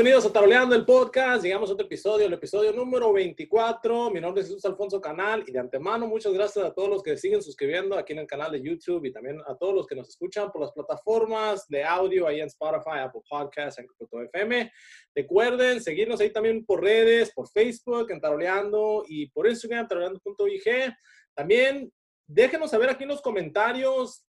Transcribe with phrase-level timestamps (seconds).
[0.00, 1.44] bienvenidos a Taroleando el Podcast.
[1.44, 4.10] Llegamos a otro episodio, el episodio número 24.
[4.10, 7.18] Mi nombre es Jesús Alfonso Canal y de antemano muchas gracias a todos los que
[7.18, 10.08] siguen suscribiendo aquí en el canal de YouTube y también a todos los que nos
[10.08, 14.72] escuchan por las plataformas de audio ahí en Spotify, Apple Podcasts, en FM.
[15.14, 20.94] Recuerden seguirnos ahí también por redes, por Facebook, en Taroleando y por Instagram, taroleando.ig.
[21.34, 21.92] También
[22.26, 24.24] déjenos saber aquí en los comentarios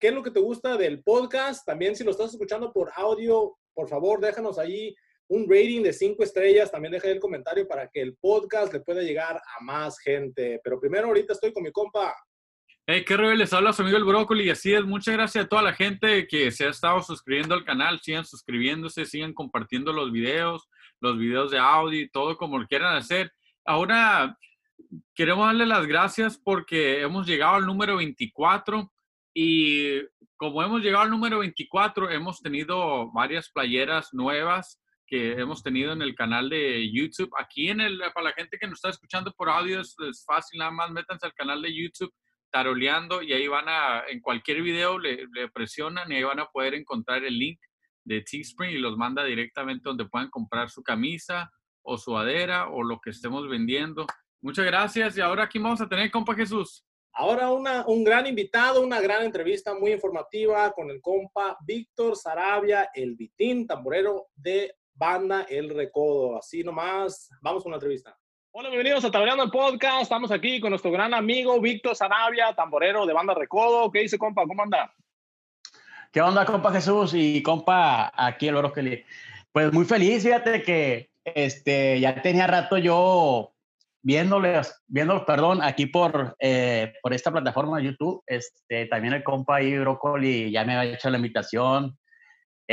[0.00, 1.64] qué es lo que te gusta del podcast.
[1.64, 4.92] También si lo estás escuchando por audio, por favor, déjanos ahí
[5.32, 6.70] un rating de cinco estrellas.
[6.70, 10.60] También deja el comentario para que el podcast le pueda llegar a más gente.
[10.62, 12.14] Pero primero, ahorita estoy con mi compa.
[12.86, 14.44] Hey, qué rebelde, les habla su amigo el Brócoli.
[14.44, 17.64] Y así es, muchas gracias a toda la gente que se ha estado suscribiendo al
[17.64, 17.98] canal.
[18.00, 20.68] Sigan suscribiéndose, sigan compartiendo los videos,
[21.00, 23.32] los videos de audio todo como quieran hacer.
[23.64, 24.36] Ahora,
[25.14, 28.92] queremos darle las gracias porque hemos llegado al número 24
[29.32, 30.02] y
[30.36, 34.81] como hemos llegado al número 24, hemos tenido varias playeras nuevas
[35.12, 37.30] que hemos tenido en el canal de YouTube.
[37.38, 39.94] Aquí en el, para la gente que nos está escuchando por audio es,
[40.26, 42.10] fácil, nada más métanse al canal de YouTube
[42.50, 46.46] taroleando y ahí van a, en cualquier video le, le presionan y ahí van a
[46.46, 47.60] poder encontrar el link
[48.04, 52.82] de Teespring y los manda directamente donde puedan comprar su camisa o su adera o
[52.82, 54.06] lo que estemos vendiendo.
[54.40, 56.86] Muchas gracias y ahora aquí vamos a tener compa Jesús.
[57.12, 62.88] Ahora una, un gran invitado, una gran entrevista muy informativa con el compa Víctor Sarabia,
[62.94, 66.38] el Vitín, tamborero de banda El Recodo.
[66.38, 68.16] Así nomás, vamos con la entrevista.
[68.52, 70.02] Hola, bienvenidos a Tablando el Podcast.
[70.02, 73.90] Estamos aquí con nuestro gran amigo Víctor Sarabia, tamborero de banda Recodo.
[73.90, 74.46] ¿Qué dice, compa?
[74.46, 74.94] ¿Cómo anda?
[76.12, 77.14] ¿Qué onda, compa Jesús?
[77.14, 79.04] Y compa, aquí el Brócoli.
[79.50, 83.54] Pues muy feliz, fíjate que este, ya tenía rato yo
[84.02, 89.56] viéndoles, viéndolos, perdón, aquí por, eh, por esta plataforma de YouTube, este, también el compa
[89.56, 91.96] ahí, Brócoli, ya me había hecho la invitación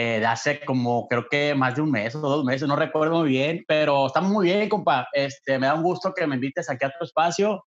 [0.02, 3.20] eh, de hace como, creo que más de un mes o dos meses, no recuerdo
[3.20, 5.10] muy bien, pero estamos muy bien, compa.
[5.12, 7.66] Este, me da un gusto que me invites aquí a tu espacio.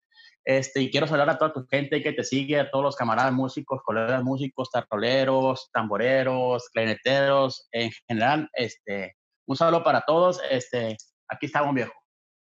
[0.44, 3.32] Este, y quiero saludar a toda tu gente que te sigue, a todos los camaradas
[3.32, 9.14] músicos, colegas músicos, taroleros, tamboreros, clarineteros, en general, este,
[9.46, 10.40] un saludo para todos.
[10.50, 10.96] Este,
[11.28, 11.92] aquí estamos, viejo.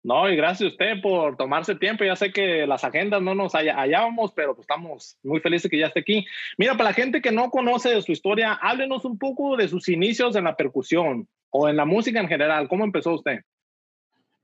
[0.03, 2.03] No, y gracias a usted por tomarse tiempo.
[2.03, 5.87] Ya sé que las agendas no nos hallábamos, pero pues estamos muy felices que ya
[5.87, 6.25] esté aquí.
[6.57, 10.35] Mira, para la gente que no conoce su historia, háblenos un poco de sus inicios
[10.35, 12.67] en la percusión o en la música en general.
[12.69, 13.41] ¿Cómo empezó usted?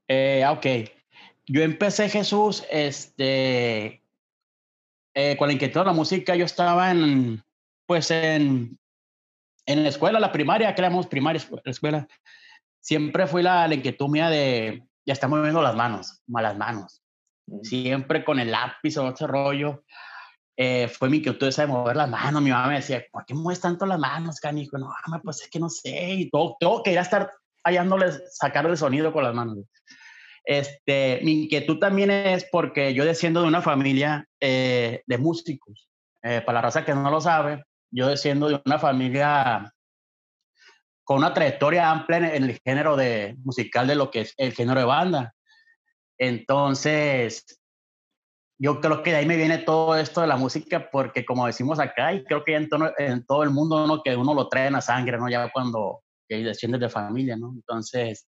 [0.08, 0.66] Eh, ok.
[1.46, 4.02] Yo empecé, Jesús, este,
[5.14, 7.44] eh, con la inquietud de la música, yo estaba en,
[7.86, 8.78] pues en,
[9.66, 12.08] en la escuela, la primaria, creamos primaria, la escuela.
[12.80, 17.04] Siempre fui la, la inquietud mía de, ya está moviendo las manos, malas manos.
[17.62, 19.84] Siempre con el lápiz o otro rollo.
[20.56, 22.42] Eh, fue mi inquietud esa de mover las manos.
[22.42, 24.78] Mi mamá me decía, ¿por qué mueves tanto las manos, canijo?
[24.78, 26.14] No, mamá, pues es que no sé.
[26.14, 27.32] Y todo, todo quería estar
[27.66, 29.58] hallándoles, sacar el sonido con las manos.
[30.46, 35.90] Este, mi inquietud también es porque yo desciendo de una familia eh, de músicos.
[36.22, 39.73] Eh, para la raza que no lo sabe, yo desciendo de una familia
[41.04, 44.80] con una trayectoria amplia en, el género de, musical de lo que es el género
[44.80, 45.34] de banda.
[46.18, 47.60] Entonces,
[48.60, 51.80] yo creo que de ahí me viene todo esto de la música, porque como decimos
[51.80, 52.70] acá, y creo que en
[53.26, 54.02] todo, el mundo ¿no?
[54.02, 55.30] que uno lo trae en la sangre, ¿no?
[55.30, 57.52] Ya cuando desciende de familia, ¿no?
[57.54, 58.28] Entonces,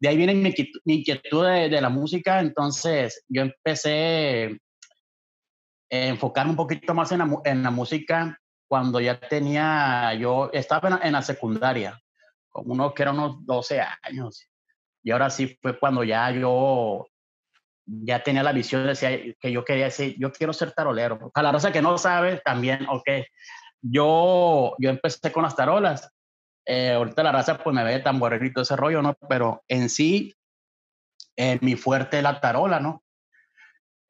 [0.00, 0.54] de ahí viene mi,
[0.86, 4.58] inquietud de, de, la música, entonces yo empecé
[5.92, 8.40] a enfocarme un poquito más en la música
[8.70, 12.00] cuando ya tenía, yo estaba en, la secundaria,
[12.48, 14.48] como uno que era unos 12 años.
[15.02, 17.08] Y ahora sí fue cuando ya yo
[17.84, 19.10] ya tenía la visión, decía
[19.40, 21.32] que yo quería decir, yo quiero ser tarolero.
[21.32, 23.08] Para la raza que no sabe, también, ok,
[23.82, 26.08] yo, yo empecé con las tarolas.
[26.64, 29.16] Eh, ahorita la raza pues me ve tamborero y ese rollo, ¿no?
[29.28, 30.32] Pero en sí,
[31.34, 33.02] eh, mi fuerte es la tarola, ¿no?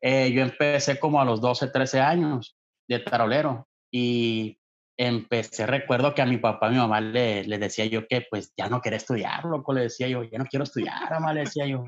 [0.03, 4.59] Eh, yo empecé como a los 12, 13 años de tarolero y
[4.97, 8.53] empecé, recuerdo que a mi papá y mi mamá le, le, decía yo que pues
[8.57, 11.67] ya no quería estudiar, loco, le decía yo, ya no quiero estudiar, mamá, le decía
[11.67, 11.85] yo,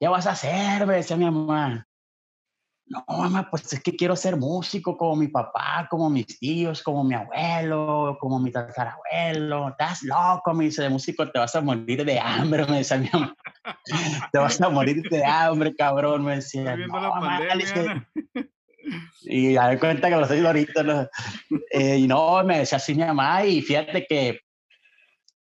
[0.00, 0.86] ¿qué vas a hacer?
[0.86, 1.86] Me decía mi mamá.
[2.88, 7.02] No, mamá, pues es que quiero ser músico como mi papá, como mis tíos, como
[7.02, 9.70] mi abuelo, como mi tatarabuelo.
[9.70, 13.10] Estás loco, me dice, de músico te vas a morir de hambre, me decía mi
[13.12, 13.34] mamá.
[14.32, 16.76] te vas a morir de hambre, cabrón, me decía.
[16.76, 17.40] No, mamá,
[19.22, 20.82] y a ver cuenta que lo estoy ahorita.
[20.82, 21.08] ¿no?
[21.70, 24.40] Eh, y no, me decía así mi mamá y fíjate que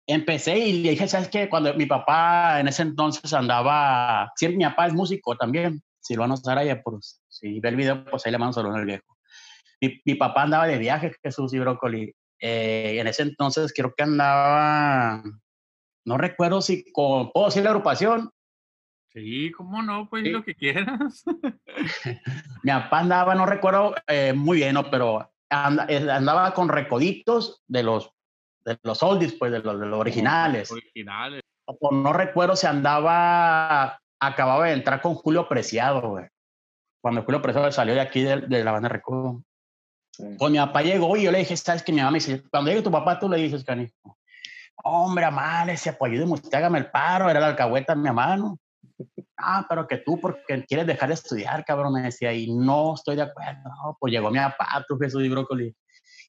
[0.06, 1.48] empecé y le dije, ¿sabes qué?
[1.48, 6.82] Cuando mi papá en ese entonces andaba, siempre mi papá es músico también, Silvano Saraya,
[6.82, 9.16] pues si ve el video, pues ahí le mando saludos al viejo.
[9.80, 12.14] Mi, mi, papá andaba de viaje, Jesús y Brócoli.
[12.40, 15.22] Eh, en ese entonces creo que andaba
[16.04, 18.30] no recuerdo si con, puedo decir la agrupación.
[19.14, 21.24] Sí, cómo no, pues lo que quieras.
[22.62, 24.90] Mi papá andaba, no recuerdo eh, muy bien, ¿no?
[24.90, 28.10] pero eh, andaba con recoditos de los,
[28.64, 30.70] de los oldies, pues de los, de los originales.
[30.70, 31.42] Originales.
[31.66, 36.26] O no recuerdo si andaba, acababa de entrar con Julio Preciado, güey.
[37.00, 39.42] Cuando Julio Preciado salió de aquí de, de la banda Recodo.
[40.38, 42.70] Pues mi papá llegó y yo le dije, ¿sabes que Mi mamá me dice, cuando
[42.70, 44.18] llegue tu papá, tú le dices, canijo.
[44.84, 48.58] Hombre, amá, le decía, pues ayúdeme usted, hágame el paro, era la alcahueta mi mano.
[49.36, 53.16] Ah, pero que tú, porque quieres dejar de estudiar, cabrón, me decía, y no estoy
[53.16, 53.96] de acuerdo.
[53.98, 55.74] pues llegó mi papá, Jesús y brócoli,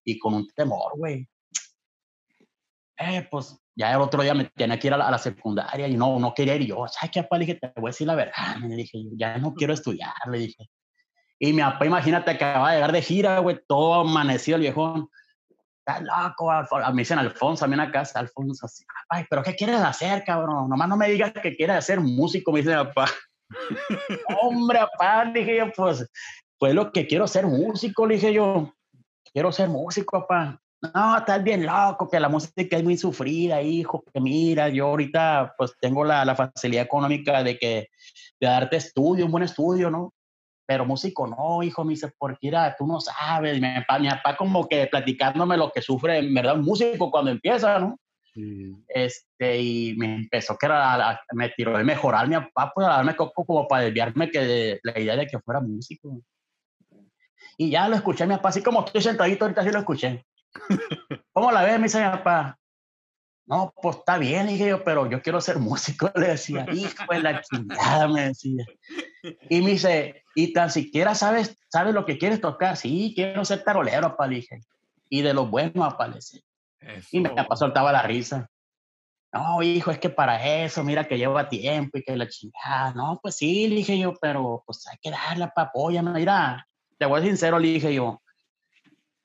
[0.04, 1.28] y con un temor, güey.
[2.98, 6.20] Eh, pues ya el otro día me tenía que ir a la, secundaria y no,
[6.20, 6.68] no quería ir.
[6.68, 7.38] yo, ¿sabes qué, papá?
[7.38, 8.58] Le dije, te voy a decir la verdad.
[8.62, 10.70] Le dije, ya no quiero estudiar, le dije.
[11.40, 15.10] Y mi papá, imagínate, acababa de llegar de gira, güey, todo amanecido el viejón.
[15.86, 19.44] Está loco, a mí dicen Alfonso, a mí en la casa, Alfonso, así, ay, pero
[19.44, 20.70] ¿qué quieres hacer, cabrón?
[20.70, 23.08] Nomás no me digas que quieres hacer músico, me dice papá.
[24.42, 26.10] Hombre, papá, dije yo, pues,
[26.58, 28.74] pues lo que quiero ser músico, le dije yo.
[29.34, 30.58] Quiero ser músico, papá.
[30.94, 35.54] No, estás bien loco, que la música es muy sufrida, hijo, que mira, yo ahorita
[35.58, 37.90] pues tengo la, la facilidad económica de que
[38.40, 40.14] de darte estudio, un buen estudio, ¿no?
[40.66, 44.36] Pero músico no, hijo, me dice, porque era, tú no sabes, mi papá, mi papá
[44.38, 47.98] como que platicándome lo que sufre, en verdad, un músico cuando empieza, ¿no?
[48.88, 53.16] Este, y me empezó que era, me tiró de mejorar mi papá, pues a darme
[53.16, 56.20] coco como para desviarme que de, la idea de que fuera músico.
[57.58, 60.26] Y ya lo escuché mi papá, así como estoy sentadito ahorita, sí lo escuché.
[61.34, 61.78] ¿Cómo la ves?
[61.78, 62.58] Me dice mi papá.
[63.46, 66.66] No, pues está bien, dije yo, pero yo quiero ser músico, le decía.
[66.72, 68.66] Hijo de la chingada, me decía.
[69.50, 72.78] Y me dice, y tan siquiera sabes, sabes lo que quieres tocar.
[72.78, 74.62] Sí, quiero ser tarolero, papá, dije.
[75.10, 76.44] Y de lo bueno, aparece.
[77.12, 78.50] Y me papá soltaba la risa.
[79.32, 82.94] No, hijo, es que para eso, mira que lleva tiempo y que la chingada.
[82.94, 86.12] No, pues sí, le dije yo, pero pues hay que darle, papá, apóyame.
[86.12, 86.68] Mira,
[86.98, 88.22] te voy a ser sincero, le dije yo.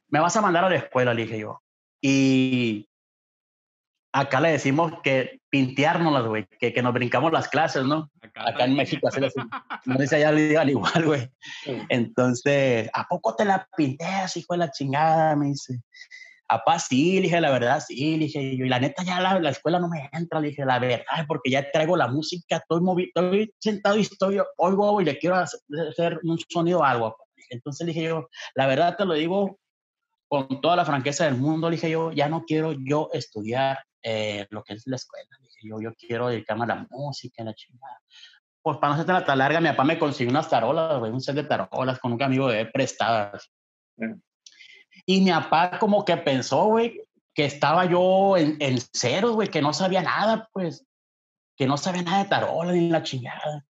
[0.09, 1.61] Me vas a mandar a la escuela, le dije yo.
[2.01, 2.88] Y
[4.13, 8.11] acá le decimos que pinteárnoslas, güey, que, que nos brincamos las clases, ¿no?
[8.35, 9.35] Acá, en México así, así.
[9.87, 11.31] No dice allá le digan igual, güey.
[11.89, 15.37] Entonces, ¿a poco te la pinteas, hijo de la chingada?
[15.37, 15.81] Me dice.
[16.51, 19.51] Apá, sí, le dije, la verdad, sí, le dije, y la neta ya la, la,
[19.51, 23.09] escuela no me entra, le dije, la verdad, porque ya traigo la música, estoy, movido,
[23.15, 27.17] estoy sentado y estoy, oigo y le quiero hacer un sonido algo.
[27.51, 29.59] Entonces le dije yo, la verdad te lo digo
[30.27, 33.79] con toda la franqueza del mundo, le dije yo, ya no quiero yo estudiar
[34.11, 35.29] eh, lo que es la escuela.
[35.43, 38.01] Dije, yo, yo quiero dedicarme a la música, a la chingada.
[38.63, 41.45] Pues para no ser tan larga, mi papá me consiguió unas tarolas, un set de
[41.45, 43.51] tarolas con un amigo de prestadas.
[45.05, 47.03] Y mi papá como que pensó, güey,
[47.35, 50.87] que estaba yo en, en cero, güey, que no sabía nada, pues,
[51.57, 53.65] que no sabía nada de tarolas ni la chingada.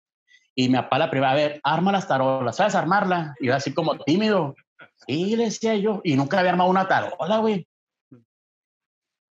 [0.55, 3.35] Y mi papá la primera vez, arma las tarolas, ¿sabes armarla?
[3.41, 4.55] Y yo así como tímido.
[5.09, 7.68] Le decía yo, y nunca había armado una tarola, güey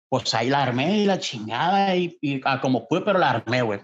[0.09, 3.81] pues ahí la armé y la chingada y, ah, como pude, pero la armé, güey.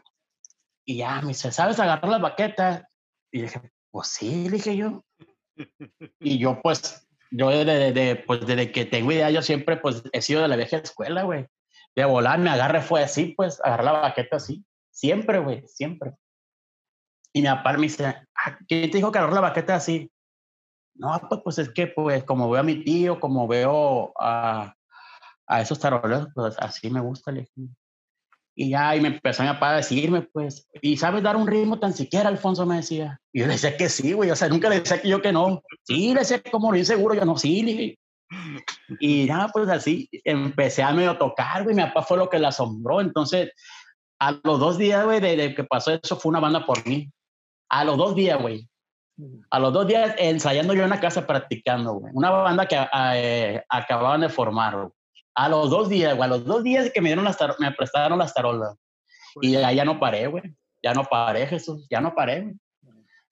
[0.86, 2.84] Y ya me dice, ¿sabes agarrar las baquetas?
[3.32, 5.04] Y dije, pues sí, dije yo.
[6.20, 10.42] Y yo, pues, yo desde, pues, desde que tengo idea, yo siempre, pues, he sido
[10.42, 11.48] de la vieja escuela, güey.
[11.96, 14.66] De volar, me agarré, fue así, pues, agarrar la baqueta así.
[14.92, 16.13] Siempre, güey, siempre.
[17.34, 20.12] Y mi papá me dice, ah, ¿quién te dijo que agarrar la baqueta así?
[20.96, 24.75] No, pues, pues es que, pues, como veo a mi tío, como veo a,
[25.51, 27.34] a esos taroleros, pues así me gusta.
[28.55, 31.77] Y ya, y me empezó mi papá a decirme, pues, ¿y sabes dar un ritmo
[31.77, 32.65] tan siquiera, Alfonso?
[32.65, 33.20] Me decía.
[33.34, 35.34] Y yo le decía que sí, güey, o sea, nunca le decía que yo que
[35.34, 35.62] no.
[35.84, 37.98] Sí, le decía como lo seguro, yo no, sí,
[39.01, 42.48] Y ya, pues así, empecé a medio tocar, güey, mi papá fue lo que le
[42.48, 43.01] asombró.
[43.01, 43.51] Entonces,
[44.20, 47.12] a los dos días, güey, de, que pasó eso, fue una banda por mí.
[47.70, 48.70] A los dos días, güey.
[49.50, 52.13] A los dos días ensayando yo en la casa practicando, güey.
[52.15, 52.77] Una banda que
[53.15, 54.89] eh, acababan de formar, güey.
[55.36, 58.20] A los dos días, güey, a los dos días que me dieron las me prestaron
[58.20, 58.76] las tarolas.
[59.42, 60.44] Y ya, ya no paré, güey.
[60.84, 61.88] Ya no paré, Jesús.
[61.90, 62.56] Ya no paré, güey.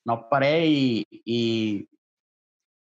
[0.06, 1.90] No paré y, y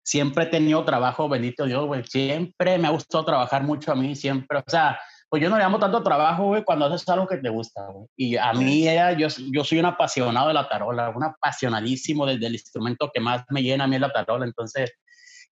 [0.04, 2.04] siempre he tenido trabajo, bendito Dios, güey.
[2.06, 4.60] Siempre me ha gustado trabajar mucho a mí, siempre.
[4.60, 7.50] O sea, pues yo no le llamo tanto trabajo, güey, cuando haces algo que te
[7.50, 8.08] gusta, güey.
[8.16, 12.46] Y a mí, ella, yo, yo soy un apasionado de la tarola, un apasionadísimo desde
[12.48, 14.46] el instrumento que más me llena a mí es la tarola.
[14.46, 14.92] Entonces,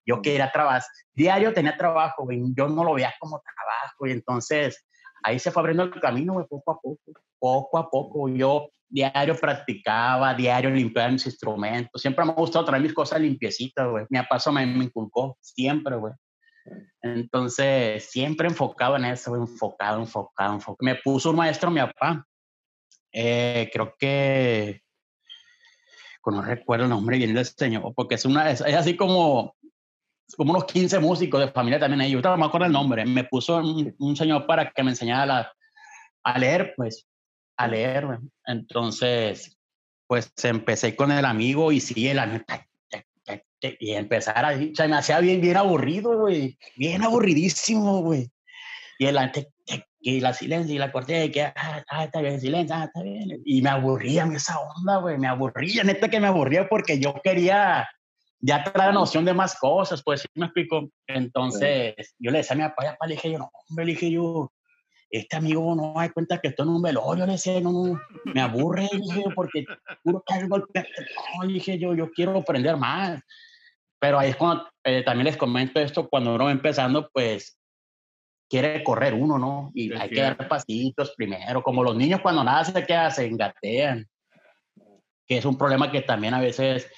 [0.06, 0.84] yo quería trabajar,
[1.14, 4.86] diario tenía trabajo, güey, yo no lo veía como trabajo, y entonces
[5.24, 7.00] ahí se fue abriendo el camino, güey, poco a poco,
[7.40, 8.30] poco a poco.
[8.30, 13.90] Yo diario practicaba, diario limpiaba mis instrumentos, siempre me ha gustado traer mis cosas limpiecitas,
[13.90, 14.06] güey.
[14.10, 16.14] Mi papá me, me inculcó, siempre, güey.
[17.02, 20.78] Entonces, siempre enfocado en eso, enfocado, enfocado, enfocado.
[20.82, 22.26] Me puso un maestro, mi papá,
[23.12, 24.82] eh, creo que,
[26.26, 29.56] no recuerdo el nombre bien del señor, porque es, una, es, así como,
[30.36, 33.24] como unos 15 músicos de familia también ahí, yo no me acuerdo el nombre, me
[33.24, 35.52] puso un, señor para que me enseñara
[36.24, 37.06] a leer, pues,
[37.58, 38.20] a leer.
[38.46, 39.58] Entonces,
[40.08, 42.46] pues empecé con el amigo y sí, el amigo,
[43.80, 48.30] y empezar a, o sea, me hacía bien, bien aburrido, güey, bien aburridísimo, güey.
[49.00, 49.18] Y el
[50.06, 53.42] y la silencio y la corté, que, ah, ah, está bien, silencio, ah, está bien.
[53.46, 57.88] Y me aburría esa onda, güey, me aburría, neta que me aburría porque yo quería
[58.46, 60.90] ya traer la noción de más cosas, pues, ¿sí me explico?
[61.08, 64.52] Entonces, yo le decía a mi papá, le dije yo, no, hombre, le dije yo,
[65.10, 68.42] este amigo no da cuenta que estoy en un velorio, le decía, no, no, me
[68.42, 69.64] aburre, dije, porque
[70.04, 73.22] puro que no, dije yo, yo quiero aprender más.
[73.98, 77.58] Pero ahí es cuando eh, también les comento esto, cuando uno va empezando, pues
[78.50, 79.72] quiere correr uno, ¿no?
[79.74, 83.38] Y hay que dar pasitos primero, como los niños cuando nacen, ¿qué hacen?
[83.38, 84.06] Gatean.
[85.26, 86.92] Que es un problema que también a veces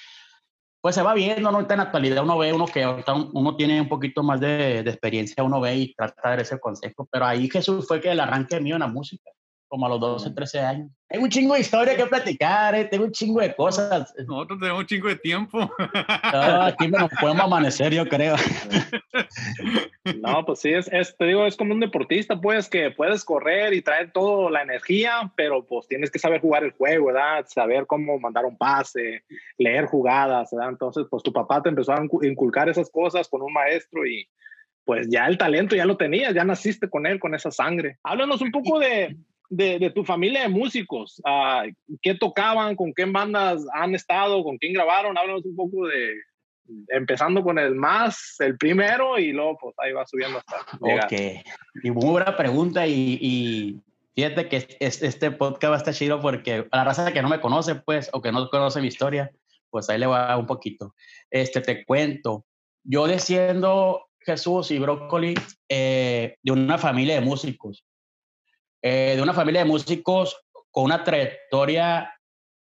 [0.86, 1.62] pues se va viendo, ¿no?
[1.62, 2.86] En la actualidad uno ve, uno que
[3.34, 6.60] uno tiene un poquito más de, de, experiencia, uno ve y trata de dar ese
[6.60, 9.32] consejo, pero ahí Jesús fue que el arranque mío en la música
[9.68, 10.92] como a los 12, 13 años.
[11.08, 12.86] Tengo un chingo de historia que platicar, ¿eh?
[12.86, 14.14] tengo un chingo de cosas.
[14.28, 15.60] Nosotros tenemos un chingo de tiempo.
[15.60, 15.70] No,
[16.64, 18.36] aquí nos podemos amanecer, yo creo.
[20.20, 23.74] No, pues sí, es, es, te digo, es como un deportista, pues, que puedes correr
[23.74, 27.46] y traer toda la energía, pero pues tienes que saber jugar el juego, ¿verdad?
[27.48, 29.24] Saber cómo mandar un pase,
[29.58, 30.70] leer jugadas, ¿verdad?
[30.70, 34.28] Entonces, pues tu papá te empezó a inculcar esas cosas con un maestro y
[34.86, 37.98] pues ya el talento ya lo tenías, ya naciste con él, con esa sangre.
[38.04, 39.18] Háblanos un poco de,
[39.50, 41.22] de, tu familia de músicos.
[41.26, 41.72] Uh,
[42.02, 42.76] ¿Qué tocaban?
[42.76, 44.44] ¿Con qué bandas han estado?
[44.44, 45.18] ¿Con quién grabaron?
[45.18, 46.16] Háblanos un poco de,
[46.90, 51.44] empezando con el más, el primero, y luego pues ahí va subiendo hasta Ok.
[51.84, 53.82] Y muy buena pregunta y, y
[54.16, 57.76] fíjate que este, podcast va a chido porque a la raza que no me conoce,
[57.76, 59.32] pues, o que no conoce mi historia,
[59.70, 60.96] pues ahí le va un poquito.
[61.30, 62.46] Este, te cuento.
[62.84, 65.36] Yo desciendo Jesús y Brócoli
[65.70, 67.86] eh, de una familia de músicos.
[68.88, 70.40] Eh, de una familia de músicos
[70.70, 72.14] con una trayectoria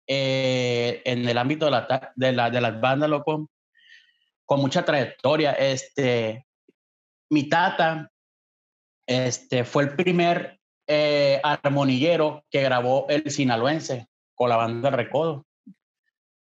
[0.06, 3.50] eh, en el ámbito de, la, de, la, de, las bandas, loco,
[4.44, 5.50] con mucha trayectoria.
[5.54, 6.46] Este,
[7.28, 8.08] mi tata
[9.04, 15.44] este, fue el primer eh, armonillero que grabó el sinaloense con la banda Recodo.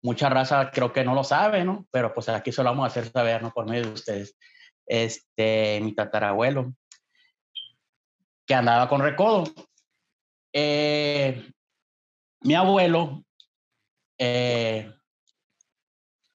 [0.03, 1.87] Mucha raza creo que no lo sabe, ¿no?
[1.89, 3.49] Pero pues aquí solo vamos a hacer saber, ¿no?
[3.49, 4.37] Por medio de ustedes.
[4.85, 6.75] Este, mi tatarabuelo
[8.45, 9.45] que andaba con recodo.
[10.53, 11.51] Eh,
[12.41, 13.23] mi abuelo
[14.17, 14.91] eh,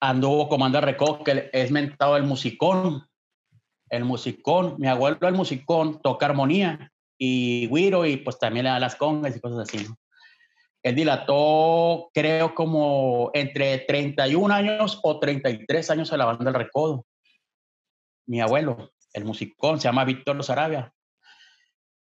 [0.00, 3.06] anduvo comando recodo, que es mentado el musicón.
[3.90, 8.78] El musicón, mi abuelo el musicón toca armonía y guiro y pues también le da
[8.78, 9.86] las congas y cosas así.
[10.82, 17.04] Él dilató, creo, como entre 31 años o 33 años a la banda del recodo.
[18.26, 20.92] Mi abuelo, el musicón, se llama Víctor Los Arabia.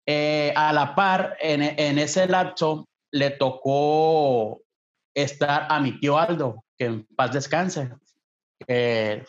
[0.10, 4.62] Eh, a la par, en, en, ese lapso, le tocó
[5.14, 7.92] estar a mi tío Aldo, que en paz descanse.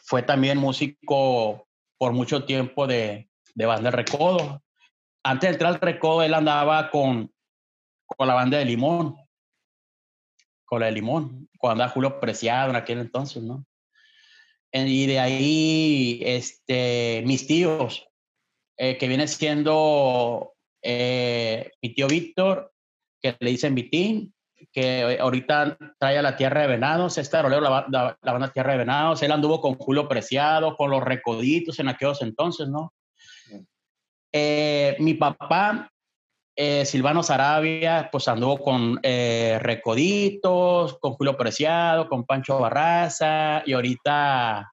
[0.05, 1.67] fue también músico
[1.99, 4.63] por mucho tiempo de, de banda de recodo.
[5.25, 7.33] Antes de entrar al recodo, él andaba con,
[8.07, 9.17] con la banda de Limón,
[10.65, 13.67] con la de Limón, cuando andaba Julio Preciado en aquel entonces, ¿no?
[14.71, 18.07] Y de ahí, este, mis tíos,
[18.77, 22.73] eh, que viene siendo eh, mi tío Víctor,
[23.21, 24.33] que le dicen Vitín,
[24.73, 28.73] que ahorita trae a la Tierra de Venados, esta roleo la, la, la, banda Tierra
[28.73, 32.93] de Venados, él anduvo con Julio Preciado, con los Recoditos en aquellos entonces, ¿no?
[34.33, 35.91] Eh, mi papá,
[36.55, 44.73] eh, Silvano Sarabia, pues anduvo con Recoditos, con Julio Preciado, con Pancho Barraza, y ahorita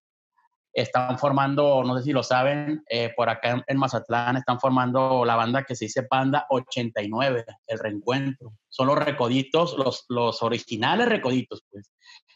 [0.76, 5.38] están formando, no sé si lo saben, eh, por acá en, Mazatlán están formando la
[5.38, 8.54] banda que se dice Banda 89, el reencuentro.
[8.68, 11.94] Son los recoditos, los, los originales recoditos, pues.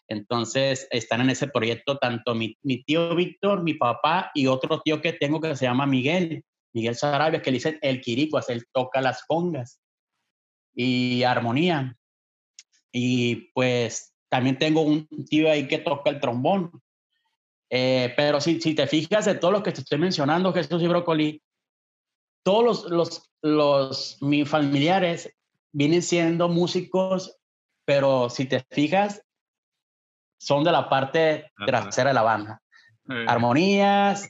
[0.08, 5.02] Entonces están en ese proyecto tanto mi, mi, tío Víctor, mi papá y otro tío
[5.02, 9.02] que tengo que se llama Miguel, Miguel Sarabia, que le dicen el Quirico, él toca
[9.02, 9.82] las congas
[10.74, 11.98] y armonía.
[12.94, 16.72] Y pues también tengo un tío ahí que toca el trombón
[17.70, 20.88] eh, pero si, si te fijas de todo lo que te estoy mencionando, Jesús y
[20.88, 21.42] Brócoli,
[22.44, 25.34] todos los, los, los mis familiares
[25.72, 27.38] vienen siendo músicos,
[27.86, 29.24] pero si te fijas,
[30.40, 32.62] son de la parte trasera de la banda.
[33.28, 34.30] Armonías,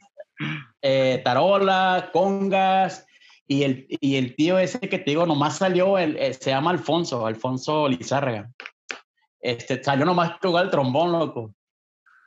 [0.81, 3.05] eh, tarola, congas,
[3.45, 6.71] y el, y el tío ese que te digo, nomás salió, el, eh, se llama
[6.71, 8.51] Alfonso, Alfonso Lizárraga.
[9.41, 11.53] Este, salió nomás a tocar el trombón, loco.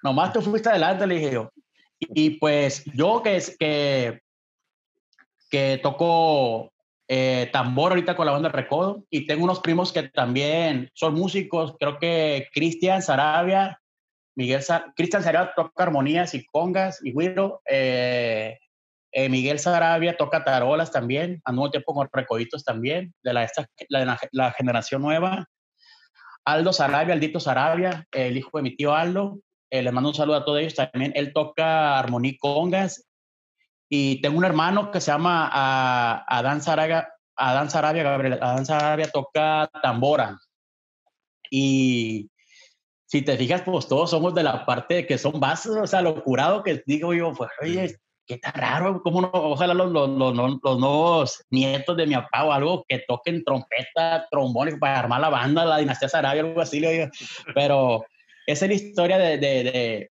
[0.02, 1.50] Nomás tú fuiste adelante, le dije yo.
[1.98, 4.20] Y, pues yo que, que,
[5.48, 6.72] que toco
[7.08, 11.74] eh, tambor ahorita con la banda Recodo y tengo unos primos que también son músicos,
[11.78, 13.80] creo que Cristian Sarabia,
[14.34, 14.62] Miguel
[14.96, 18.58] Cristian Sarabia toca armonías y congas y güiro, eh,
[19.12, 23.66] eh, Miguel Sarabia toca tarolas también, al mismo tiempo con recoditos también, de la, esta,
[23.88, 25.46] la, la, generación nueva.
[26.46, 29.38] Aldo Sarabia, Aldito Sarabia, el hijo de mi tío Aldo,
[29.72, 31.12] eh, le mando un saludo a todos ellos también.
[31.16, 33.08] Él toca armonía congas
[33.88, 35.48] y tengo un hermano que se llama
[36.28, 40.38] Adán Sarabia, Adán Sarabia, Gabriel, Adán Sarabia toca tambora.
[41.50, 42.30] Y
[43.06, 46.02] si te fijas, pues todos somos de la parte de que son bases, o sea,
[46.02, 50.06] lo curado que digo yo, pues, oye, qué tan raro, cómo no, ojalá los, los,
[50.06, 55.22] los, los, nuevos nietos de mi papá o algo que toquen trompeta, trombón para armar
[55.22, 56.82] la banda, la dinastía Sarabia, algo así,
[57.54, 58.04] pero
[58.46, 60.10] esa es la historia de, de, de,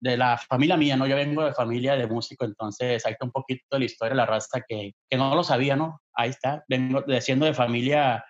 [0.00, 1.06] de, la familia mía, ¿no?
[1.06, 4.26] Yo vengo de familia de músico, entonces ahí está un poquito la historia de la
[4.26, 6.00] raza que, que no lo sabía, ¿no?
[6.14, 8.24] Ahí está, vengo de, siendo de familia,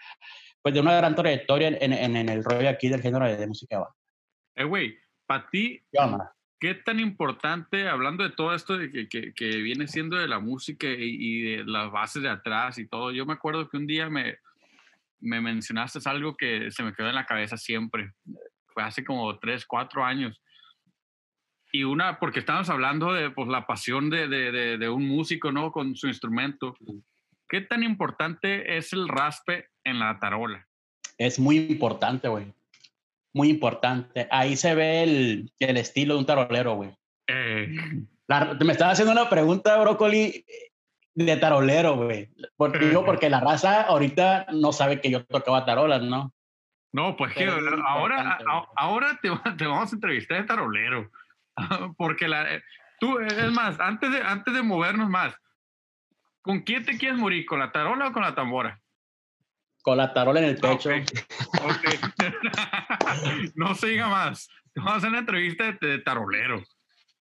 [0.62, 3.86] pues de una gran trayectoria en, en, en el rollo aquí del género de, música.
[4.54, 5.82] Eh, güey, para ti,
[6.60, 10.40] ¿Qué tan importante, hablando de todo esto de que, que, que viene siendo de la
[10.40, 13.12] música y, y, de las bases de atrás y todo?
[13.12, 14.38] Yo me acuerdo que un día me,
[15.20, 18.12] me mencionaste algo que se me quedó en la cabeza siempre.
[18.78, 20.40] Fue hace como tres, cuatro años.
[21.72, 25.72] Y una, porque estábamos hablando de pues, la pasión de, de, de, un músico, ¿no?
[25.72, 26.76] Con su instrumento.
[27.48, 30.66] ¿Qué tan importante es el raspe en la tarola?
[31.18, 32.52] Es muy importante, güey
[33.38, 34.26] muy importante.
[34.30, 36.90] Ahí se ve el, el estilo de un tarolero, güey.
[37.28, 37.68] Eh.
[38.60, 40.44] me estaba haciendo una pregunta, Brócoli,
[41.14, 42.30] de tarolero, güey.
[42.56, 46.32] Porque, digo, porque la raza ahorita no sabe que yo tocaba tarolas, ¿no?
[46.92, 48.38] No, pues que ahora,
[48.76, 51.10] ahora te, te, vamos a entrevistar de tarolero.
[51.96, 52.62] porque la, eh,
[52.98, 55.34] tú, es más, antes de, antes de movernos más,
[56.40, 57.44] ¿con quién te quieres morir?
[57.46, 58.80] ¿Con la tarola o con la tambora?
[59.88, 60.90] con la tarola en el pecho.
[63.54, 64.50] no siga más.
[64.74, 66.62] Vamos a hacer una entrevista de, tarolero.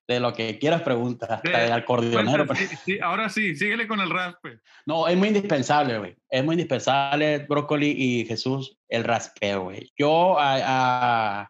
[0.08, 2.48] De lo que quieras preguntar, de, de acordeonero.
[2.86, 4.62] sí, ahora sí, síguele con el raspe.
[4.86, 6.16] No, es muy indispensable, güey.
[6.30, 9.92] Es muy indispensable, Brócoli y Jesús, el raspeo, güey.
[9.98, 11.50] Yo hasta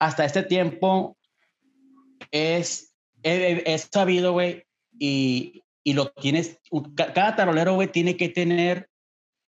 [0.00, 1.16] este tiempo
[2.30, 4.64] es, he, sabido, güey,
[4.98, 6.58] y, y lo tienes,
[6.96, 8.88] cada tarolero, güey, tiene que tener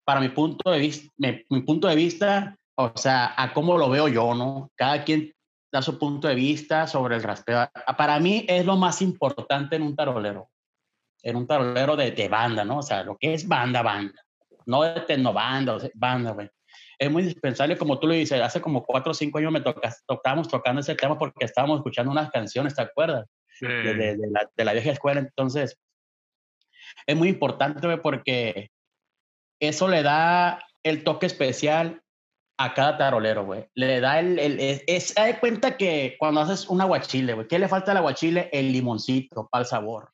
[0.08, 4.08] para mi punto de vista, mi, punto de vista, o sea, a cómo lo veo
[4.08, 4.70] yo, ¿no?
[4.74, 5.34] Cada quien
[5.70, 7.68] da su punto de vista sobre el raspeo.
[7.96, 10.50] Para mí es lo más importante en un tarolero,
[11.22, 12.78] en un tarolero de, de banda, ¿no?
[12.78, 14.20] O sea, lo que es banda, banda,
[14.66, 16.48] no de tecnobanda, banda, güey.
[16.98, 20.02] Es muy indispensable, como tú lo dices, hace como cuatro o cinco años me tocas,
[20.04, 23.26] tocábamos tocando ese tema porque estábamos escuchando unas canciones, ¿te acuerdas?
[23.60, 25.76] De, de, la, de, la, vieja escuela, entonces
[27.06, 28.70] es muy importante, güey, porque
[29.60, 32.02] eso le da el toque especial
[32.58, 33.66] a cada tarolero, güey.
[33.74, 37.68] Le da el, el es, de cuenta que cuando haces un aguachile, güey, ¿qué le
[37.68, 38.50] falta al aguachile?
[38.52, 40.10] El limoncito para el sabor.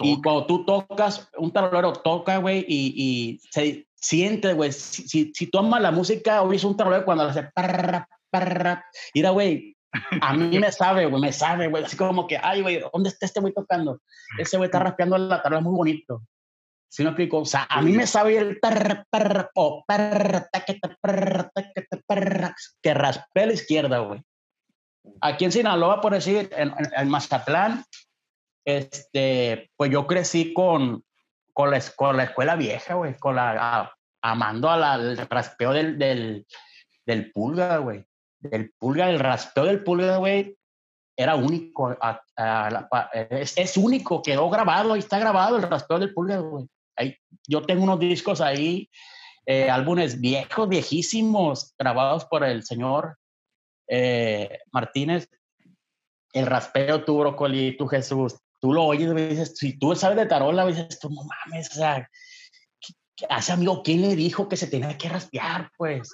[0.00, 5.46] Y cuando tú tocas, un tarolero toca, güey, y, y, se siente, güey, si, si,
[5.46, 9.74] tú amas la música, oyes un tarolero cuando le hace parra, parra, mira, güey,
[10.20, 13.24] a mí me sabe, güey, me sabe, güey, así como que, ay, güey, ¿dónde está
[13.24, 14.00] este güey tocando?
[14.38, 16.22] Ese güey está raspeando la tarola, es muy bonito.
[16.88, 17.38] ¿Sí me explico?
[17.38, 18.58] O sea, a mí me sabe el
[19.54, 19.84] o
[22.82, 24.22] que raspé a la izquierda, güey.
[25.20, 27.84] Aquí en Sinaloa, por decir, en, en, Mazatlán,
[28.64, 31.04] este, pues yo crecí con,
[31.52, 33.92] con, la, con la escuela vieja, güey, con la,
[34.22, 36.46] amando al raspeo del, del,
[37.04, 38.04] del pulga, güey.
[38.40, 40.56] Del pulga, el raspeo del pulga, güey,
[41.16, 41.96] era único.
[43.30, 46.68] es, es, único, quedó grabado, ahí está grabado el raspeo del pulga, güey
[47.46, 48.88] yo tengo unos discos ahí,
[49.46, 53.16] eh, álbumes viejos, viejísimos, grabados por el señor
[53.88, 55.28] eh, Martínez.
[56.32, 60.66] El raspeo, tú, Brócoli, tú, Jesús, tú lo oyes, dices, si tú sabes de tarola,
[60.66, 62.10] dices, tú no mames, o sea,
[63.30, 66.10] hace amigo, ¿quién le dijo que se tenía que raspear, pues?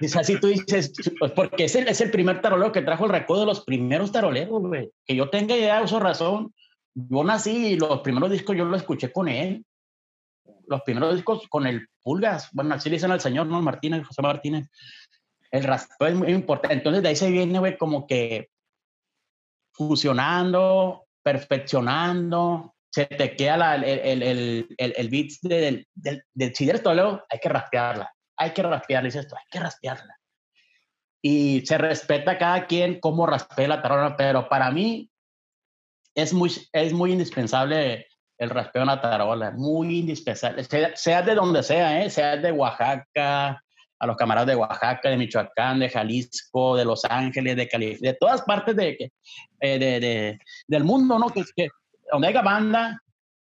[0.00, 0.92] Dice así, tú dices,
[1.34, 4.62] porque es el, es el primer tarolero que trajo el recuerdo de los primeros taroleros,
[4.62, 4.90] güey.
[5.04, 6.54] Que yo tenga idea, uso razón,
[6.94, 9.64] yo nací y los primeros discos yo los escuché con él.
[10.66, 12.48] Los primeros discos con el Pulgas.
[12.52, 13.60] Bueno, así le dicen al señor, ¿no?
[13.62, 14.68] Martínez, José Martínez.
[15.50, 16.74] El raspeo es muy importante.
[16.74, 18.48] Entonces de ahí se viene, güey, como que
[19.72, 24.22] fusionando, perfeccionando, se te queda la, el, el,
[24.78, 29.60] el, el, beat del, del, del, Toledo, hay que raspearla, hay que raspearla, hay que
[29.60, 30.18] raspearla.
[31.20, 35.10] Y se respeta a cada quien cómo raspea la tarola, pero para mí
[36.14, 38.06] es muy, es muy indispensable
[38.38, 42.10] el raspeo en la tarola, muy indispensable, sea, sea de donde sea, ¿eh?
[42.10, 43.62] sea de Oaxaca,
[43.98, 48.18] a los camaradas de Oaxaca, de Michoacán, de Jalisco, de Los Ángeles, de California, de
[48.18, 49.12] todas partes de,
[49.60, 51.28] eh, de, de, del mundo, ¿no?
[51.30, 51.44] Que,
[52.12, 53.00] donde haya banda,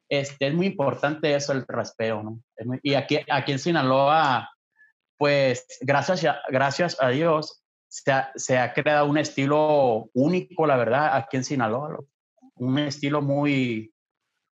[0.09, 2.39] este, es muy importante eso, el raspeo, ¿no?
[2.83, 4.49] Y aquí, aquí en Sinaloa,
[5.17, 10.77] pues gracias a, gracias a Dios, se ha, se ha creado un estilo único, la
[10.77, 11.99] verdad, aquí en Sinaloa,
[12.55, 13.92] un estilo muy,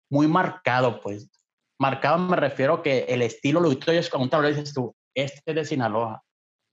[0.09, 1.29] muy marcado, pues.
[1.79, 5.65] Marcado me refiero que el estilo lo que tú como lo dices tú, este de
[5.65, 6.23] Sinaloa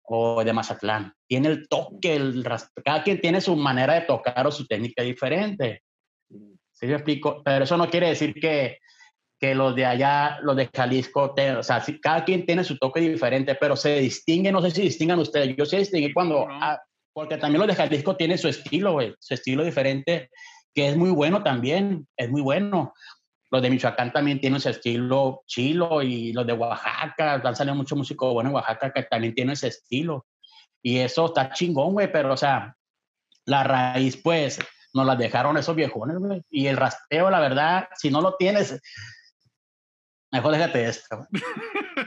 [0.02, 1.12] o de Mazatlán.
[1.26, 2.44] Tiene el toque, el
[2.84, 5.82] cada quien tiene su manera de tocar o su técnica diferente.
[6.72, 7.42] ¿Sí me explico?
[7.44, 8.78] Pero eso no quiere decir que,
[9.38, 12.76] que los de allá, los de Jalisco, te, o sea, si, cada quien tiene su
[12.78, 16.80] toque diferente, pero se distingue, no sé si distingan ustedes, yo sé distinguir cuando, ah,
[17.12, 20.30] porque también los de Jalisco tienen su estilo, güey, su estilo diferente,
[20.74, 22.92] que es muy bueno también, es muy bueno.
[23.50, 27.96] Los de Michoacán también tienen ese estilo chilo y los de Oaxaca, han salido mucho
[27.96, 30.26] músico bueno en Oaxaca que también tiene ese estilo.
[30.82, 32.76] Y eso está chingón, güey, pero o sea,
[33.44, 34.58] la raíz, pues,
[34.94, 36.42] nos la dejaron esos viejones, güey.
[36.50, 38.80] Y el raspeo, la verdad, si no lo tienes,
[40.32, 41.26] mejor déjate esto.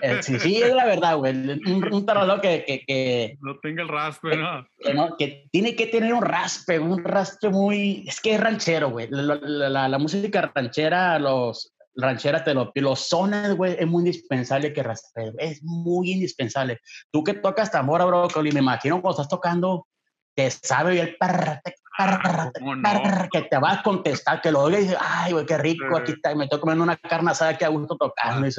[0.02, 1.34] eh, sí, sí, es la verdad, güey.
[1.34, 4.66] Un, un tarolo que, que, que, No tenga el raspe, ¿no?
[4.80, 5.16] Que, ¿no?
[5.18, 8.06] que tiene que tener un raspe, un raspe muy...
[8.08, 9.08] Es que es ranchero, güey.
[9.10, 14.02] La, la, la, la, música ranchera, los rancheras, te lo, los sones, güey, es muy
[14.02, 15.32] indispensable que raspe.
[15.38, 16.80] Es muy indispensable.
[17.12, 19.88] Tú que tocas tambora, brócoli, me imagino cuando estás tocando,
[20.36, 21.62] te sabe el parra,
[21.98, 22.74] Ah, no?
[23.32, 26.14] que te vas a contestar, que lo oiga y dices, ay, güey, qué rico, aquí
[26.14, 28.48] está, me estoy comiendo una carne asada que a gusto tocando.
[28.48, 28.52] Y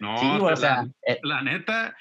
[0.00, 1.96] no, sí, o sea, la, eh, la, neta,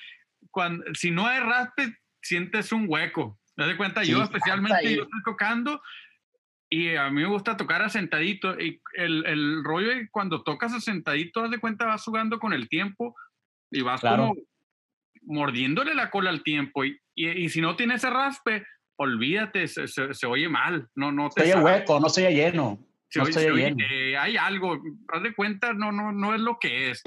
[0.50, 3.40] cuando, si no hay raspe, sientes un hueco.
[3.56, 4.04] ¿Te das cuenta?
[4.04, 5.82] Sí, yo especialmente, yo estoy tocando
[6.70, 8.60] y a mí me gusta tocar asentadito.
[8.60, 12.68] Y el, el rollo es cuando tocas asentadito, haz de cuenta, vas jugando con el
[12.68, 13.16] tiempo
[13.70, 14.30] y vas claro.
[14.30, 14.36] como
[15.22, 16.84] mordiéndole la cola al tiempo.
[16.84, 18.66] Y, y, y si no tienes ese raspe,
[18.98, 22.36] olvídate, se, se, se, oye mal, no, no te se oye hueco, no se oye
[22.36, 22.80] lleno.
[23.10, 23.86] Se no oye, se oye lleno.
[23.90, 27.04] Eh, hay algo, haz de cuenta, no, no, no es lo que es.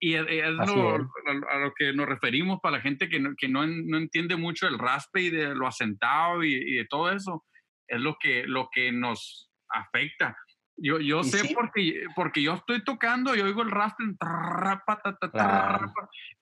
[0.00, 1.02] Y es, es, lo, es.
[1.50, 4.66] A, lo que nos referimos para la gente que no, que no, no entiende mucho
[4.66, 7.44] el raspe y de lo asentado y, y, de todo eso,
[7.88, 10.36] es lo que, lo que nos afecta.
[10.76, 11.54] Yo, yo sé sí?
[11.54, 14.02] porque, porque yo estoy tocando y oigo el raspe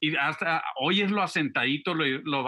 [0.00, 2.42] y hasta oyes lo asentadito, lo, lo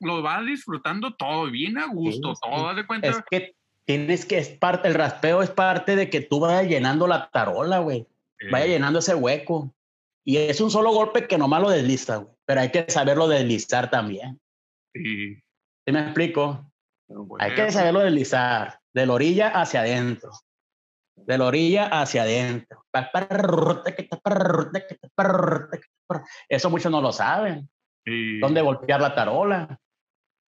[0.00, 3.08] lo vas disfrutando todo, bien a gusto, sí, todo, de cuenta.
[3.08, 7.06] Es que tienes que, es parte, el raspeo es parte de que tú vayas llenando
[7.06, 8.06] la tarola, güey.
[8.38, 8.46] Sí.
[8.50, 9.74] Vaya llenando ese hueco.
[10.24, 12.34] Y es un solo golpe que nomás lo desliza, güey.
[12.44, 14.38] Pero hay que saberlo deslizar también.
[14.94, 15.34] Sí.
[15.34, 16.70] ¿Sí me explico?
[17.08, 17.42] Bueno.
[17.42, 18.78] Hay que saberlo deslizar.
[18.92, 20.30] De la orilla hacia adentro.
[21.16, 22.84] De la orilla hacia adentro.
[26.48, 27.68] Eso muchos no lo saben.
[28.04, 28.38] Sí.
[28.38, 29.80] ¿Dónde golpear la tarola?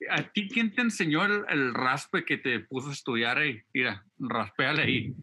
[0.08, 3.60] ¿A ti quién te enseñó el, el, raspe que te puso a estudiar ahí?
[3.74, 5.14] Mira, raspeale ahí.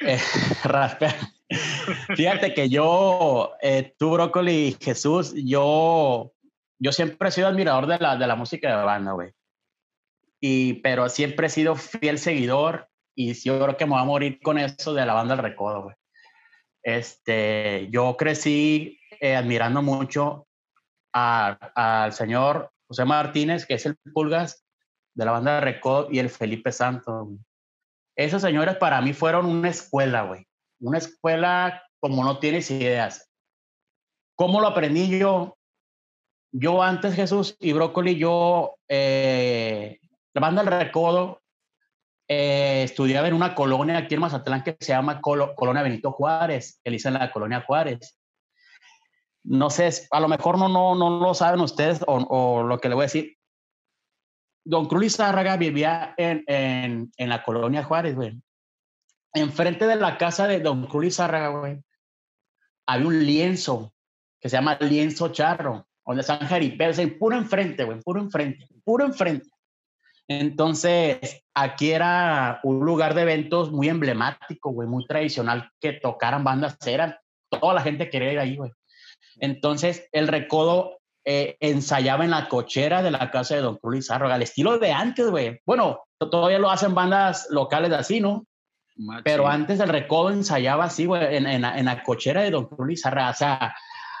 [0.00, 0.18] eh.
[2.16, 6.32] Fíjate que yo, eh, tú, Brócoli, Jesús, yo,
[6.78, 9.32] yo siempre he sido admirador de la, de la música de banda, güey.
[10.40, 14.40] Y, pero siempre he sido fiel seguidor y yo creo que me voy a morir
[14.40, 15.96] con eso de la banda del recodo, güey.
[16.82, 20.46] Este, yo crecí eh, admirando mucho
[21.12, 24.66] al señor José Martínez, que es el Pulgas
[25.14, 27.28] de la banda de Recod, y el Felipe Santos.
[28.16, 30.44] Esos señores para mí fueron una escuela, güey.
[30.80, 33.30] Una escuela como no tienes ideas.
[34.34, 35.56] ¿Cómo lo aprendí yo?
[36.50, 40.00] Yo antes, Jesús y Brócoli, yo, eh,
[40.34, 41.42] la banda del Recodo,
[42.26, 46.80] eh, estudiaba en una colonia aquí en Mazatlán que se llama Col Colonia Benito Juárez,
[46.82, 48.19] que le dicen la Colonia Juárez
[49.44, 52.94] no sé, a lo mejor no, no, no lo saben ustedes o, lo que le
[52.94, 53.36] voy a decir.
[54.64, 58.40] Don Cruz Lizárraga vivía en, en, en, la colonia Juárez, güey.
[59.32, 61.82] Enfrente de la casa de Don Cruz Lizárraga, güey,
[62.86, 63.92] había un lienzo
[64.40, 69.04] que se llama lienzo charro, donde están jaripeos, en puro enfrente, güey, puro enfrente, puro
[69.04, 69.48] enfrente.
[70.26, 76.76] Entonces, aquí era un lugar de eventos muy emblemático, güey, muy tradicional, que tocaran bandas,
[76.86, 77.16] eran,
[77.48, 78.72] toda la gente quería ir ahí, güey.
[79.40, 84.34] Entonces, el recodo eh, ensayaba en la cochera de la casa de Don Cruz Lizárraga,
[84.34, 85.60] al estilo de antes, güey.
[85.66, 88.46] Bueno, todavía lo hacen bandas locales así, ¿no?
[89.24, 92.86] Pero antes del recodo ensayaba así, güey, en, en, en, la cochera de Don Cruz
[92.86, 93.74] Lizarra, o sea,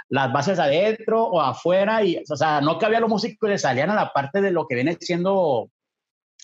[0.08, 3.90] las bases adentro o afuera, y, o sea, no cabía los músicos que le salían
[3.90, 5.70] a la parte de lo que viene siendo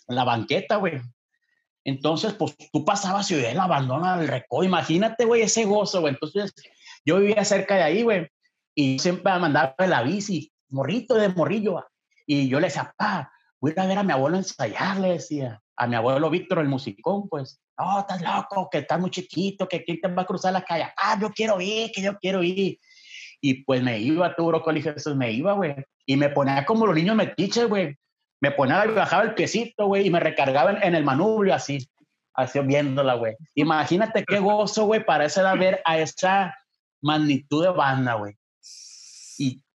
[0.08, 1.00] la banqueta, güey.
[1.84, 6.14] Entonces, pues tú pasabas y el abandono del recodo, imagínate, güey, ese gozo, güey.
[6.14, 6.52] Entonces,
[7.04, 8.28] yo vivía cerca de ahí, güey,
[8.78, 11.82] y siempre mandaba la bici, morrito de morrillo,
[12.26, 15.86] y yo le decía, pa, voy a ver a mi abuelo ensayar, le decía, a
[15.86, 20.00] mi abuelo Víctor, el musicón, pues, no, estás loco, que estás muy chiquito, que quién
[20.00, 22.78] te va a cruzar la calle, ah, yo quiero ir, que yo quiero ir.
[23.40, 25.74] Y pues me iba, tu brócoli Jesús, me iba, güey.
[26.06, 27.96] Y me ponía como los niños metiches, güey.
[28.40, 31.86] Me ponía, bajaba el piecito, güey, y me recargaba en, el manubrio así,
[32.34, 33.36] así viéndola, güey.
[33.54, 36.54] Imagínate qué gozo, güey, para esa edad ver a esa
[37.02, 38.36] magnitud de banda, güey.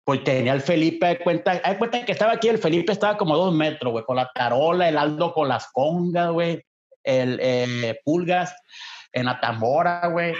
[0.10, 3.38] Pues tenía el Felipe, de cuenta, hay cuenta que estaba aquí, el Felipe estaba como
[3.38, 6.65] dos metros, güey, con la tarola, el Aldo con las congas, güey,
[7.04, 8.56] el eh, Pulgas
[9.13, 10.34] en la tambora, güey.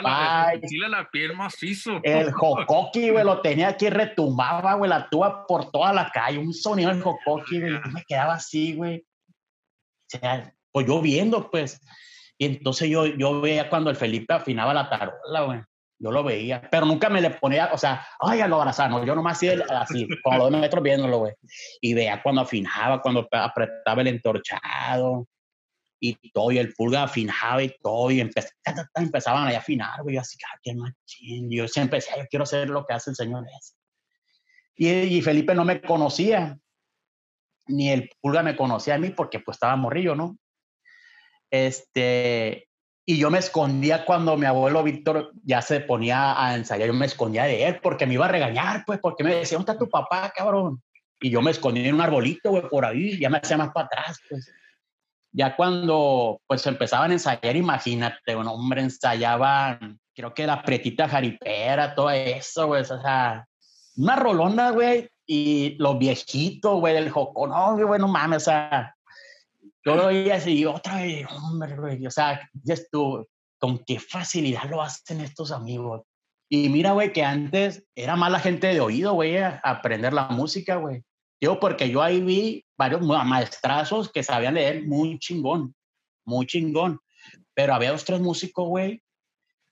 [0.00, 0.54] La,
[0.88, 2.00] la piel macizo.
[2.02, 6.54] El jocoqui, güey, lo tenía aquí, retumbaba, güey, la tuba por toda la calle, un
[6.54, 9.04] sonido del jocoqui, güey, me quedaba así, güey.
[10.06, 11.82] O sea, pues yo viendo, pues.
[12.38, 15.60] Y entonces yo, yo veía cuando el Felipe afinaba la tarola, güey.
[16.02, 19.14] Yo lo veía, pero nunca me le ponía, o sea, ay, a lo abrazar, yo
[19.14, 21.32] nomás así, así, con los dos metros viéndolo, güey.
[21.80, 25.28] Y veía cuando afinaba, cuando apretaba el entorchado,
[26.00, 30.58] y todo, y el pulga afinaba y todo, y empezaban a afinar, güey, así, ah,
[30.60, 33.74] qué machín, yo siempre decía, yo quiero hacer lo que hace el Señor ese.
[34.74, 34.88] Y,
[35.18, 36.58] y, Felipe no me conocía,
[37.68, 40.36] ni el pulga me conocía a mí, porque pues estaba morrillo, ¿no?
[41.48, 42.66] Este,
[43.04, 47.06] y yo me escondía cuando mi abuelo Víctor ya se ponía a ensayar, yo me
[47.06, 49.90] escondía de él, porque me iba a regañar, pues, porque me decía, ¿dónde está tu
[49.90, 50.82] papá, cabrón?
[51.20, 53.86] Y yo me escondía en un arbolito, güey, por ahí, ya me hacía más para
[53.86, 54.52] atrás, pues
[55.32, 61.94] ya cuando pues empezaban a ensayar, imagínate, un hombre, ensayaban, creo que la pretita jaripera,
[61.94, 63.46] todo eso, güey, o sea,
[63.96, 68.94] una rolona, güey, y los viejitos, güey, del joco, no, güey, no mames, o sea,
[69.84, 73.26] yo lo veía así, otra vez, hombre, güey, o sea, ya estuvo,
[73.58, 76.02] con qué facilidad lo hacen estos amigos.
[76.48, 80.28] Y mira, güey, que antes era más la gente de oído, güey, a aprender la
[80.28, 81.02] música, güey.
[81.40, 85.74] Yo, porque yo ahí vi varios maestrazos que sabían leer muy chingón,
[86.24, 87.00] muy chingón.
[87.54, 89.02] Pero había dos, tres músicos, güey,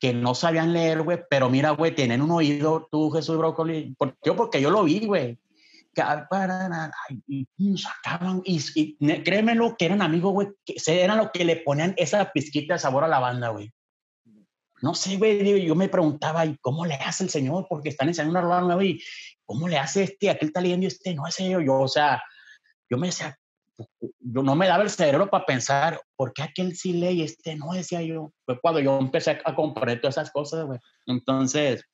[0.01, 3.95] que no sabían leer, güey, pero mira, güey, tienen un oído, tú, Jesús Brócoli,
[4.25, 5.39] yo porque yo lo vi, güey.
[7.27, 11.45] Y, y sacaban, y, y créeme lo que eran amigos, güey, que eran los que
[11.45, 13.73] le ponían esa pizquita de sabor a la banda, güey.
[14.83, 17.67] No sé, güey, yo me preguntaba, ¿y cómo le hace el señor?
[17.69, 19.01] Porque están enseñando una rola nueva y
[19.45, 20.31] ¿cómo le hace este?
[20.31, 22.23] Aquel está leyendo este, no ese yo, yo, o sea,
[22.89, 23.37] yo me decía,
[24.21, 27.57] yo no me daba el cerebro para pensar, ¿por qué aquel sí lee y este
[27.57, 27.73] no?
[27.73, 28.33] Decía yo.
[28.47, 30.79] Fue cuando yo empecé a comprender todas esas cosas, güey.
[31.07, 31.85] Entonces,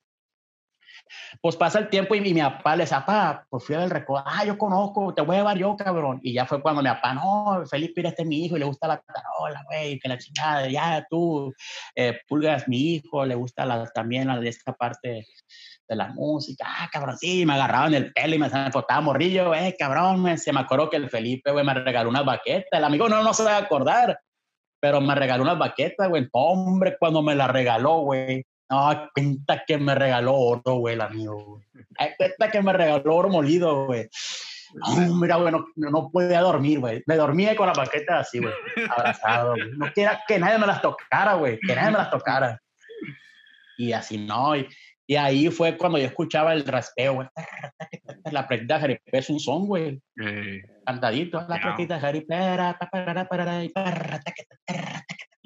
[1.41, 3.91] pues pasa el tiempo y mi, papá le dice, papá, pues fui a ver el
[3.91, 6.21] recodo, ah, yo conozco, te voy a llevar yo, cabrón.
[6.23, 8.89] Y ya fue cuando mi papá, no, Felipe, este es mi hijo y le gusta
[8.89, 11.53] la tarola, güey, que la chingada, ya tú,
[11.95, 15.27] eh, Pulgas, mi hijo, le gusta la, también la de esta parte
[15.89, 19.49] de la música, ah, cabrón, sí, me agarraban el pelo y me decían, pues morrillo,
[19.49, 23.09] güey, cabrón, se me acuerdo que el Felipe, güey, me regaló una baqueta, el amigo
[23.09, 24.19] no, no se va a acordar,
[24.81, 29.79] pero me regaló una baqueta, güey, hombre, cuando me la regaló, güey, no, cuenta que
[29.79, 31.65] me regaló oro, güey, el amigo, güey,
[32.17, 34.09] cuenta que me regaló oro molido, güey.
[34.75, 37.03] No, mira, güey, no, no podía dormir, güey.
[37.07, 38.53] Me dormía con la baqueta así, güey,
[38.91, 39.71] abrazado, güey.
[39.77, 42.61] No quería que nadie me las tocara, güey, que nadie me las tocara.
[43.79, 44.67] Y así no, y,
[45.07, 47.29] y ahí fue cuando yo escuchaba el raspeo, güey.
[48.33, 50.03] La pretita jaripera es un son, güey.
[50.85, 51.47] Cantadito.
[51.49, 52.77] La pretita jaripera.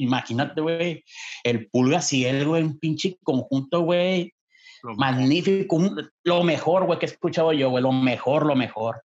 [0.01, 1.05] Imagínate, güey.
[1.45, 2.63] El pulga cielo, güey.
[2.63, 4.33] Un pinche conjunto, güey.
[4.83, 5.79] Magnífico.
[6.25, 7.83] lo mejor, güey, que he escuchado yo, güey.
[7.83, 9.03] Lo mejor, lo mejor.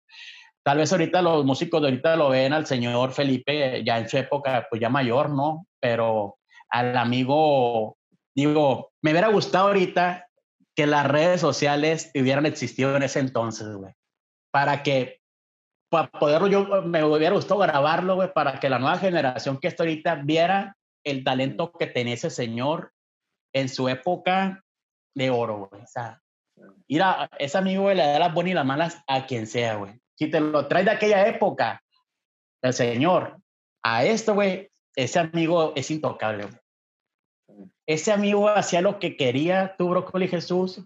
[0.64, 4.16] Tal vez ahorita los músicos de ahorita lo ven al señor Felipe, ya en su
[4.16, 5.66] época, pues ya mayor, ¿no?
[5.78, 6.38] Pero
[6.70, 7.98] al amigo,
[8.34, 10.26] digo, me hubiera gustado ahorita
[10.74, 13.92] que las redes sociales hubieran existido en ese entonces, güey.
[14.50, 15.20] Para que,
[15.90, 19.82] para poderlo, yo me hubiera gustado grabarlo, güey, para que la nueva generación que está
[19.82, 22.92] ahorita viera el talento que tenía ese señor
[23.52, 24.64] en su época
[25.14, 25.82] de oro, güey.
[25.82, 26.20] O sea,
[26.88, 30.00] ir a ese amigo, le da las buenas y las malas a quien sea, güey.
[30.16, 31.82] Si te lo traes de aquella época,
[32.62, 33.38] el señor,
[33.82, 36.58] a esto, güey, ese amigo es intocable, güey.
[37.86, 40.80] Ese amigo hacía lo que quería, tu brócoli Jesús,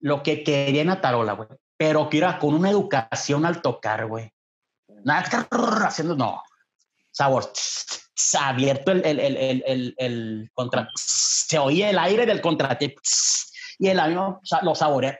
[0.00, 1.48] lo que quería en Atarola, güey.
[1.76, 4.32] Pero que era con una educación al tocar, güey.
[5.04, 5.48] Nada
[5.86, 6.42] haciendo, no.
[7.10, 7.50] Sabor.
[8.40, 13.00] Abierto el, el, el, el, el contra, se oía el aire del contratiempo
[13.78, 15.18] y el amigo lo saborea.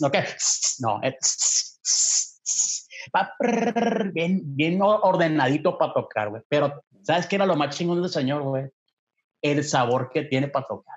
[0.00, 0.24] No, que
[0.80, 1.00] no,
[4.12, 6.42] bien, bien ordenadito para tocar, güey.
[6.48, 8.66] Pero, ¿sabes qué era lo más chingón del señor, güey?
[9.42, 10.96] El sabor que tiene para tocar.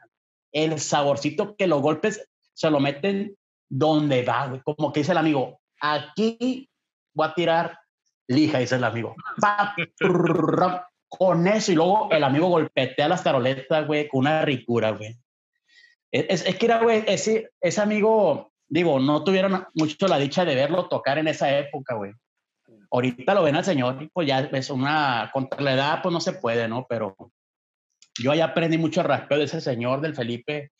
[0.51, 3.35] El saborcito que los golpes se lo meten
[3.67, 4.61] donde va, güey.
[4.63, 6.69] Como que dice el amigo, aquí
[7.13, 7.79] voy a tirar
[8.27, 9.15] lija, dice el amigo.
[11.09, 15.17] con eso y luego el amigo golpetea las taroletas, güey, con una ricura, güey.
[16.11, 20.55] Es, es, que era, güey, ese, ese amigo, digo, no tuvieron mucho la dicha de
[20.55, 22.13] verlo tocar en esa época, güey.
[22.91, 26.21] Ahorita lo ven al señor y pues ya es una, contra la edad pues no
[26.21, 26.85] se puede, ¿no?
[26.87, 27.15] Pero
[28.19, 30.71] yo ya aprendí mucho raspeo de ese señor, del Felipe,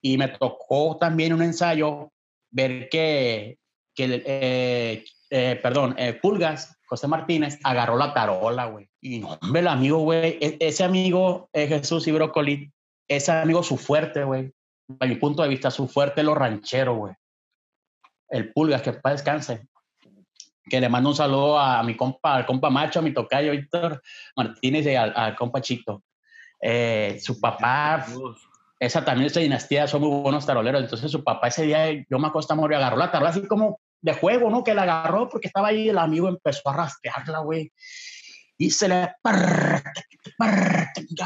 [0.00, 2.12] y me tocó también un ensayo
[2.50, 3.58] ver que,
[3.94, 8.90] que eh, eh, perdón, eh, Pulgas, José Martínez, agarró la tarola, güey.
[9.00, 12.72] Y no, hombre, el amigo, güey, e, ese amigo Jesús y Brócoli,
[13.06, 14.52] ese amigo su fuerte, güey.
[14.98, 17.14] A mi punto de vista, su fuerte es lo ranchero, güey.
[18.28, 19.68] El Pulgas, que para descanse.
[20.64, 24.02] Que le mando un saludo a mi compa, al compa Macho, a mi tocayo Víctor
[24.34, 26.02] Martínez y al, compa Chito.
[27.20, 28.04] su papá
[28.80, 30.82] esa también, esa dinastía, son muy buenos taroleros.
[30.82, 33.78] Entonces su papá ese día, yo me acosté a morir, agarró la tarola así como
[34.00, 34.64] de juego, ¿no?
[34.64, 37.72] Que la agarró porque estaba ahí el amigo empezó a rastrearla, güey.
[38.58, 39.14] Y se le...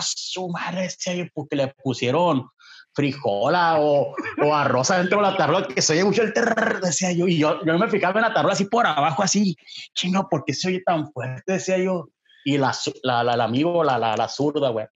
[0.02, 0.88] su madre,
[1.34, 2.48] porque le pusieron
[2.92, 7.10] frijola o, o arroz adentro de la tarola, que se oye mucho el terror, decía
[7.10, 7.26] yo.
[7.26, 9.56] Y yo, yo me fijaba en la tarola así por abajo, así,
[9.94, 11.54] chingo, ¿por qué se oye tan fuerte?
[11.54, 12.08] Decía yo.
[12.44, 14.86] Y la, la, la, amigo, la, la, la zurda, güey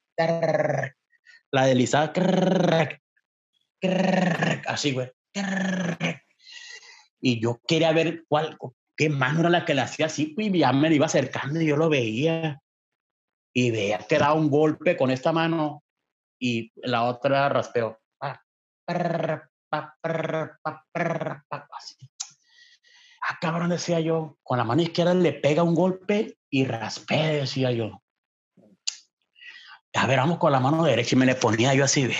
[1.51, 2.13] la deslizada,
[4.67, 5.11] así, güey.
[7.21, 8.57] Y yo quería ver cuál,
[8.97, 11.67] qué mano era la que le hacía así, pues, y ya me iba acercando y
[11.67, 12.61] yo lo veía.
[13.55, 15.83] Y veía que daba un golpe con esta mano
[16.39, 17.99] y la otra raspeo.
[23.21, 24.39] Ah, cabrón, decía yo.
[24.43, 28.01] Con la mano izquierda le pega un golpe y raspea, decía yo
[29.99, 32.17] a ver, vamos con la mano derecha y me le ponía yo así, ver.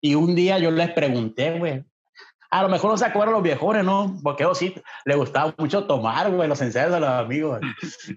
[0.00, 1.84] Y un día yo les pregunté, güey,
[2.50, 4.18] a lo mejor no se acuerdan los viejones, ¿no?
[4.22, 7.60] Porque ellos sí le gustaba mucho tomar, güey, los ensayos de los amigos.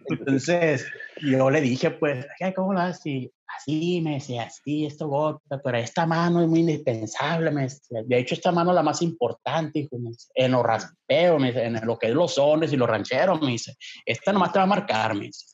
[0.10, 0.86] Entonces,
[1.22, 3.30] yo le dije, pues, ¿cómo lo haces?
[3.60, 8.02] así, me decía, así, esto golpe, pero esta mano es muy indispensable, me decía.
[8.06, 9.98] De hecho, esta mano es la más importante, hijo,
[10.36, 13.76] en los raspeos, en lo que es los sones y los rancheros, me dice.
[14.06, 15.46] Esta nomás te va a marcar, me dice.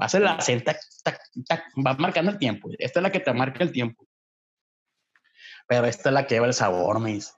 [0.00, 0.76] Va a ser la senta,
[1.86, 2.68] va marcando el tiempo.
[2.78, 4.06] Esta es la que te marca el tiempo.
[5.66, 7.32] Pero esta es la que lleva el sabor, me dice.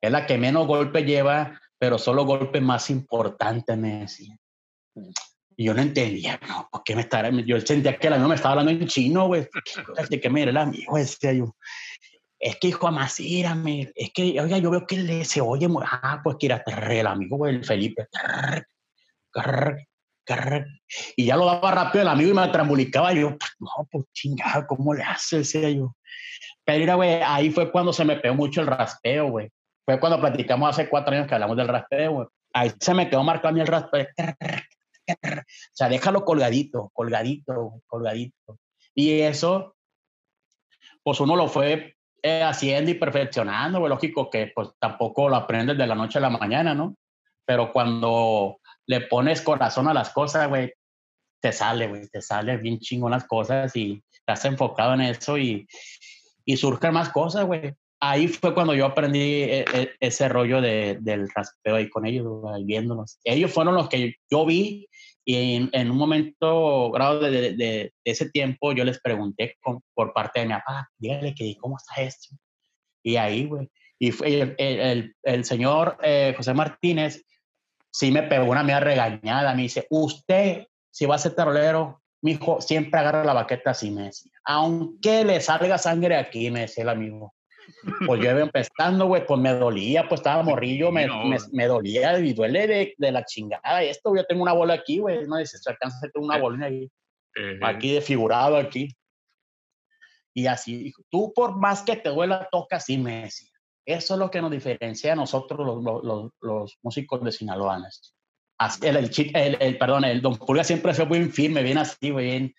[0.00, 4.36] Es la que menos golpe lleva, pero solo golpe más importante, me decía.
[5.56, 7.30] Y yo no entendía, no, ¿por qué me estaba?
[7.30, 9.48] Yo sentía que el amigo me estaba hablando en chino, güey.
[10.08, 10.96] ¿De qué me era el amigo?
[10.96, 11.56] Decía yo.
[12.38, 15.82] Es que hijo Amasírame, es que, oiga, yo veo que le, se oye muy.
[15.84, 18.06] Ah, pues que era el amigo, güey, el Felipe.
[21.16, 23.12] Y ya lo daba rápido el amigo y me trambulicaba.
[23.12, 25.38] Yo, pues, no, pues chingada, ¿cómo le hace?
[25.38, 25.96] Decía yo.
[26.68, 29.50] Pero mira, güey, ahí fue cuando se me pegó mucho el raspeo, güey.
[29.86, 32.26] Fue cuando platicamos hace cuatro años que hablamos del raspeo, güey.
[32.52, 34.06] Ahí se me quedó marcado a mí el raspeo.
[35.08, 38.58] O sea, déjalo colgadito, colgadito, colgadito.
[38.94, 39.76] Y eso,
[41.02, 45.78] pues uno lo fue eh, haciendo y perfeccionando, pues lógico que pues tampoco lo aprendes
[45.78, 46.96] de la noche a la mañana, ¿no?
[47.46, 50.74] Pero cuando le pones corazón a las cosas, güey,
[51.40, 55.66] te sale, güey, te sale bien chingón las cosas y estás enfocado en eso y,
[56.48, 57.74] y surgen más cosas, güey.
[58.00, 62.26] Ahí fue cuando yo aprendí e, e, ese rollo de, del raspeo ahí con ellos,
[62.64, 63.18] viéndolos.
[63.22, 64.88] Ellos fueron los que yo vi
[65.26, 69.56] y en, un momento, grado de, de, ese tiempo, yo les pregunté
[69.92, 72.34] por parte de mi papá, dígale que cómo está esto.
[73.02, 73.68] Y ahí, güey.
[73.98, 77.26] Y el, el, el, señor eh, José Martínez
[77.90, 79.54] sí me pegó una media regañada.
[79.54, 83.90] Me dice, usted, si va a ser tarolero, mi hijo, siempre agarra la baqueta así,
[83.90, 84.32] me decía.
[84.44, 87.34] Aunque le salga sangre aquí, me decía el amigo.
[88.06, 91.06] Pues yo iba empezando, güey, pues me dolía, pues estaba morrillo, me,
[91.52, 93.84] me, dolía y duele de, de, la chingada.
[93.84, 96.38] Y esto, yo tengo una bola aquí, güey, no dice, se alcanza a hacer una
[96.38, 96.90] bolina ahí,
[97.62, 98.96] aquí desfigurado aquí.
[100.34, 103.50] Y así, dijo, tú por más que te duela, toca así, me decía.
[103.84, 107.80] Eso es lo que nos diferencia a nosotros, los, los, los, músicos de Sinaloa.
[108.82, 112.52] El, el, el, perdón, el Don Pulga siempre fue muy firme, bien así, bien,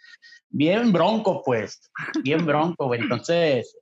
[0.49, 1.91] bien bronco, pues,
[2.23, 3.01] bien bronco, güey.
[3.01, 3.77] Entonces,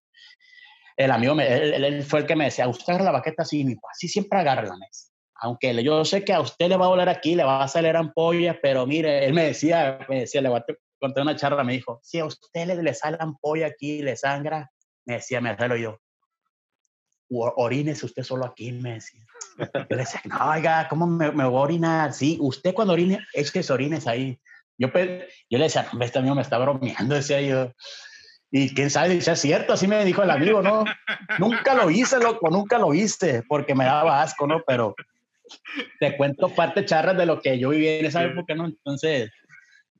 [0.96, 3.76] el amigo, me, él, fue el que me decía, usted agarra la baqueta así, mi
[3.92, 5.10] así siempre agarra la mesa.
[5.42, 7.96] aunque yo sé que a usted le va a doler aquí, le va a salir
[7.96, 10.66] ampollas, pero mire, él me decía, me decía, le voy a
[11.00, 14.72] contar una charla, me dijo, si a usted le, le sale ampolla aquí, le sangra,
[15.06, 16.00] me decía, me hacerlo yo.
[17.30, 19.26] Orines usted solo aquí, me decía.
[19.58, 22.14] Yo le decía, no, oiga, ¿cómo me, me voy a orinar?
[22.14, 24.40] Sí, usted cuando orine, eche orines ahí.
[24.78, 27.74] Yo, yo le decía, este amigo me está bromeando, decía yo.
[28.50, 30.86] Y quién sabe si es cierto, así me dijo el amigo, ¿no?
[31.40, 34.62] nunca lo hice, loco, nunca lo hice, porque me daba asco, ¿no?
[34.66, 34.96] Pero
[36.00, 38.66] te cuento parte charras de lo que yo viví en esa época, ¿no?
[38.66, 39.32] Entonces,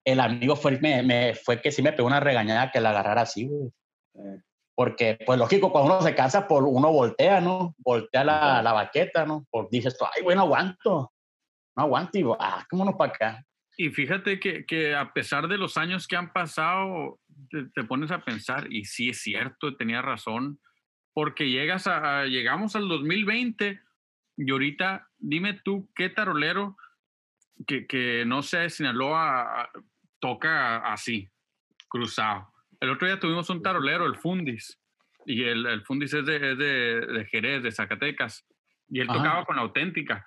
[0.06, 3.24] el amigo fue, me, me, fue que sí me pegó una regañada que la agarrara
[3.24, 3.72] así, güey.
[4.78, 7.74] Porque, pues lógico, cuando uno se cansa, por uno voltea, ¿no?
[7.80, 9.48] Voltea la, la baqueta, ¿no?
[9.50, 11.12] Por dices tú, ay, bueno, aguanto.
[11.76, 12.20] No aguanto.
[12.20, 13.46] Y ah, ¿cómo no para acá?
[13.76, 17.20] Y fíjate que, que, a pesar de los años que han pasado,
[17.74, 20.60] te, pones a pensar, y sí es cierto, tenía razón,
[21.12, 23.82] porque llegas a, llegamos al 2020
[24.38, 26.78] y ahorita dime tú qué tarolero
[27.66, 29.72] que, que no sé, Sinaloa
[30.20, 31.32] toca así,
[31.88, 32.54] cruzado.
[32.80, 34.80] El otro día tuvimos un tarolero, el Fundis,
[35.26, 38.46] y el, el Fundis es, de, de, Jerez, de Zacatecas,
[38.90, 40.26] y él tocaba con la auténtica.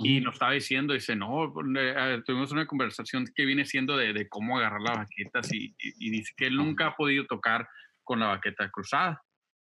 [0.00, 4.28] Y nos estaba diciendo, dice, no, eh, tuvimos una conversación que viene siendo de, de
[4.28, 7.66] cómo agarrar las baquetas y, y, dice que él nunca ha podido tocar
[8.04, 9.20] con la baqueta cruzada.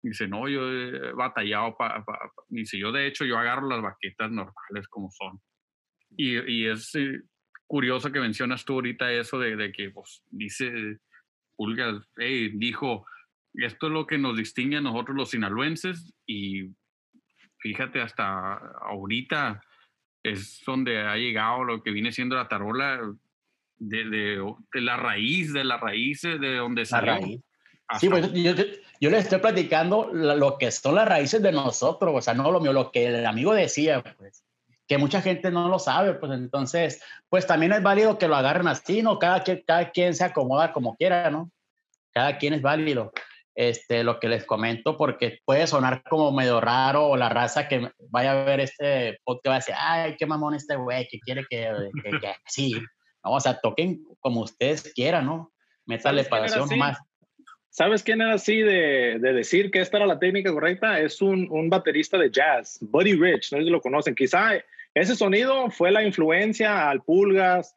[0.00, 2.04] Dice, no, yo he batallado, pa,
[2.48, 5.40] dice, yo de hecho yo agarro las baquetas normales como son.
[6.16, 7.22] Y, y es eh,
[7.66, 10.98] curioso que mencionas tú ahorita eso de, de que, pues, dice,
[11.62, 12.08] Pulgas,
[12.54, 13.06] dijo,
[13.54, 16.70] esto es lo que nos distingue a nosotros los sinaloenses y
[17.58, 19.62] fíjate, hasta ahorita
[20.24, 23.00] es donde ha llegado lo que viene siendo la tarola
[23.76, 27.40] de, de, de la raíz, de las raíces, de donde salió.
[28.00, 28.54] Sí, pues yo,
[29.00, 32.58] yo, le estoy platicando lo, que son las raíces de nosotros, o sea, no lo
[32.60, 34.44] mío, lo que el amigo decía, pues,
[34.88, 38.68] que mucha gente no lo sabe, pues entonces, pues también es válido que lo agarren
[38.68, 39.18] así, ¿no?
[39.18, 41.50] Cada, cada quien se acomoda como quiera, ¿no?
[42.12, 43.12] Cada quien es válido
[43.54, 47.90] este, lo que les comento, porque puede sonar como medio raro o la raza que
[48.10, 51.44] vaya a ver este podcast va a decir, ay, qué mamón este güey, que quiere
[51.48, 52.72] que, que, sí.
[53.24, 55.52] No, o sea, toquen como ustedes quieran, ¿no?
[55.86, 56.98] Métale pasión más.
[57.72, 61.00] ¿Sabes quién era así de, de, decir que esta era la técnica correcta?
[61.00, 64.14] Es un, un baterista de jazz, Buddy Rich, no sé si lo conocen.
[64.14, 64.52] Quizá
[64.94, 67.74] ese sonido fue la influencia al Pulgas,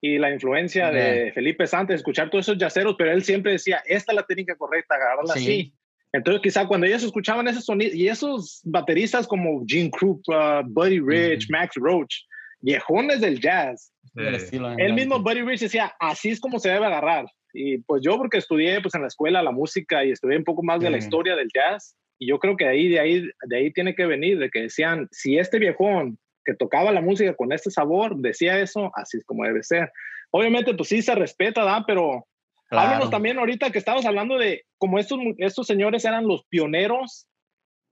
[0.00, 4.12] y la influencia de Felipe Santos, escuchar todos esos yaceros, pero él siempre decía, esta
[4.12, 5.74] es la técnica correcta, agarrarla así.
[6.12, 11.50] Entonces, quizá cuando ellos escuchaban ese sonido, y esos bateristas como Gene Krupa, Buddy Rich,
[11.50, 12.14] Max Roach,
[12.60, 17.26] viejones del jazz, el mismo Buddy Rich decía, así es como se debe agarrar.
[17.52, 20.62] Y pues yo, porque estudié pues en la escuela la música y estudié un poco
[20.62, 23.72] más de la historia del jazz, y yo creo que ahí, de ahí, de ahí
[23.72, 27.70] tiene que venir, de que decían, si este viejón que tocaba la música con este
[27.70, 29.90] sabor, decía eso, así es como debe ser.
[30.30, 31.84] Obviamente, pues sí se respeta, ¿da?
[31.86, 32.26] Pero
[32.68, 33.08] claro.
[33.08, 37.26] también ahorita que estamos hablando de como estos, estos señores eran los pioneros,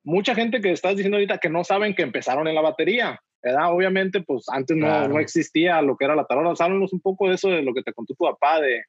[0.05, 3.73] mucha gente que estás diciendo ahorita que no saben que empezaron en la batería, ¿verdad?
[3.73, 6.55] Obviamente, pues antes no, no, existía lo que era la tarola.
[6.59, 8.83] Háblanos un poco de eso, de lo que te contó tu papá, de,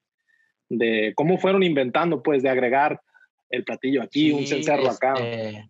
[0.70, 3.02] de cómo fueron inventando, pues, de agregar
[3.50, 5.14] el platillo aquí, un cencerro acá.
[5.16, 5.70] Este,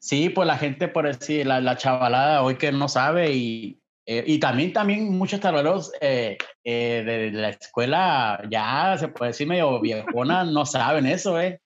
[0.00, 4.22] Sí, pues la gente, por decir, la, la chavalada hoy que no sabe y, eh,
[4.26, 9.80] y también, también muchos taroleros eh, eh, de la escuela ya se puede decir medio
[9.80, 11.60] viejona no saben eso, ¿eh?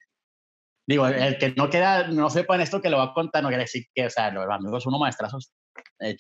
[0.87, 3.65] Digo, el que no queda, no sepan esto que lo va a contar, no quiere
[3.65, 5.53] decir que, o sea, los amigos son unos maestrazos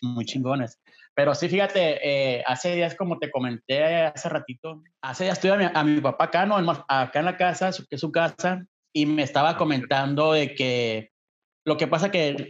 [0.02, 0.80] muy chingones.
[1.14, 5.66] Pero sí, fíjate, hace días, como te comenté hace ratito, hace días estuve a mi,
[5.74, 6.56] a mi papá acá, ¿no?
[6.88, 8.64] acá en la casa, que es su casa,
[8.94, 11.10] y me estaba comentando de que
[11.64, 12.48] lo que pasa que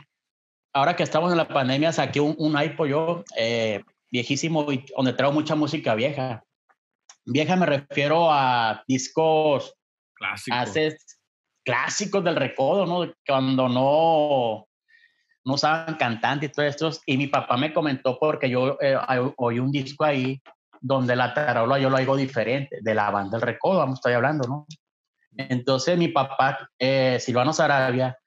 [0.73, 5.13] ahora que estamos en la pandemia saqué un, un iPod yo eh, viejísimo y donde
[5.13, 6.45] traigo mucha música vieja.
[7.25, 9.75] Vieja me refiero a discos
[10.15, 10.75] clásicos,
[11.65, 13.13] clásicos del recodo, ¿no?
[13.27, 14.67] Cuando no
[15.45, 16.91] no usaban cantante y todo esto.
[17.07, 18.97] Y mi papá me comentó porque yo eh,
[19.37, 20.41] oí un disco ahí
[20.81, 24.49] donde la tarola yo lo hago diferente, de la banda del recodo, vamos, estoy hablando,
[24.49, 24.67] ¿no?
[25.37, 28.19] Entonces mi papá, eh, Silvano Sarabia,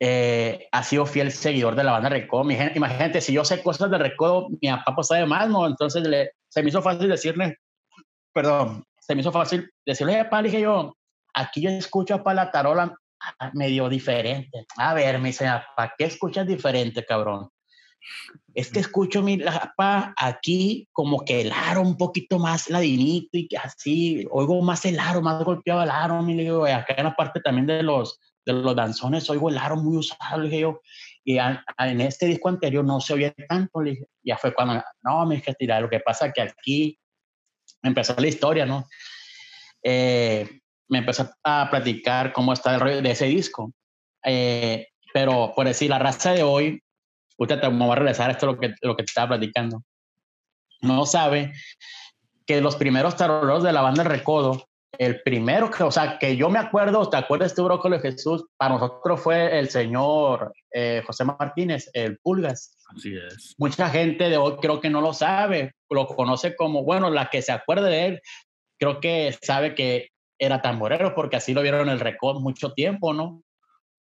[0.00, 2.50] eh, ha sido fiel seguidor de la banda Recodo.
[2.50, 5.66] Imagínate, si yo sé cosas de Recodo, mi papá pues sabe más, ¿no?
[5.66, 6.02] Entonces
[6.48, 7.58] se me hizo fácil decirle,
[8.32, 10.94] perdón, se me hizo fácil decirle, papá, dije yo,
[11.32, 12.94] aquí yo escucho a la tarola
[13.52, 14.66] medio diferente.
[14.76, 15.46] A ver, me dice,
[15.76, 17.48] ¿para qué escuchas diferente, cabrón?
[18.54, 19.38] Es que escucho mi
[19.76, 24.98] pa aquí como que el aro un poquito más ladinito y así, oigo más el
[24.98, 28.52] aro, más golpeado el aro, mi digo, acá en la parte también de los, de
[28.52, 30.80] los danzones oigo el aro muy usado, dije yo,
[31.24, 33.80] y en este disco anterior no se oye tanto.
[34.22, 36.98] ya fue cuando, no, me dije, tira, lo que pasa que aquí
[37.82, 38.86] empezó la historia, ¿no?
[39.82, 43.72] Eh, me empezó a platicar cómo está el rollo de ese disco.
[44.24, 46.82] Eh, pero por decir, la raza de hoy,
[47.38, 49.82] usted te va a regresar a esto lo que, lo que te estaba platicando,
[50.82, 51.52] no sabe
[52.46, 54.66] que los primeros taroleros de la banda El Recodo
[54.98, 58.44] el primero que, o sea, que yo me acuerdo, ¿te acuerdas tú, Brócoli Jesús?
[58.56, 62.76] Para nosotros fue el señor eh, José Martínez, el Pulgas.
[62.94, 63.54] Así es.
[63.58, 67.42] Mucha gente de hoy creo que no lo sabe, lo conoce como, bueno, la que
[67.42, 68.20] se acuerde de él,
[68.78, 70.08] creo que sabe que
[70.38, 73.42] era tamborero porque así lo vieron en el récord mucho tiempo, ¿no?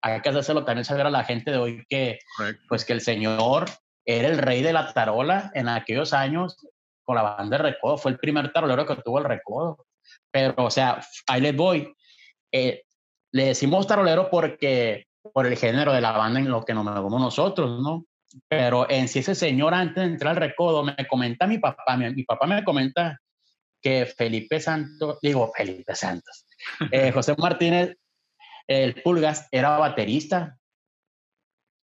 [0.02, 2.18] Hay que hacérselo también saber a la gente de hoy que,
[2.68, 3.66] pues que el señor
[4.04, 6.56] era el rey de la tarola en aquellos años
[7.04, 9.86] con la banda de recodo, fue el primer tarolero que tuvo el recodo.
[10.30, 11.92] Pero, o sea, ahí les voy.
[12.50, 12.82] Eh,
[13.32, 17.20] le decimos tarolero porque por el género de la banda en lo que nos movemos
[17.20, 18.04] nosotros, ¿no?
[18.48, 22.24] Pero en sí ese señor antes de entrar al recodo me comenta mi papá, mi,
[22.24, 23.18] papá me comenta
[23.82, 26.46] que Felipe Santos, digo Felipe Santos,
[26.90, 27.96] eh, José Martínez,
[28.66, 30.56] el Pulgas, era baterista.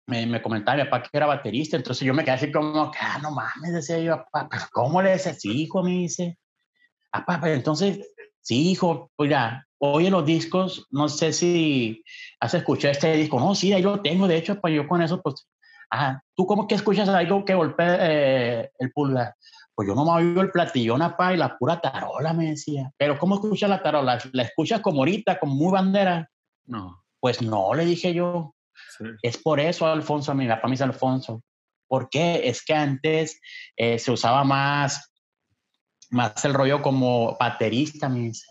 [0.07, 3.19] Me, me, comentaba mi papá que era baterista, entonces yo me quedé así como, ah,
[3.21, 5.83] no mames, decía yo, papá, ¿cómo le dices hijo?
[5.83, 6.39] Me dice,
[7.13, 8.01] ah, papá, entonces
[8.49, 12.03] Sí, hijo, oiga, oye los discos, no sé si
[12.41, 13.39] has escuchado este disco.
[13.39, 15.47] No, sí, ahí lo tengo, de hecho, pues yo con eso, pues,
[15.91, 19.35] ah, ¿tú cómo que escuchas algo que golpea eh, el pulgar?
[19.79, 22.91] Pues yo no me oigo el platillón, apa, y la pura tarola, me decía.
[22.97, 24.19] Pero ¿cómo escuchas la tarola?
[24.33, 26.29] ¿La escuchas como ahorita, como muy bandera?
[26.67, 27.05] No.
[27.21, 28.57] Pues no, le dije yo.
[29.23, 31.45] Es por eso, Alfonso, mi papá me dice Alfonso.
[31.87, 32.49] ¿Por qué?
[32.49, 33.41] Es que antes
[33.77, 35.13] eh, se usaba más
[36.11, 38.49] más el rollo como baterista, me dice.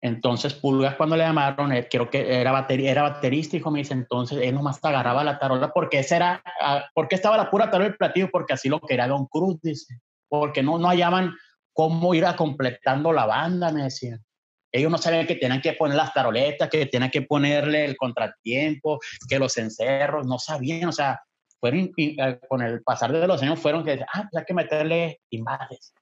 [0.00, 3.94] Entonces, Pulgas, cuando le llamaron, él, creo que era, batería, era baterista, hijo, me dice,
[3.94, 7.90] entonces él nomás agarraba la tarola, porque esa era, ah, porque estaba la pura tarola
[7.90, 11.34] del platillo, porque así lo quería Don Cruz, dice, porque no, no hallaban
[11.72, 14.24] cómo ir a completando la banda, me decían.
[14.72, 18.98] Ellos no sabían que tenían que poner las taroletas, que tenían que ponerle el contratiempo,
[19.28, 21.20] que los encerros, no sabían, o sea,
[21.60, 25.20] fueron, eh, con el pasar de los años fueron que, ah, pues hay que meterle
[25.30, 25.94] timbales,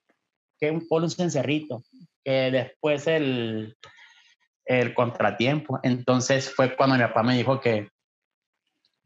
[0.59, 1.85] que un, un cencerrito,
[2.25, 3.77] que después el,
[4.64, 5.79] el contratiempo.
[5.83, 7.89] Entonces fue cuando mi papá me dijo que,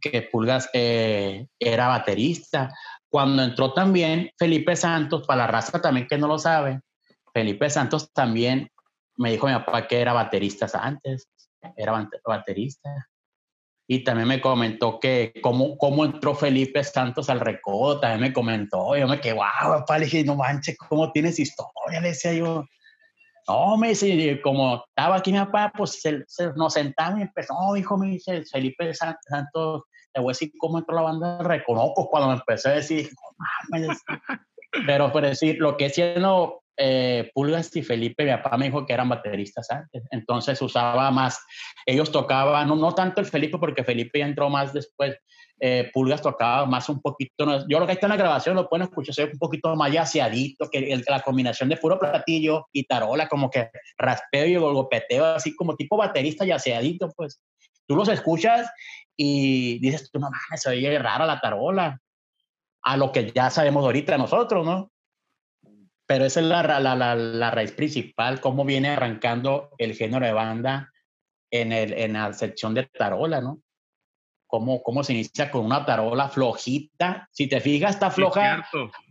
[0.00, 2.74] que Pulgas eh, era baterista.
[3.08, 6.80] Cuando entró también Felipe Santos, para la raza también que no lo sabe,
[7.32, 8.70] Felipe Santos también
[9.16, 11.28] me dijo mi papá que era baterista antes,
[11.76, 13.08] era baterista.
[13.90, 18.94] Y también me comentó que cómo, cómo entró Felipe Santos al recodo, también me comentó,
[18.96, 22.00] yo me quedé, wow, papá, le dije, no manches, ¿cómo tienes historia?
[22.00, 22.64] Le decía yo,
[23.48, 26.24] no, me dice, como estaba aquí mi papá, pues se,
[26.54, 30.78] nos sentamos y empezó, no, hijo, me dice, Felipe Santos, te voy a decir cómo
[30.78, 34.02] entró la banda, reconozco cuando me empecé a decir, no mames,
[34.86, 38.92] pero por decir, lo que siendo eh, Pulgas y Felipe, mi papá me dijo que
[38.92, 41.40] eran bateristas antes, entonces usaba más,
[41.86, 45.16] ellos tocaban, no, no tanto el Felipe, porque Felipe ya entró más después,
[45.60, 48.86] eh, Pulgas tocaba más un poquito, yo lo que está en la grabación lo pueden
[48.86, 53.70] escuchar un poquito más yaceadito, que la combinación de puro platillo y tarola, como que
[53.96, 57.40] raspeo y golpeteo, así como tipo baterista yaceadito, pues
[57.86, 58.70] tú los escuchas
[59.16, 62.00] y dices, tú no mames, se oye rara la tarola,
[62.82, 64.92] a lo que ya sabemos ahorita nosotros, ¿no?
[66.06, 70.32] Pero esa es la, la, la, la, raíz principal, cómo viene arrancando el género de
[70.32, 70.90] banda
[71.50, 73.60] en, el, en la sección de tarola, ¿no?
[74.48, 77.28] Cómo, cómo se inicia con una tarola flojita.
[77.30, 78.66] Si te fijas, está floja,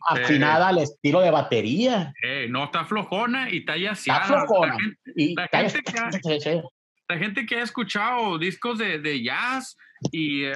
[0.10, 2.12] afinada al estilo de batería.
[2.24, 4.76] Eh, no, está flojona y está ya Está flojona.
[5.16, 6.62] La gente, que ha,
[7.08, 9.78] la gente que ha escuchado discos de, de jazz
[10.12, 10.54] y, y,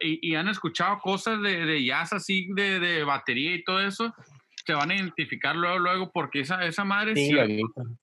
[0.00, 4.14] y, han escuchado cosas de, de jazz así, de, de batería y todo eso,
[4.64, 7.32] te van a identificar luego, luego, porque esa, esa madre sí,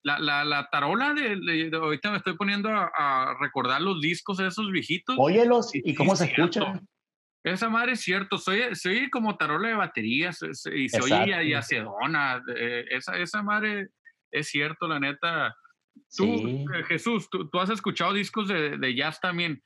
[0.03, 4.71] la, la, la, tarola de, ahorita me estoy poniendo a, recordar los discos de esos
[4.71, 5.15] viejitos.
[5.17, 6.81] Óyelos y, cómo se escucha.
[7.43, 10.39] Esa madre es cierto, soy, soy como tarola de baterías
[10.73, 12.43] y se oye y acedona.
[12.89, 13.87] Esa, esa madre
[14.31, 15.55] es cierto, la neta.
[16.15, 16.25] Tú,
[16.73, 19.61] eh, Jesús, tú, tú, has escuchado discos de, de jazz también.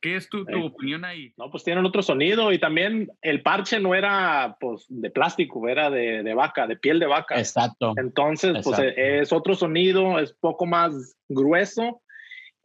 [0.00, 1.32] ¿Qué es tu, tu, opinión ahí?
[1.36, 5.90] No, pues tienen otro sonido y también el parche no era pues de plástico, era
[5.90, 7.38] de, de vaca, de piel de vaca.
[7.38, 7.94] Exacto.
[7.96, 12.00] Entonces, pues es otro sonido, es poco más grueso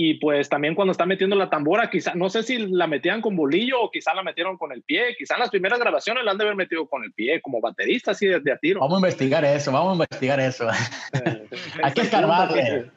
[0.02, 3.36] y pues también cuando está metiendo la tambora, quizá, no sé si la metían con
[3.36, 6.38] bolillo o quizá la metieron con el pie, quizá en las primeras grabaciones la han
[6.38, 8.80] de haber metido con el pie, como baterista, así desde a tiro.
[8.80, 10.70] Vamos a investigar eso, vamos a investigar eso.
[11.84, 12.92] Hay que escarbarle.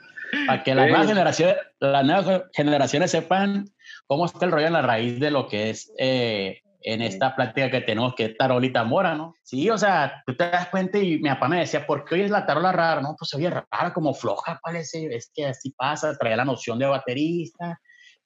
[0.47, 3.65] Para que las nuevas, generaciones, las nuevas generaciones sepan
[4.07, 7.71] cómo está el rollo en la raíz de lo que es eh, en esta plática
[7.71, 9.35] que tenemos que es tarolita mora, ¿no?
[9.43, 12.23] Sí, o sea, tú te das cuenta y mi papá me decía, ¿por qué hoy
[12.23, 13.01] es la tarola rara?
[13.01, 16.87] No, pues oye, rara, como floja, parece, es que así pasa, traía la noción de
[16.87, 17.81] baterista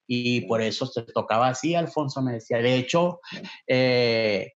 [0.07, 2.59] y por eso se tocaba así, Alfonso me decía.
[2.59, 3.21] De hecho,
[3.67, 4.53] eh,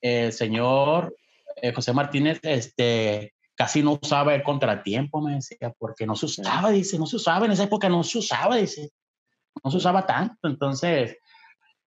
[0.00, 1.14] el señor
[1.56, 6.70] eh, José Martínez, este, casi no usaba el contratiempo, me decía, porque no se usaba,
[6.70, 8.90] dice, no se usaba, en esa época no se usaba, dice,
[9.62, 11.16] no se usaba tanto, entonces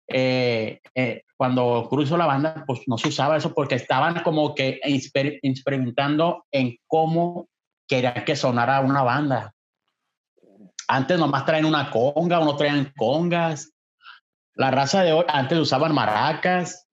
[0.08, 4.80] eh, eh, cuando cruzó la banda, pues no se usaba eso porque estaban como que
[4.84, 7.50] experimentando en cómo
[7.88, 9.54] querían que sonara una banda.
[10.88, 13.74] Antes nomás traen una conga, uno traían congas.
[14.56, 16.88] La raza de hoy, antes usaban maracas.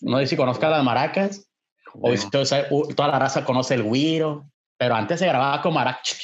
[0.00, 1.50] No sé si conozcas las maracas.
[2.00, 4.50] Hoy toda la raza conoce el güiro.
[4.76, 6.18] Pero antes se grababa con maracas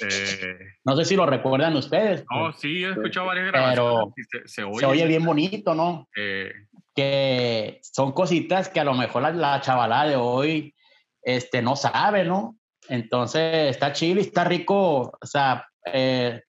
[0.00, 2.24] eh, no sé si lo recuerdan ustedes.
[2.30, 4.14] No, sí, he escuchado varias grabaciones.
[4.30, 6.08] Pero se, oye, bien bonito, ¿no?
[6.16, 6.52] Eh,
[6.94, 10.74] que son cositas que a lo mejor la, la chavalada de hoy
[11.22, 12.56] este, no sabe, ¿no?
[12.88, 16.42] Entonces está chido y está rico, o sea, eh,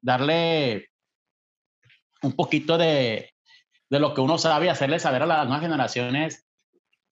[0.00, 0.88] darle
[2.22, 3.32] un poquito de,
[3.90, 6.46] de lo que uno sabe y hacerle saber a las nuevas generaciones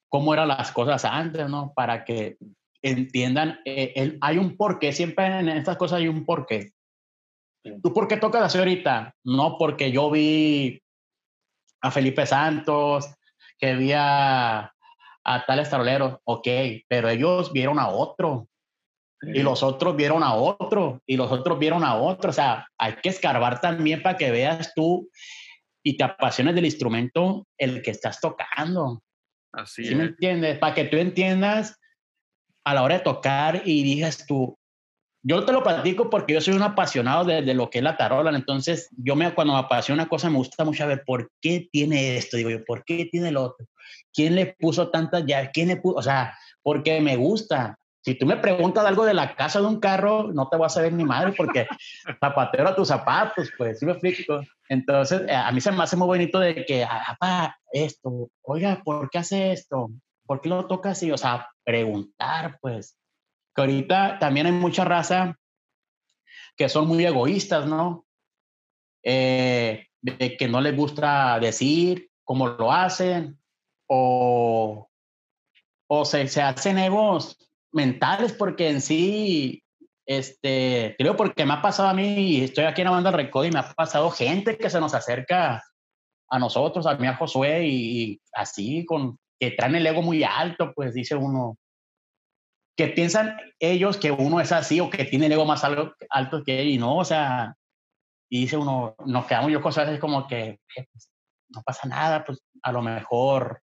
[0.08, 1.72] cómo eran las cosas antes, ¿no?
[1.74, 2.36] Para que
[2.82, 6.72] entiendan, eh, hay un porqué, siempre en estas cosas hay un porqué.
[7.82, 9.14] ¿Tú por qué tocas así ahorita?
[9.24, 10.82] No, porque yo vi
[11.82, 13.06] a Felipe Santos,
[13.58, 14.72] que vi a,
[15.24, 16.48] a tales taroleros, ok,
[16.88, 18.48] pero ellos vieron a otro,
[19.22, 22.94] y los otros vieron a otro, y los otros vieron a otro, o sea, hay
[23.02, 25.10] que escarbar también para que veas tú
[25.82, 29.02] y te apasiones del instrumento el que estás tocando.
[29.52, 30.58] Así ¿Sí me entiendes?
[30.58, 31.79] Para que tú entiendas
[32.64, 34.58] a la hora de tocar y digas tú,
[35.22, 37.96] yo te lo platico porque yo soy un apasionado de, de, lo que es la
[37.96, 41.68] tarola, entonces yo me, cuando me apasiona una cosa me gusta mucho ver por qué
[41.70, 43.66] tiene esto, digo yo, por qué tiene lo otro,
[44.12, 47.76] quién le puso tantas llaves, quién le puso, o sea, porque me gusta.
[48.02, 50.70] Si tú me preguntas algo de la casa de un carro, no te voy a
[50.70, 51.66] saber ni madre porque
[52.20, 54.40] zapatero a tus zapatos, pues, ¿sí me explico?
[54.70, 59.10] Entonces, eh, a mí se me hace muy bonito de que, papá, esto, oiga, ¿por
[59.10, 59.90] qué hace esto?
[60.30, 61.10] ¿Por qué lo toca así?
[61.10, 62.96] O sea, preguntar, pues.
[63.52, 65.36] Que ahorita también hay mucha raza
[66.56, 68.06] que son muy egoístas, ¿no?
[69.02, 73.40] Eh, de que no les gusta decir cómo lo hacen
[73.88, 74.88] o,
[75.88, 77.36] o se, se hacen egos
[77.72, 79.64] mentales porque en sí,
[80.06, 83.46] este, creo porque me ha pasado a mí y estoy aquí en la banda Recodo
[83.46, 85.64] y me ha pasado gente que se nos acerca
[86.28, 90.72] a nosotros, a mí, a Josué y así con, que traen el ego muy alto,
[90.74, 91.56] pues dice uno,
[92.76, 96.60] que piensan ellos que uno es así o que tiene el ego más alto, que
[96.60, 97.54] él y no, o sea,
[98.30, 101.10] y dice uno, nos quedamos yo cosas como que eh, pues,
[101.48, 103.62] no pasa nada, pues a lo mejor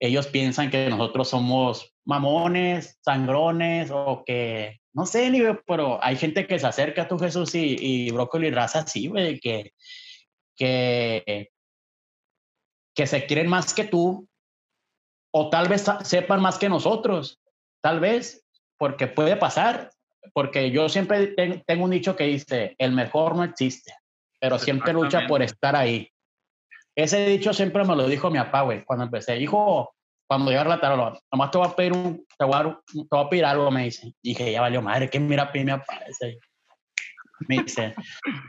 [0.00, 5.30] ellos piensan que nosotros somos mamones, sangrones o que, no sé,
[5.66, 9.38] pero hay gente que se acerca a tu Jesús y, y brócoli raza así, güey,
[9.38, 9.72] que,
[10.56, 11.50] que,
[12.94, 14.27] que se quieren más que tú
[15.30, 17.40] o tal vez sepan más que nosotros,
[17.80, 18.44] tal vez,
[18.78, 19.90] porque puede pasar,
[20.32, 21.28] porque yo siempre
[21.66, 23.94] tengo un dicho que dice, el mejor no existe,
[24.40, 26.10] pero siempre lucha por estar ahí.
[26.96, 29.38] Ese dicho siempre me lo dijo mi papá, güey, cuando empecé.
[29.38, 29.94] Hijo,
[30.26, 33.24] cuando llegara la tarde, nomás te voy a pedir un, te voy a, te voy
[33.24, 34.14] a pedir algo, me dice.
[34.22, 36.00] Dije, ya valió madre, ¿qué mira mi papá?
[37.48, 37.94] Me dice,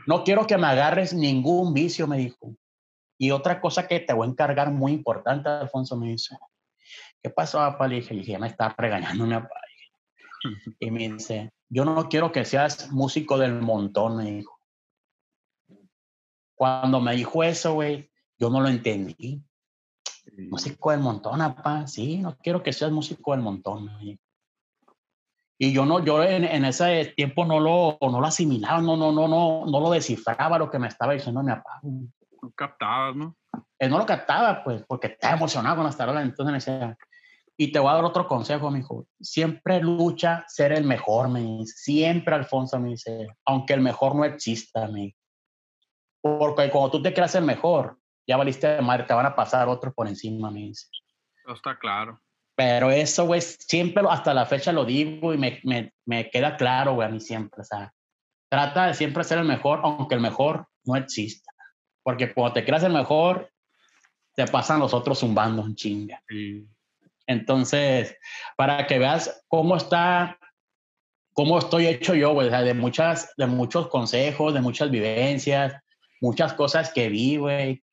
[0.06, 2.54] no quiero que me agarres ningún vicio, me dijo.
[3.18, 6.36] Y otra cosa que te voy a encargar muy importante, Alfonso, me dice,
[7.22, 7.88] ¿qué pasó, papá?
[7.88, 9.60] Le dije, ya me está regañando mi papá.
[10.78, 14.58] Y me dice, yo no quiero que seas músico del montón, me dijo.
[16.54, 19.42] Cuando me dijo eso, güey, yo no lo entendí.
[20.50, 21.86] Músico del montón, papá.
[21.86, 23.90] Sí, no quiero que seas músico del montón.
[25.58, 29.12] Y yo no, yo en, en, ese tiempo no lo, no lo asimilaba, no, no,
[29.12, 31.80] no, no, no lo descifraba lo que me estaba diciendo mi papá.
[31.82, 33.36] No captaba, ¿no?
[33.78, 36.24] Él no lo captaba, pues, porque estaba emocionado con las tarolas.
[36.24, 36.98] Entonces me decía,
[37.60, 39.06] y te voy a dar otro consejo, mi hijo.
[39.20, 41.74] Siempre lucha ser el mejor, me dice.
[41.76, 43.28] Siempre, Alfonso, me dice.
[43.44, 45.14] Aunque el mejor no exista, me
[46.22, 49.68] Porque cuando tú te creas el mejor, ya valiste de madre, te van a pasar
[49.68, 50.86] otros por encima, me dice.
[51.52, 52.18] Está claro.
[52.56, 56.94] Pero eso, güey, siempre, hasta la fecha lo digo y me, me, me queda claro,
[56.94, 57.60] güey, a mí siempre.
[57.60, 57.92] O sea,
[58.48, 61.52] trata de siempre ser el mejor, aunque el mejor no exista.
[62.02, 63.52] Porque cuando te creas el mejor,
[64.34, 66.22] te pasan los otros zumbando en chinga.
[66.26, 66.66] Sí.
[67.30, 68.16] Entonces,
[68.56, 70.36] para que veas cómo está,
[71.32, 75.74] cómo estoy hecho yo, güey, de, muchas, de muchos consejos, de muchas vivencias,
[76.20, 77.84] muchas cosas que vi, güey.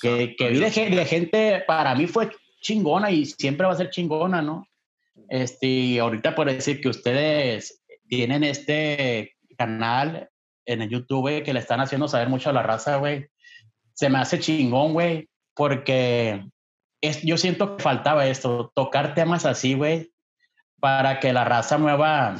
[0.00, 3.90] que, que vi de, de, gente, para mí fue chingona y siempre va a ser
[3.90, 4.64] chingona, ¿no?
[5.28, 10.30] Este, ahorita por decir que ustedes tienen este canal
[10.66, 13.26] en el YouTube, que le están haciendo saber mucho a la raza, güey.
[13.92, 16.44] Se me hace chingón, güey, porque
[17.00, 20.12] es, yo siento que faltaba esto, tocar temas así, güey,
[20.80, 22.36] para que la raza nueva,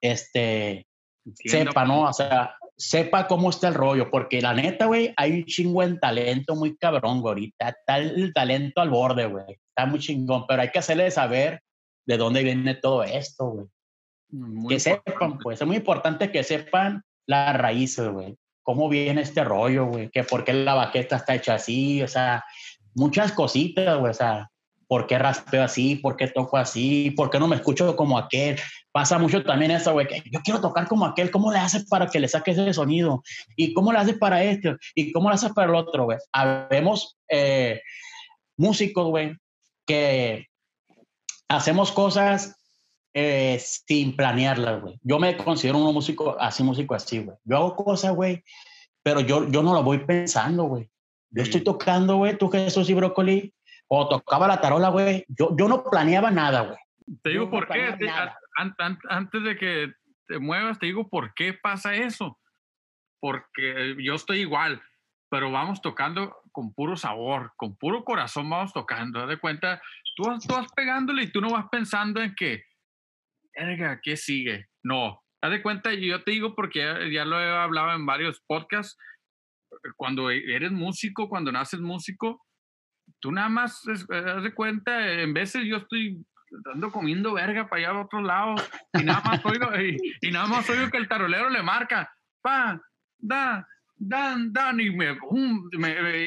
[0.00, 0.86] este,
[1.34, 2.02] sepa, ¿no?
[2.02, 5.98] O sea, sepa cómo está el rollo, porque la neta, güey, hay un chingo en
[5.98, 7.68] talento muy cabrón, güey, ahorita.
[7.68, 9.44] Está el talento al borde, güey.
[9.50, 11.60] Está muy chingón, pero hay que hacerle saber
[12.06, 13.66] de dónde viene todo esto, güey.
[14.68, 18.36] que sepan, pues, es muy importante que sepan las raíces, güey.
[18.62, 20.10] Cómo viene este rollo, güey.
[20.10, 22.44] Que por qué la baqueta está hecha así, o sea,
[22.94, 24.50] muchas cositas, güey, o sea,
[24.88, 25.96] ¿por qué raspeo así?
[25.96, 27.10] ¿Por qué toco así?
[27.10, 28.58] ¿Por qué no me escucho como aquel?
[28.90, 32.06] Pasa mucho también eso, güey, que yo quiero tocar como aquel, ¿cómo le haces para
[32.08, 33.22] que le saques ese sonido?
[33.54, 34.76] ¿Y cómo le haces para este?
[34.94, 36.18] ¿Y cómo le haces para el otro, güey?
[36.32, 37.82] Habemos eh,
[38.56, 39.36] músicos, güey,
[39.86, 40.46] que
[41.48, 42.56] hacemos cosas
[43.14, 44.98] eh, sin planearlas, güey.
[45.02, 47.36] Yo me considero un músico así, músico así, güey.
[47.44, 48.42] Yo hago cosas, güey,
[49.02, 50.90] pero yo, yo no lo voy pensando, güey.
[51.30, 53.54] Yo estoy tocando, güey, tú Jesús y Brócoli,
[53.88, 55.24] o tocaba la tarola, güey.
[55.28, 56.78] Yo, yo no planeaba nada, güey.
[57.22, 57.94] Te digo por qué.
[59.08, 59.92] antes de que
[60.26, 62.38] te muevas, te digo por qué pasa eso.
[63.20, 64.80] Porque yo estoy igual,
[65.30, 69.20] pero vamos tocando con puro sabor, con puro corazón vamos tocando.
[69.20, 69.82] Haz de cuenta,
[70.16, 72.64] tú, tú vas pegándole y tú no vas pensando en que,
[73.54, 74.68] verga, ¿qué sigue?
[74.82, 75.22] No.
[75.40, 78.98] Haz de cuenta, yo te digo porque ya, ya lo he hablado en varios podcasts.
[79.96, 82.44] Cuando eres músico, cuando naces músico,
[83.20, 86.24] tú nada más haz de cuenta, en veces yo estoy
[86.72, 88.54] ando comiendo verga para allá a otro lado
[88.94, 92.10] y nada más oigo, y, nada más oigo que el tarolero le marca,
[92.40, 92.80] pa,
[93.18, 93.66] da,
[93.96, 95.16] dan, dan, y, me,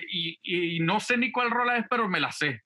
[0.09, 2.61] y, y, no sé ni cuál rola es, pero me la sé.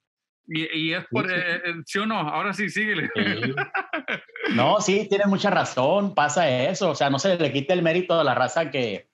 [0.48, 1.98] Y, es por, eh, eh, sí.
[1.98, 2.20] o no?
[2.20, 3.10] Ahora sí, síguele.
[4.54, 8.20] No, sí, tienes mucha razón, pasa eso, o sea, no se le quita el mérito
[8.20, 9.10] a la raza que,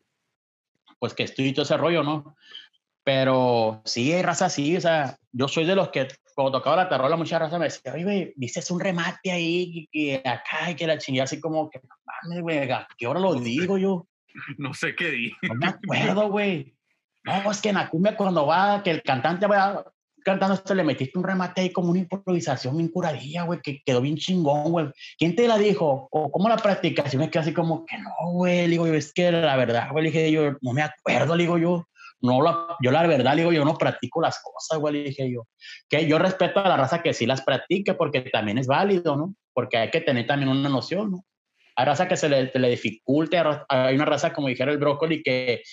[1.02, 2.36] pues que estoy todo ese rollo, ¿no?
[3.04, 6.90] Pero sí, hay raza así, o sea, yo soy de los que cuando tocaba la
[6.90, 11.00] tarola, mucha raza me decía, oye, dices un remate ahí, que, acá, y que la
[11.00, 14.08] chingada, así como que, mames, güey, ¿qué hora lo digo yo?
[14.60, 15.34] No sé qué di.
[15.42, 16.74] No me acuerdo, güey.
[17.24, 19.84] No, es que en la cumbia cuando va, que el cantante va
[20.24, 24.02] cantando esto, le metiste un remate ahí como una improvisación bien curadilla, güey, que quedó
[24.02, 24.88] bien chingón, güey.
[25.18, 26.08] ¿Quién te la dijo?
[26.12, 27.14] ¿O cómo la practicas?
[27.14, 28.68] Y me quedé así como que no, güey.
[28.68, 31.86] Digo yo, es que la verdad, güey, dije yo, no me acuerdo, digo yo
[32.22, 35.48] no la, yo la verdad digo, yo no practico las cosas, güey, dije yo.
[35.90, 39.36] Que yo respeto a la raza que sí las practique porque también es válido, ¿no?
[39.54, 41.26] Porque hay que tener también una noción, ¿no?
[41.76, 45.64] Hay raza que se le, le dificulte, hay una raza, como dijera el brócoli, que,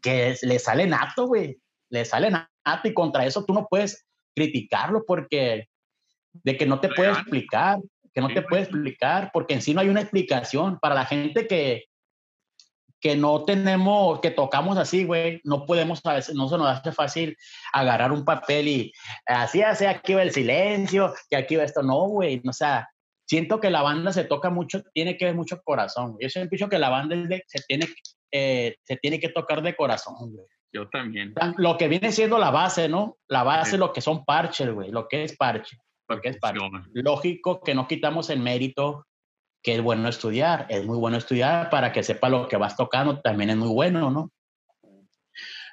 [0.00, 1.58] que le sale nato, güey.
[1.90, 5.68] Le sale nato y contra eso tú no puedes criticarlo porque
[6.32, 7.78] de que no te puede explicar,
[8.14, 10.78] que no te puede explicar, porque en sí no hay una explicación.
[10.80, 11.84] Para la gente que,
[13.00, 16.92] que no tenemos, que tocamos así, güey, no podemos, a veces, no se nos hace
[16.92, 17.36] fácil
[17.72, 18.92] agarrar un papel y
[19.26, 22.88] así hace, aquí va el silencio, que aquí va esto, no, güey, o sea,
[23.26, 26.68] siento que la banda se toca mucho, tiene que ver mucho corazón, yo siempre dicho
[26.68, 27.16] que la banda
[27.46, 27.86] se, tiene,
[28.32, 30.46] eh, se tiene que tocar de corazón, güey.
[30.72, 31.34] Yo también.
[31.56, 33.16] Lo que viene siendo la base, ¿no?
[33.28, 35.76] La base, lo que son parches, güey, lo que es parche.
[36.06, 36.60] Porque es parche.
[36.92, 39.06] Lógico que no quitamos el mérito
[39.62, 43.20] que es bueno estudiar, es muy bueno estudiar para que sepa lo que vas tocando,
[43.20, 44.30] también es muy bueno, ¿no?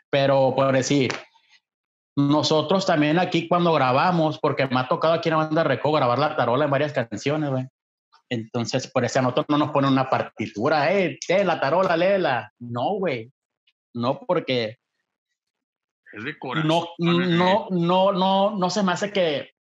[0.10, 1.12] Pero por decir,
[2.16, 6.20] nosotros también aquí cuando grabamos, porque me ha tocado aquí en la banda Reco grabar
[6.20, 7.66] la tarola en varias canciones, güey.
[8.30, 12.52] Entonces, por eso a nosotros no nos ponen una partitura, eh, eh la tarola, léela.
[12.60, 13.32] No, güey.
[13.94, 14.78] No, porque.
[16.18, 16.68] Es de corazón.
[16.68, 19.52] No, no, no, no, no se me hace que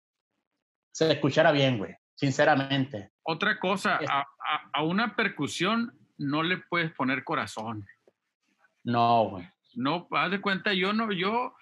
[0.92, 3.12] se escuchara bien, güey sinceramente.
[3.22, 4.00] Otra cosa,
[4.72, 7.86] a, una percusión no le puedes poner corazón.
[8.82, 9.48] No, güey.
[9.74, 11.54] No, haz de cuenta, yo no, yo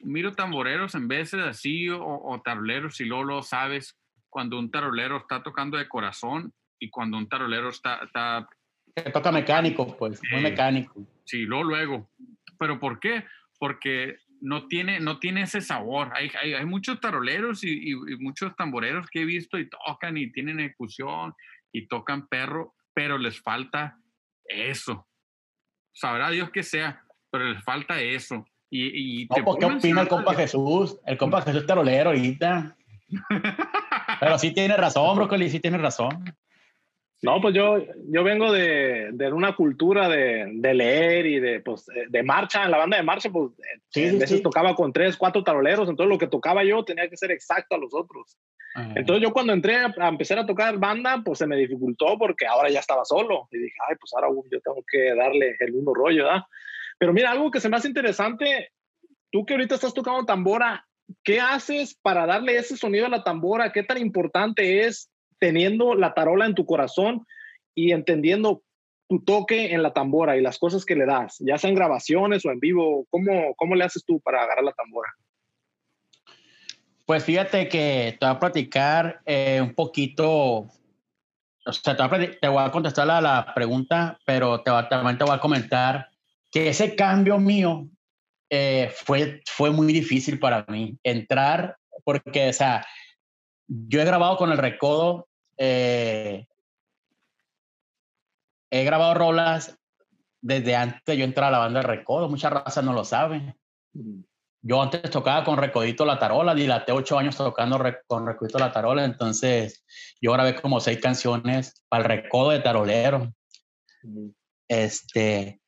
[0.00, 3.98] miro tamboreros en veces así o, o tableros y luego lo sabes
[4.28, 8.00] cuando un tarolero está tocando de corazón y cuando un tarolero está...
[8.04, 8.46] está
[9.12, 11.06] toca mecánico, pues, muy mecánico.
[11.24, 12.10] Sí, luego, luego.
[12.58, 13.24] ¿Pero por qué?
[13.58, 16.10] Porque no tiene, no tiene ese sabor.
[16.14, 20.32] Hay, hay, hay muchos taroleros y, y, muchos tamboreros que he visto y tocan y
[20.32, 21.32] tienen ejecución
[21.72, 23.98] y tocan perro, pero les falta
[24.44, 25.06] eso.
[25.94, 28.44] Sabrá Dios que sea, pero les falta eso.
[28.68, 30.98] Y, y no, ¿Qué opina el compa Jesús?
[31.06, 32.76] El compa Jesús tarolero ahorita.
[34.20, 36.24] pero sí tiene razón, Brócoli, sí tiene razón.
[37.22, 41.86] No, pues yo, yo vengo de, de una cultura de, de, leer y de, pues,
[41.86, 43.52] de marcha, en la banda de marcha, pues
[43.90, 47.16] sí, a veces tocaba con tres, cuatro taroleros, entonces lo que tocaba yo tenía que
[47.16, 48.36] ser exacto a los otros.
[48.74, 52.70] Entonces yo cuando entré a, empezar a tocar banda, pues se me dificultó porque ahora
[52.70, 56.24] ya estaba solo y dije, ay, pues ahora yo tengo que darle el mismo rollo,
[56.24, 56.42] ¿verdad?
[56.98, 58.72] Pero mira, algo que se me hace interesante,
[59.30, 60.88] tú que ahorita estás tocando tambora,
[61.22, 63.72] ¿qué haces para darle ese sonido a la tambora?
[63.72, 65.11] ¿Qué tan importante es
[65.42, 67.26] teniendo la tarola en tu corazón
[67.74, 68.62] y entendiendo
[69.08, 72.46] tu toque en la tambora y las cosas que le das, ya sea en grabaciones
[72.46, 75.10] o en vivo, ¿cómo, cómo le haces tú para agarrar la tambora?
[77.04, 82.70] Pues fíjate que te voy a platicar eh, un poquito, o sea, te voy a,
[82.70, 86.08] contestar la, la, pregunta, pero te, también te voy a comentar
[86.52, 87.88] que ese cambio mío
[88.48, 90.96] eh, fue, fue muy difícil para mí.
[91.02, 92.86] Entrar, porque, o sea,
[93.66, 95.28] yo he grabado con el recodo
[95.64, 96.48] eh,
[98.68, 99.78] he grabado rolas
[100.40, 102.28] desde antes de yo entrar a la banda de Recodo.
[102.28, 103.56] Muchas razas no lo saben.
[104.60, 109.04] Yo antes tocaba con Recodito La Tarola, dilaté ocho años tocando con Recodito La Tarola,
[109.04, 109.84] entonces
[110.20, 113.32] yo grabé como seis canciones para el Recodo de Tarolero.
[114.66, 115.60] Este,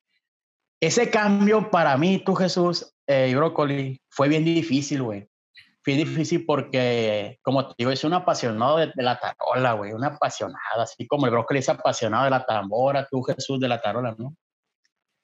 [0.81, 5.29] ese cambio para mí, tú Jesús eh, y Brócoli, fue bien difícil, güey
[5.85, 10.81] fue difícil porque, como te digo, soy un apasionado de, la tarola, güey, un apasionado,
[10.81, 14.35] así como el brócoli es apasionado de la tambora, tú Jesús de la tarola, ¿no?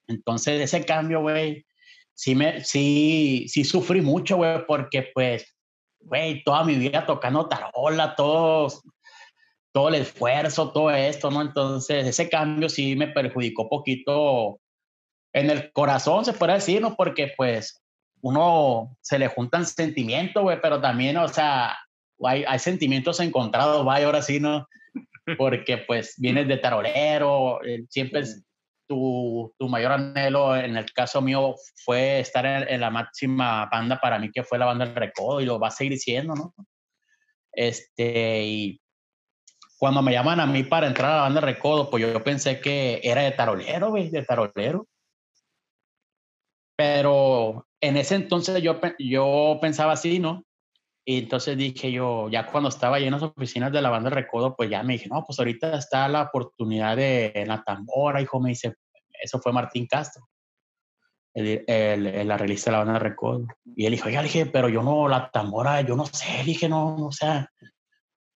[0.07, 1.65] Entonces, ese cambio, güey,
[2.13, 5.57] sí, me, sí, sí sufrí mucho, güey, porque pues,
[5.99, 8.67] güey, toda mi vida tocando tarola, todo,
[9.71, 11.41] todo el esfuerzo, todo esto, ¿no?
[11.41, 14.59] Entonces, ese cambio sí me perjudicó poquito
[15.33, 16.95] en el corazón, se puede decir, ¿no?
[16.95, 17.80] Porque pues
[18.21, 21.77] uno se le juntan sentimientos, güey, pero también, o sea,
[22.23, 24.67] hay, hay sentimientos encontrados, vaya, ahora sí, ¿no?
[25.37, 28.43] Porque pues vienes de tarolero, eh, siempre es
[28.87, 31.55] tu, tu, mayor anhelo, en el caso mío,
[31.85, 35.45] fue estar en, la máxima banda para mí, que fue la banda del Recodo, y
[35.45, 36.53] lo va a seguir siendo, ¿no?
[37.53, 38.81] Este, y
[39.77, 42.23] cuando me llaman a mí para entrar a la banda del Recodo, pues yo, yo
[42.23, 44.87] pensé que era de tarolero, güey, de tarolero.
[46.75, 50.45] Pero en ese entonces yo, yo pensaba así, ¿no?
[51.03, 54.55] Y entonces dije yo, ya cuando estaba ahí en las oficinas de la banda Recodo,
[54.55, 58.49] pues ya me dije, no, pues ahorita está la oportunidad de la tambora, hijo, me
[58.49, 58.75] dice,
[59.21, 60.29] eso fue Martín Castro,
[61.33, 63.47] el, el, la revista de la banda Recodo.
[63.75, 67.07] Y él dijo, ya dije, pero yo no, la tambora, yo no sé, dije, no,
[67.07, 67.49] o sea,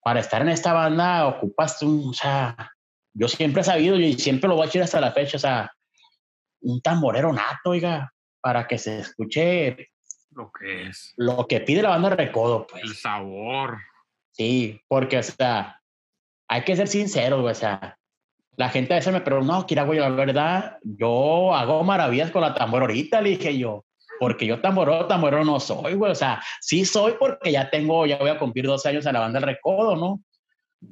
[0.02, 2.72] para estar en esta banda ocupas un, o sea,
[3.12, 5.70] yo siempre he sabido y siempre lo voy a decir hasta la fecha, o sea,
[6.62, 8.12] un tamborero nato, oiga,
[8.46, 9.90] para que se escuche
[10.30, 11.14] lo que es.
[11.16, 12.80] Lo que pide la banda de Recodo, pues.
[12.84, 13.78] El sabor.
[14.30, 15.82] Sí, porque, o sea,
[16.46, 17.98] hay que ser sinceros, o sea,
[18.56, 22.42] la gente a veces me pregunta, no, Kira, güey, la verdad, yo hago maravillas con
[22.42, 23.84] la tambor ahorita, le dije yo,
[24.20, 28.16] porque yo tamboro, tamboro no soy, güey, o sea, sí soy porque ya tengo, ya
[28.16, 30.22] voy a cumplir 12 años en la banda del Recodo, ¿no?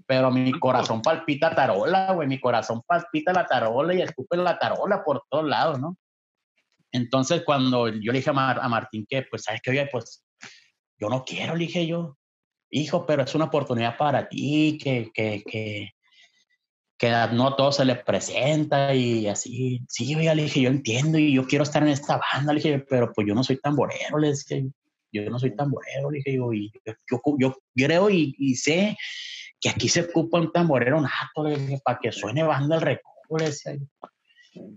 [0.07, 5.05] Pero mi corazón palpita tarola, güey, mi corazón palpita la tarola y escupe la tarola
[5.05, 5.97] por todos lados, ¿no?
[6.95, 9.73] Entonces, cuando yo le dije a, Martín que, pues, ¿sabes qué?
[9.73, 10.25] Oye, pues,
[10.97, 12.17] yo no quiero, le dije yo,
[12.71, 15.91] hijo, pero es una oportunidad para ti, que, que, que,
[16.97, 19.81] que no a todos se les presenta y así.
[19.89, 22.79] Sí, oiga, le dije, yo entiendo y yo quiero estar en esta banda, le dije,
[22.89, 24.69] pero pues yo no soy tamborero, le dije,
[25.11, 26.73] yo no soy tamborero, le dije yo, y
[27.11, 28.97] yo, yo, creo y, sé
[29.61, 33.37] que aquí se ocupa un tamborero nato, le dije, para que suene banda el recodo,
[33.37, 33.73] le decía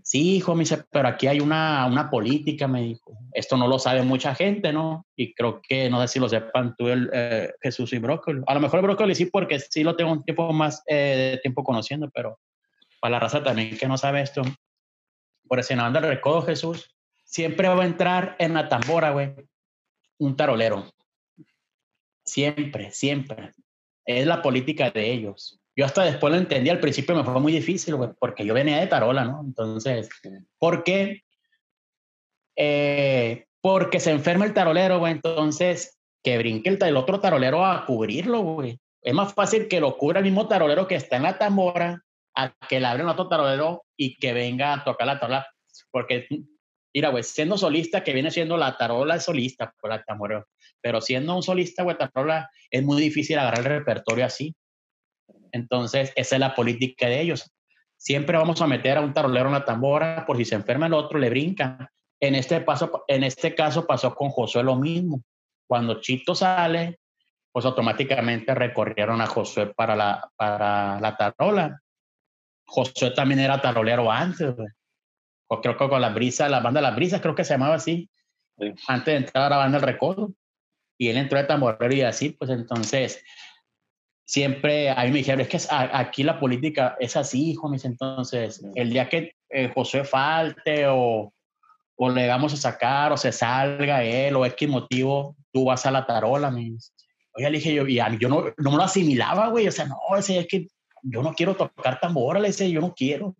[0.03, 3.17] Sí, hijo, me dice, pero aquí hay una, una, política, me dijo.
[3.33, 5.05] Esto no lo sabe mucha gente, ¿no?
[5.15, 8.41] Y creo que, no sé si lo sepan tú, el, eh, Jesús y Brócoli.
[8.47, 11.37] A lo mejor el Brócoli sí, porque sí lo tengo un tiempo más eh, de
[11.39, 12.39] tiempo conociendo, pero
[12.99, 14.41] para la raza también que no sabe esto,
[15.47, 19.33] por ese anda el recodo Jesús, siempre va a entrar en la tambora, güey,
[20.17, 20.91] un tarolero.
[22.23, 23.53] Siempre, siempre.
[24.05, 27.53] Es la política de ellos yo hasta después lo entendí, al principio me fue muy
[27.53, 29.41] difícil, porque yo venía de Tarola, ¿no?
[29.45, 30.09] Entonces,
[30.57, 31.21] ¿por qué?
[32.55, 38.41] Eh, porque se enferma el tarolero, güey, entonces que brinque el, otro tarolero a cubrirlo,
[38.41, 38.79] güey.
[39.03, 42.01] Es más fácil que lo cubra el mismo tarolero que está en la tambora
[42.35, 45.47] a que le abren otro tarolero y que venga a tocar la tarola.
[45.91, 46.27] Porque,
[46.93, 50.43] mira, güey, siendo solista, que viene siendo la tarola es solista, por la tambora.
[50.81, 54.55] Pero siendo un solista, güey, tarola, es muy difícil agarrar el repertorio así.
[55.51, 57.51] Entonces, esa es la política de ellos.
[57.95, 60.93] Siempre vamos a meter a un tarolero en la tambora, por si se enferma el
[60.93, 61.91] otro, le brinca.
[62.19, 65.21] En este, paso, en este caso pasó con Josué lo mismo.
[65.67, 66.99] Cuando Chito sale,
[67.51, 71.81] pues automáticamente recorrieron a Josué para la, para la tarola.
[72.65, 74.53] Josué también era tarolero antes.
[75.47, 77.75] O creo que con la brisa, la banda de las brisas, creo que se llamaba
[77.75, 78.09] así.
[78.87, 80.33] Antes de entrar a la banda del recodo.
[80.99, 83.23] Y él entró de tamborero y así, pues entonces,
[84.27, 88.61] siempre a mí me dijeron, es que aquí la política es así, hijo, mis entonces,
[88.75, 91.33] el día que eh, Josué falte o,
[91.95, 95.91] o le vamos a sacar o se salga él o X motivo, tú vas a
[95.91, 96.93] la tarola, mis.
[97.33, 99.97] Oye, le dije yo, y yo no, no me lo asimilaba, güey, o sea, no,
[100.17, 100.67] ese es que
[101.03, 103.35] yo no quiero tocar tambor, le decía, yo no quiero.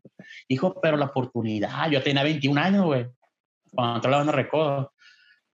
[0.48, 3.08] Dijo, pero la oportunidad, yo tenía 21 años, güey,
[3.74, 4.94] cuando entró la banda Recodo.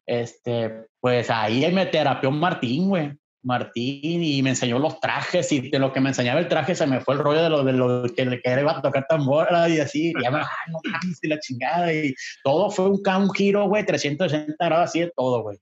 [0.06, 3.18] Este, pues ahí me terapió Martín, güey.
[3.44, 6.88] Martín y me enseñó los trajes y de lo que me enseñaba el traje se
[6.88, 9.80] me fue el rollo de lo, de lo que le iba a tocar tambor y
[9.80, 10.80] así, y ya me, ah, no
[11.22, 15.44] y la chingada y todo fue un, un giro, güey, 360 grados así de todo,
[15.44, 15.58] güey.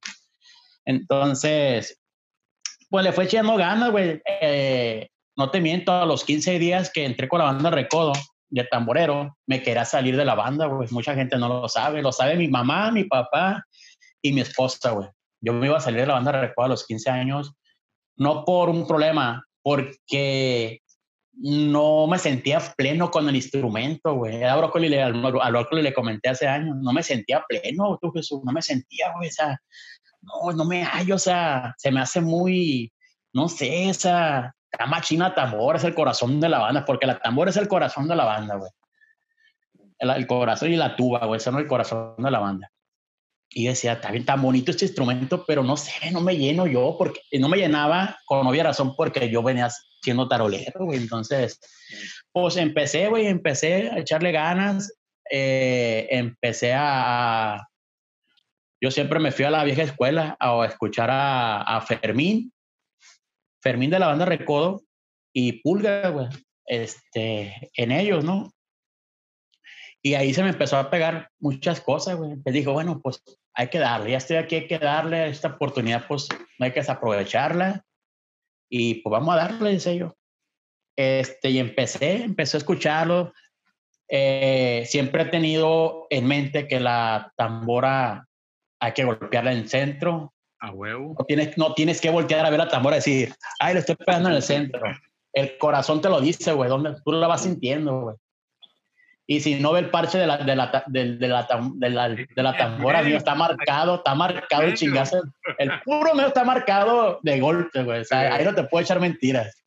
[0.86, 2.00] Entonces,
[2.90, 4.22] pues le fue echando ganas, güey.
[4.42, 8.14] Eh, no te miento, a los 15 días que entré con la banda Recodo
[8.50, 10.88] de tamborero, me quería salir de la banda, güey.
[10.92, 13.66] Mucha gente no lo sabe, lo sabe mi mamá, mi papá
[14.22, 15.08] y mi esposa, güey.
[15.40, 17.56] Yo me iba a salir de la banda Recodo a los 15 años
[18.22, 20.80] no por un problema, porque
[21.34, 24.44] no me sentía pleno con el instrumento, güey.
[24.44, 28.62] A Brócoli le, le comenté hace años, no me sentía pleno, tú Jesús, no me
[28.62, 29.60] sentía, güey, o sea,
[30.22, 32.94] no, no me hallo, o sea, se me hace muy,
[33.34, 37.50] no sé, esa, la machina tambor es el corazón de la banda, porque la tambor
[37.50, 38.70] es el corazón de la banda, güey.
[39.98, 42.72] El, el, corazón y la tuba, güey, son el corazón de la banda.
[43.54, 46.96] Y decía, está bien, tan bonito este instrumento, pero no sé, no me lleno yo,
[46.98, 49.70] porque no me llenaba, con había razón, porque yo venía
[50.02, 51.00] siendo tarolero, güey.
[51.00, 51.60] Entonces,
[52.32, 54.94] pues empecé, güey, empecé a echarle ganas,
[55.30, 57.68] eh, empecé a,
[58.82, 62.54] Yo siempre me fui a la vieja escuela a, escuchar a, a, Fermín,
[63.62, 64.82] Fermín de la banda Recodo
[65.34, 66.28] y Pulga, güey,
[66.66, 68.52] este, en ellos, ¿no?
[70.04, 72.38] Y ahí se me empezó a pegar muchas cosas, güey.
[72.44, 73.22] Me dijo, bueno, pues
[73.54, 76.28] hay que darle, ya estoy aquí, hay que darle esta oportunidad, pues
[76.58, 77.86] no hay que desaprovecharla.
[78.70, 80.16] Y pues vamos a darle, dice yo.
[80.98, 83.34] Este, y empecé, empecé a escucharlo.
[84.10, 88.28] Eh, siempre he tenido en mente que la tambora
[88.80, 90.34] hay que golpearla en el centro.
[90.60, 91.16] A huevo.
[91.18, 93.96] No tienes, no tienes que voltear a ver la tambora y decir, ay, le estoy
[93.96, 94.82] pegando en el centro.
[95.34, 98.16] El corazón te lo dice, güey, donde tú lo vas sintiendo, güey.
[99.28, 102.10] Y si no ve el parche de la, de la, de, de la, de la,
[102.10, 105.22] de la tambora, mío, está marcado, está marcado el chingazo.
[105.58, 108.02] El puro mío está marcado de golpe, güey.
[108.02, 109.64] O sea, ahí no te puedo echar mentiras.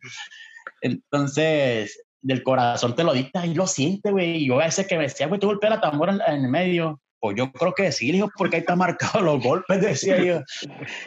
[0.82, 4.36] Entonces, del corazón te lo dicta y lo siente, güey.
[4.36, 7.00] Y yo a veces que me decía, güey, tú golpeas la tambora en, el medio.
[7.20, 10.40] Pues yo creo que sí, dijo, porque ahí está marcado los golpes, decía yo.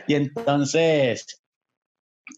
[0.07, 1.41] Y entonces,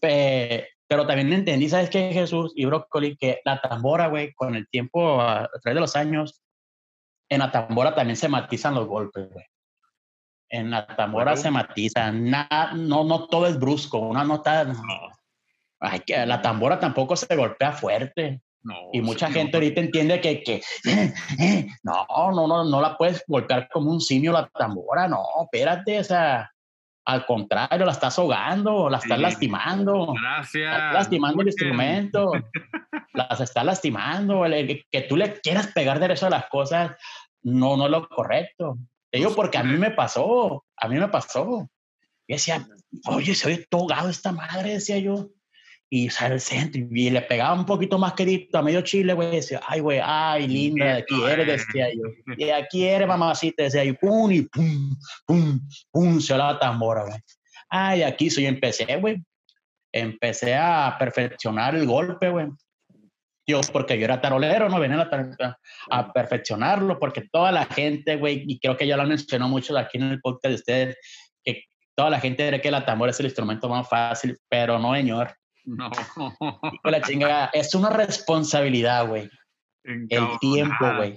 [0.02, 3.16] eh, pero también entendí, ¿sabes qué, Jesús y Brócoli?
[3.16, 6.42] Que la tambora, güey, con el tiempo, a través de los años,
[7.28, 9.44] en la tambora también se matizan los golpes, güey.
[10.48, 12.28] En la tambora se matizan.
[12.28, 14.00] Nada, no, no todo es brusco.
[14.00, 14.64] Una nota.
[14.64, 14.82] No.
[15.78, 18.42] Ay, que la tambora tampoco se golpea fuerte.
[18.62, 20.60] No, y mucha gente ahorita entiende que, que
[21.84, 26.04] no, no, no, no la puedes golpear como un simio la tambora, no, espérate, o
[26.04, 26.50] sea,
[27.10, 30.14] al contrario, la estás ahogando, la estás lastimando.
[30.20, 30.72] Gracias.
[30.72, 32.32] Estás lastimando el instrumento.
[33.14, 34.44] las estás lastimando.
[34.90, 36.96] que tú le quieras pegar derecho a las cosas,
[37.42, 38.78] no, no es lo correcto.
[39.10, 40.64] Te digo porque a mí me pasó.
[40.76, 41.68] A mí me pasó.
[42.26, 42.64] Y decía,
[43.06, 45.30] oye, se oye togado esta madre, decía yo
[45.92, 49.32] y sale el centro y le pegaba un poquito más querido a medio chile, güey,
[49.32, 52.02] decía, ay, güey, ay, linda, de aquí eres, decía yo,
[52.36, 55.60] de aquí eres, mamacita, decía yo, pum, y pum, pum,
[55.90, 57.18] pum, se la tambora, güey.
[57.68, 59.20] Ay, aquí soy, empecé, güey,
[59.92, 62.46] empecé a perfeccionar el golpe, güey.
[63.44, 65.56] Yo, porque yo era tarolero, no venía a,
[65.90, 69.98] a perfeccionarlo, porque toda la gente, güey, y creo que ya lo mencionó mucho aquí
[69.98, 70.96] en el podcast de ustedes,
[71.42, 71.64] que
[71.96, 75.34] toda la gente cree que la tambora es el instrumento más fácil, pero no, señor
[75.64, 75.90] no.
[76.84, 77.50] la chingada.
[77.52, 79.30] Es una responsabilidad, güey.
[79.84, 81.16] El tiempo, güey.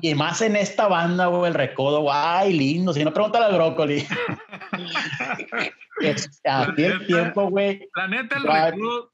[0.00, 2.92] Y más en esta banda, güey, el recodo, ay, lindo.
[2.92, 4.06] Si no, pregúntale al brócoli.
[6.44, 7.88] aquí el tiempo, güey.
[7.94, 9.12] La neta, el recodo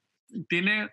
[0.49, 0.91] tiene.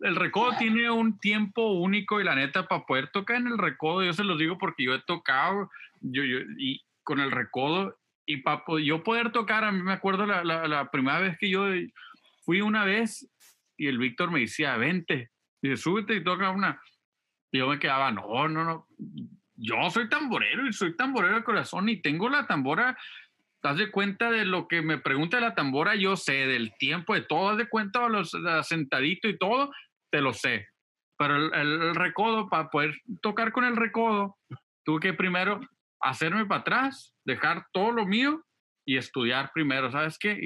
[0.00, 4.02] El recodo tiene un tiempo único y la neta, para poder tocar en el recodo,
[4.02, 5.68] yo se los digo porque yo he tocado
[6.00, 10.26] yo, yo, y con el recodo y para yo poder tocar, a mí me acuerdo
[10.26, 11.66] la, la, la primera vez que yo
[12.44, 13.28] Fui una vez
[13.76, 15.30] y el Víctor me decía, vente,
[15.62, 16.80] y súbete y toca una.
[17.52, 18.86] Y yo me quedaba, no, no, no.
[19.56, 22.96] Yo soy tamborero y soy tamborero de corazón y tengo la tambora.
[23.62, 27.22] Haz de cuenta de lo que me pregunta la tambora, yo sé, del tiempo, de
[27.22, 29.70] todo, haz de cuenta, los, sentadito y todo,
[30.10, 30.68] te lo sé.
[31.18, 34.38] pero el, el recodo, para poder tocar con el recodo,
[34.84, 35.60] tuve que primero
[36.00, 38.42] hacerme para atrás, dejar todo lo mío
[38.86, 39.90] y estudiar primero.
[39.90, 40.38] ¿Sabes qué?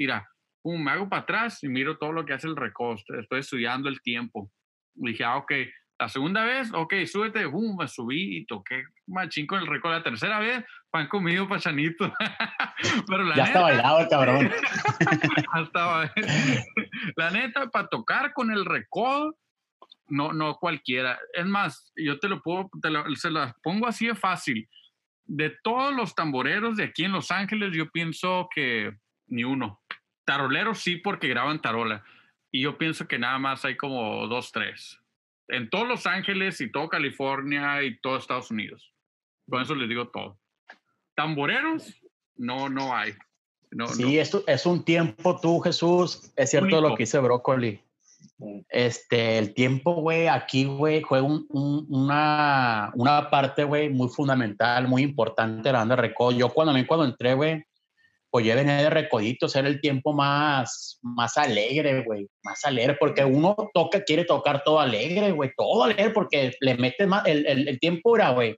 [0.65, 2.95] Mira, me hago para atrás y miro todo lo que hace el recodo.
[2.95, 4.51] Estoy estudiando el tiempo.
[4.95, 5.51] dije, ah, ok.
[5.99, 9.93] La segunda vez, ok, súbete, boom, me subí y toqué machín con el recodo.
[9.93, 12.11] La tercera vez, pan comido, pachanito.
[13.07, 14.49] Pero la ya está bailado el cabrón.
[17.15, 19.37] la neta, para tocar con el recodo,
[20.07, 21.17] no, no cualquiera.
[21.31, 22.69] Es más, yo te lo puedo,
[23.15, 24.67] se las pongo así de fácil.
[25.23, 28.91] De todos los tamboreros de aquí en Los Ángeles, yo pienso que
[29.27, 29.81] ni uno.
[30.25, 32.03] Taroleros sí, porque graban tarola.
[32.51, 34.99] Y yo pienso que nada más hay como dos, tres.
[35.47, 38.93] En todos Los Ángeles y todo California y todo Estados Unidos.
[39.49, 40.39] Con eso les digo todo.
[41.15, 42.01] Tamboreros,
[42.35, 43.13] no, no hay.
[43.71, 46.31] No, sí, Esto es un tiempo tú, Jesús.
[46.35, 47.81] Es cierto lo que dice Brócoli.
[48.69, 55.71] Este, el tiempo, güey, aquí, güey, juega una, una parte, güey, muy fundamental, muy importante
[55.71, 56.31] la banda de recodo.
[56.31, 57.65] Yo cuando, cuando entré, güey,
[58.35, 63.55] pues venía de recodito, era el tiempo más, más alegre, güey, más alegre, porque uno
[63.73, 67.79] toca, quiere tocar todo alegre, güey, todo alegre, porque le metes más, el, el, el
[67.79, 68.57] tiempo era, güey,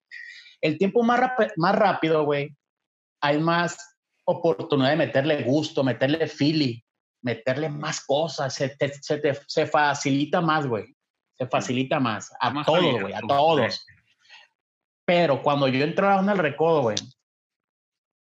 [0.61, 2.49] el tiempo más, más rápido, güey,
[3.21, 3.77] hay más
[4.25, 6.79] oportunidad de meterle gusto, meterle feeling,
[7.21, 8.75] meterle más cosas, se,
[9.45, 10.85] se, facilita más, güey.
[11.35, 12.31] Se facilita más.
[12.39, 13.85] A todos, güey, a todos.
[15.05, 16.97] Pero cuando yo entraba en el recodo, güey,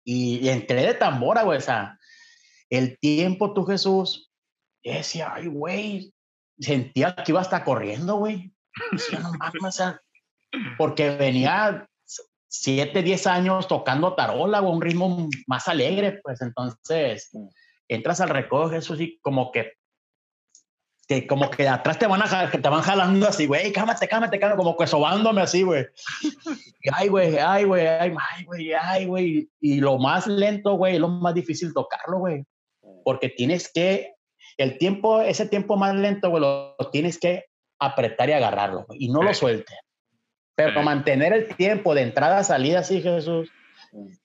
[0.09, 1.99] y, entré de tambora, güey, o sea,
[2.71, 4.31] el tiempo tú, Jesús,
[4.85, 6.15] decía, ay, güey,
[6.61, 8.53] sentía que iba hasta corriendo, güey.
[9.65, 10.01] o sea,
[10.79, 11.89] porque venía
[12.47, 17.33] siete, diez años tocando tarola, güey, un ritmo más alegre, pues entonces
[17.89, 19.73] entras al recodo, Jesús, y como que,
[21.07, 24.59] que como que atrás te van, a, te van jalando así, güey, cámate, cámate, cámate,
[24.59, 25.87] como que sobándome así, güey.
[26.93, 28.11] ay, güey, ay, güey, ay,
[28.45, 29.49] güey, ay, güey.
[29.61, 32.45] Y lo más lento, güey, es lo más difícil tocarlo, güey.
[33.05, 34.15] Porque tienes que,
[34.57, 37.45] el tiempo, ese tiempo más lento, güey, lo, tienes que
[37.79, 39.75] apretar y agarrarlo, y no lo suelte.
[40.57, 43.51] Pero mantener el tiempo de entrada a salida así, Jesús,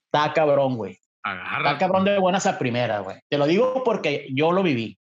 [0.06, 0.98] está cabrón, güey.
[1.24, 3.18] Está cabrón de buenas a primeras, güey.
[3.28, 4.98] Te lo digo porque yo lo viví.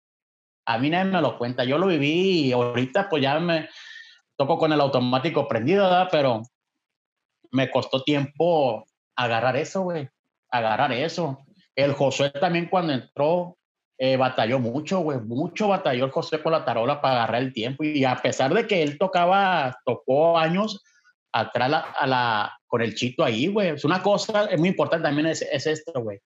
[0.65, 1.63] A mí nadie me lo cuenta.
[1.63, 3.69] Yo lo viví y ahorita pues ya me
[4.37, 6.09] toco con el automático prendido, ¿verdad?
[6.11, 6.41] Pero
[7.51, 8.85] me costó tiempo
[9.15, 10.09] agarrar eso, güey.
[10.49, 11.39] Agarrar eso.
[11.75, 13.57] El José también cuando entró
[13.97, 15.19] eh, batalló mucho, güey.
[15.19, 17.83] Mucho batalló el José con la tarola para agarrar el tiempo.
[17.83, 20.83] Y a pesar de que él tocaba, tocó años
[21.31, 23.69] atrás a la, con el chito ahí, güey.
[23.69, 26.19] Es una cosa, muy importante también es, es esto, güey.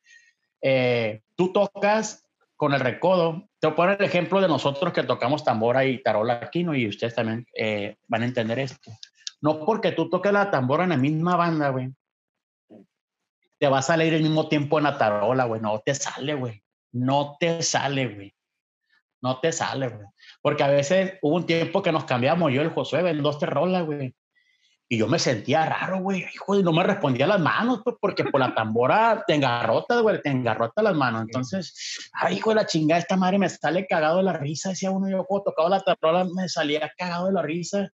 [0.61, 2.25] Eh, tú tocas
[2.55, 3.47] con el recodo.
[3.65, 6.75] Te voy el ejemplo de nosotros que tocamos tambora y tarola aquí, ¿no?
[6.75, 8.91] Y ustedes también eh, van a entender esto.
[9.41, 11.89] No porque tú toques la tambora en la misma banda, güey.
[13.57, 15.61] Te va a salir el mismo tiempo en la tarola, güey.
[15.61, 16.61] No te sale, güey.
[16.91, 18.35] No te sale, güey.
[19.21, 20.07] No te sale, güey.
[20.43, 23.83] Porque a veces hubo un tiempo que nos cambiamos yo el Josué en dos rolas,
[23.83, 24.13] güey.
[24.87, 26.25] Y yo me sentía raro, güey.
[26.33, 30.21] Hijo, y no me respondía las manos, pues, porque por la tambora te engarrota, güey,
[30.21, 31.23] te engarrota las manos.
[31.23, 34.69] Entonces, ay, hijo de la chingada, esta madre me sale cagado de la risa.
[34.69, 37.89] Decía uno, yo cuando tocaba la tambora me salía cagado de la risa.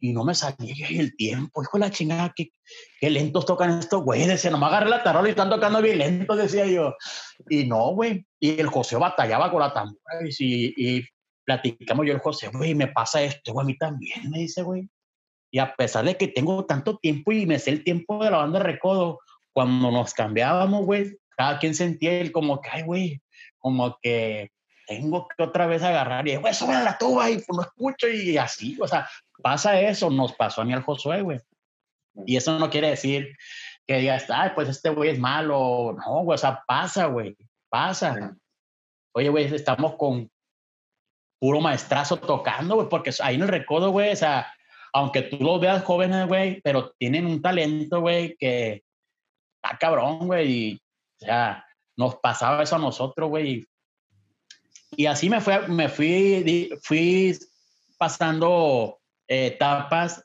[0.00, 2.50] Y no me salía el tiempo, hijo de la chingada, qué,
[3.00, 4.28] qué lentos tocan estos güeyes.
[4.28, 6.94] Decía, no me agarré la tarola y están tocando bien lento, decía yo.
[7.48, 8.26] Y no, güey.
[8.40, 9.98] Y el José batallaba con la tambora.
[10.38, 11.04] Y, y
[11.44, 14.88] platicamos yo el José, güey, me pasa esto, güey, a mí también, me dice, güey
[15.54, 18.38] y a pesar de que tengo tanto tiempo y me sé el tiempo de la
[18.38, 19.20] banda de recodo,
[19.52, 23.22] cuando nos cambiábamos, güey, cada quien sentía el como que, ay, güey,
[23.58, 24.50] como que
[24.88, 28.36] tengo que otra vez agarrar y, güey, sube la tuba y pues, no escucho y
[28.36, 29.08] así, o sea,
[29.44, 31.38] pasa eso, nos pasó a mí al Josué, güey.
[32.26, 33.36] Y eso no quiere decir
[33.86, 37.36] que digas, ay, pues este güey es malo, no, güey, o sea, pasa, güey,
[37.68, 38.36] pasa.
[39.12, 40.28] Oye, güey, estamos con
[41.38, 44.52] puro maestrazo tocando, güey, porque ahí en el recodo, güey, o sea,
[44.94, 48.84] aunque tú los veas jóvenes, güey, pero tienen un talento, güey, que
[49.56, 50.52] está cabrón, güey.
[50.52, 50.74] Y,
[51.20, 51.66] o sea,
[51.96, 53.66] nos pasaba eso a nosotros, güey.
[54.92, 57.36] Y así me, fue, me fui, fui
[57.98, 60.24] pasando etapas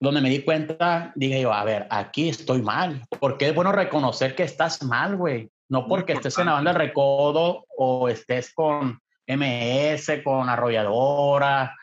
[0.00, 3.06] donde me di cuenta, dije yo, a ver, aquí estoy mal.
[3.20, 5.48] Porque es bueno reconocer que estás mal, güey.
[5.68, 8.98] No porque estés en la banda de recodo o estés con
[9.28, 11.76] MS, con arrolladora,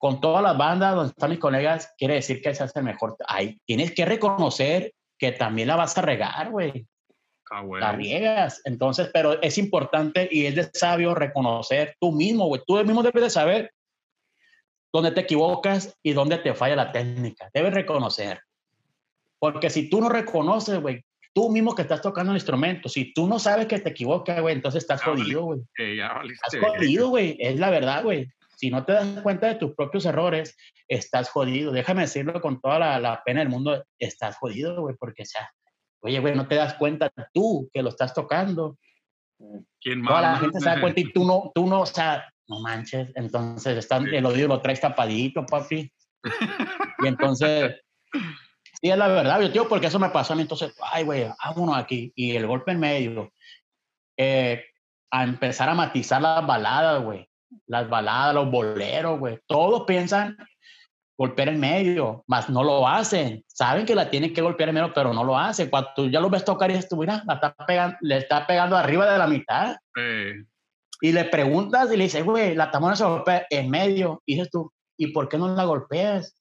[0.00, 3.16] con todas las bandas donde están mis colegas, quiere decir que se hace mejor.
[3.28, 6.86] Ahí tienes que reconocer que también la vas a regar, güey.
[7.50, 8.62] Ah, La riegas.
[8.64, 12.62] Entonces, pero es importante y es de sabio reconocer tú mismo, güey.
[12.66, 13.72] Tú mismo debes de saber
[14.90, 17.50] dónde te equivocas y dónde te falla la técnica.
[17.52, 18.40] Debes reconocer.
[19.38, 21.04] Porque si tú no reconoces, güey,
[21.34, 24.54] tú mismo que estás tocando el instrumento, si tú no sabes que te equivocas, güey,
[24.54, 25.60] entonces estás jodido, güey.
[25.76, 27.36] Estás jodido, güey.
[27.38, 28.30] Es la verdad, güey.
[28.60, 30.54] Si no te das cuenta de tus propios errores,
[30.86, 31.72] estás jodido.
[31.72, 35.50] Déjame decirlo con toda la, la pena del mundo, estás jodido, güey, porque, o sea,
[36.00, 38.76] oye, güey, no te das cuenta tú que lo estás tocando.
[39.80, 40.10] ¿Quién más?
[40.10, 43.08] Toda la gente se da cuenta y tú no, tú no, o sea, no manches.
[43.14, 45.90] Entonces, están, el oído lo traes tapadito, papi.
[47.02, 47.80] y entonces,
[48.12, 50.42] sí, es la verdad, yo, tío, porque eso me pasó a mí.
[50.42, 52.12] Entonces, ay, güey, vámonos aquí.
[52.14, 53.32] Y el golpe en medio,
[54.18, 54.66] eh,
[55.10, 57.29] a empezar a matizar las baladas, güey
[57.66, 59.38] las baladas, los boleros, güey.
[59.46, 60.36] Todos piensan
[61.20, 63.44] golpear en medio, más no lo hacen.
[63.46, 65.68] Saben que la tienen que golpear en medio, pero no lo hacen.
[65.68, 68.74] Cuando tú ya lo ves tocar y dices mira, la está pegando, le está pegando
[68.76, 69.76] arriba de la mitad.
[71.02, 74.22] Y le preguntas y le dices, güey, la tamona se golpea en medio.
[74.24, 76.40] Y dices tú, ¿y por qué no la golpeas?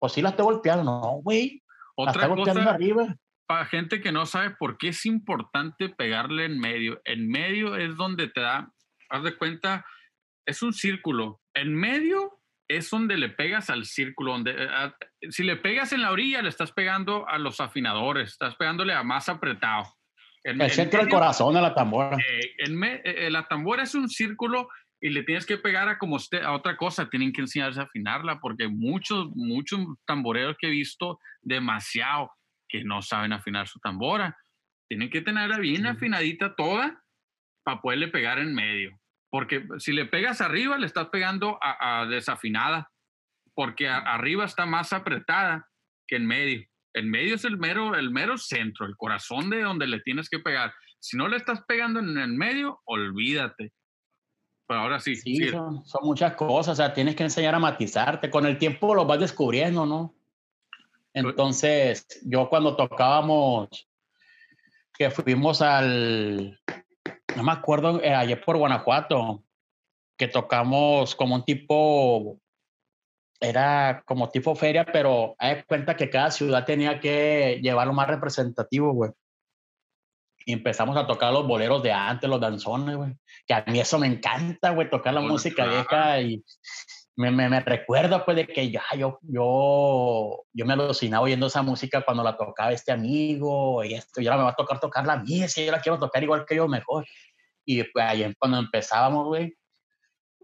[0.00, 0.84] Pues sí la estoy golpeando.
[0.84, 1.62] No, güey.
[1.96, 3.16] La está golpeando arriba.
[3.46, 7.00] Para gente que no sabe por qué es importante pegarle en medio.
[7.04, 8.72] En medio es donde te da,
[9.08, 9.86] haz de cuenta,
[10.46, 11.40] es un círculo.
[11.54, 14.32] En medio es donde le pegas al círculo.
[14.32, 18.56] Donde, eh, si le pegas en la orilla, le estás pegando a los afinadores, estás
[18.56, 19.84] pegándole a más apretado.
[20.44, 22.16] En, el centro del corazón de la tambora.
[22.16, 24.68] Eh, en eh, la tambora es un círculo
[25.00, 27.10] y le tienes que pegar a como usted, a otra cosa.
[27.10, 32.30] Tienen que enseñarse a afinarla porque muchos, muchos tamboreros que he visto demasiado
[32.68, 34.36] que no saben afinar su tambora.
[34.88, 37.02] Tienen que tenerla bien afinadita toda
[37.64, 38.96] para poderle pegar en medio.
[39.36, 42.90] Porque si le pegas arriba, le estás pegando a, desafinada,
[43.52, 45.68] porque arriba está más apretada
[46.06, 46.66] que en medio.
[46.94, 50.38] En medio es el mero, el mero centro, el corazón de donde le tienes que
[50.38, 50.72] pegar.
[51.00, 53.74] Si no le estás pegando en el medio, olvídate.
[54.66, 55.16] Pero ahora sí.
[55.16, 56.72] Sí, Son, muchas cosas.
[56.72, 58.30] O sea, tienes que enseñar a matizarte.
[58.30, 60.14] Con el tiempo lo vas descubriendo, ¿no?
[61.12, 63.86] Entonces, yo cuando tocábamos,
[64.94, 66.58] que fuimos al,
[67.36, 69.44] no me acuerdo, eh, ayer por Guanajuato,
[70.16, 72.40] que tocamos como un tipo,
[73.38, 78.08] era como tipo feria, pero hay cuenta que cada ciudad tenía que llevar lo más
[78.08, 79.10] representativo, güey.
[80.46, 83.14] Y empezamos a tocar los boleros de antes, los danzones, güey.
[83.46, 86.42] Que a mí eso me encanta, güey, tocar la música vieja y
[87.16, 91.62] me, me, me, recuerda, pues, de que ya yo, yo, yo me alucinaba oyendo esa
[91.62, 95.14] música cuando la tocaba este amigo y esto, y ahora me va a tocar tocarla
[95.14, 97.06] a mí, si yo la quiero tocar igual que yo, mejor.
[97.64, 99.56] Y pues ahí cuando empezábamos, güey,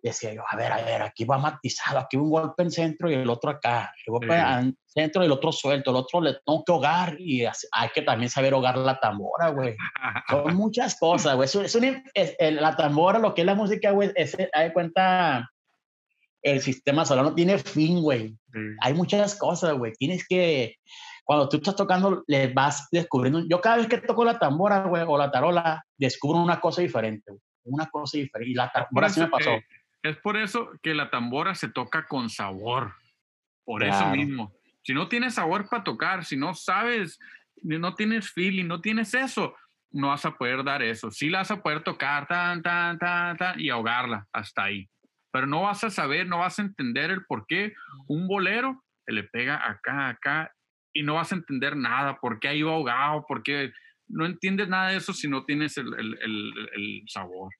[0.03, 3.15] decía yo, a ver, a ver, aquí va matizado, aquí un golpe en centro y
[3.15, 6.65] el otro acá, el golpe en centro y el otro suelto, el otro le tengo
[6.65, 9.77] que hogar y hay que también saber hogar la tambora, güey.
[10.29, 11.49] Son muchas cosas, güey.
[12.15, 15.49] Es, la tambora, lo que es la música, güey, es, hay cuenta,
[16.43, 18.37] el sistema solar no tiene fin, güey.
[18.81, 19.93] Hay muchas cosas, güey.
[19.93, 20.77] Tienes que,
[21.25, 23.47] cuando tú estás tocando, le vas descubriendo.
[23.49, 27.31] Yo cada vez que toco la tambora, güey, o la tarola, descubro una cosa diferente,
[27.31, 27.43] güey.
[27.65, 28.51] Una cosa diferente.
[28.51, 29.51] Y la tambora sí me pasó.
[30.03, 32.95] es por eso que la tambora se toca con sabor.
[33.65, 34.53] Por eso mismo.
[34.83, 37.21] Si no tienes sabor para tocar, si no sabes,
[37.63, 39.55] no tienes feeling, no tienes eso,
[39.93, 41.13] no vas a poder dar eso.
[41.13, 44.89] Sí la vas a poder tocar tan, tan, tan, tan y ahogarla hasta ahí.
[45.33, 47.73] Pero no vas a saber, no vas a entender el por qué
[48.07, 50.53] un bolero le pega acá, acá
[50.93, 53.73] y no vas a entender nada, por qué ha ido ahogado, por qué
[54.09, 57.53] no entiendes nada de eso si no tienes el, el, el, sabor.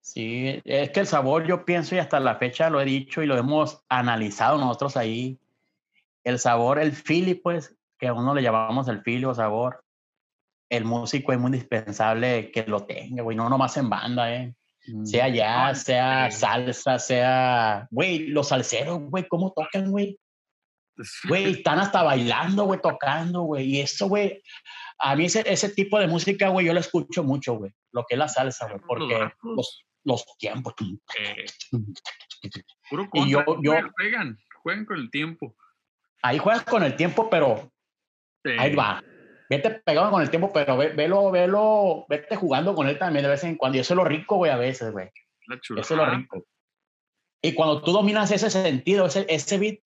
[0.00, 3.26] Sí, es que el sabor yo pienso y hasta la fecha lo he dicho y
[3.26, 5.38] lo hemos analizado nosotros ahí.
[6.24, 9.84] El sabor, el fili, pues, que a uno le llamamos el fili o sabor.
[10.68, 14.54] El músico es muy indispensable que lo tenga, güey, no nomás en banda, ¿eh?
[14.86, 15.04] Mm.
[15.04, 17.88] Sea jazz, sea salsa, sea...
[17.90, 20.18] Güey, los salseros, güey, ¿cómo tocan, güey?
[21.28, 23.66] Güey, están hasta bailando, güey, tocando, güey.
[23.66, 24.42] Y eso, güey,
[24.98, 27.72] a mí ese, ese tipo de música, güey, yo lo escucho mucho, güey.
[27.92, 30.74] Lo que es la salsa, güey, porque los, los tiempos.
[31.18, 31.44] Eh,
[32.90, 35.56] puro y yo, yo, juegan, juegan con el tiempo.
[36.22, 37.70] Ahí juegas con el tiempo, pero
[38.58, 39.02] ahí va.
[39.56, 43.30] Vete pegado con el tiempo, pero ve, velo, velo, vete jugando con él también de
[43.30, 43.78] vez en cuando.
[43.78, 45.10] Y eso es lo rico, güey, a veces, güey.
[45.50, 46.44] Eso es lo rico.
[47.42, 49.78] Y cuando tú dominas ese sentido, ese, ese beat,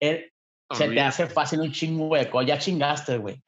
[0.00, 2.26] se te hace fácil un chingo, güey.
[2.46, 3.42] Ya chingaste, güey.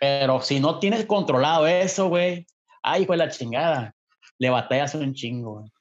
[0.00, 2.46] Pero si no tienes controlado eso, güey,
[2.82, 3.94] ay, fue la chingada.
[4.38, 5.72] Le batallas un chingo, güey.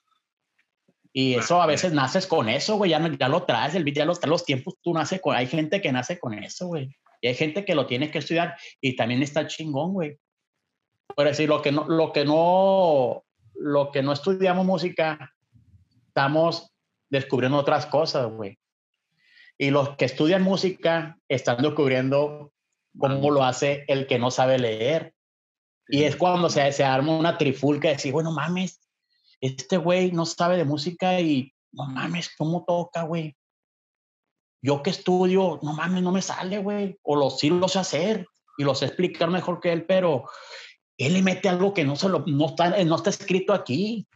[1.13, 2.91] Y eso a veces naces con eso, güey.
[2.91, 5.35] Ya, ya lo traes, el beat ya lo traes, los tiempos tú naces con.
[5.35, 6.95] Hay gente que nace con eso, güey.
[7.21, 10.17] Y hay gente que lo tiene que estudiar y también está chingón, güey.
[11.15, 13.23] Por decir, lo que no, lo que no,
[13.55, 15.33] lo que no estudiamos música,
[16.07, 16.73] estamos
[17.09, 18.59] descubriendo otras cosas, güey.
[19.57, 22.53] Y los que estudian música están descubriendo
[22.97, 25.13] cómo lo hace el que no sabe leer.
[25.87, 28.81] Y es cuando se, se arma una trifulca de decir, bueno, mames,
[29.39, 33.36] este güey no sabe de música y no mames, ¿cómo toca, güey?
[34.61, 36.97] Yo que estudio, no mames, no me sale, güey.
[37.03, 38.27] O lo sí lo sé hacer
[38.57, 40.25] y lo sé explicar mejor que él, pero
[40.97, 44.07] él le mete algo que no, se lo, no, está, no está escrito aquí.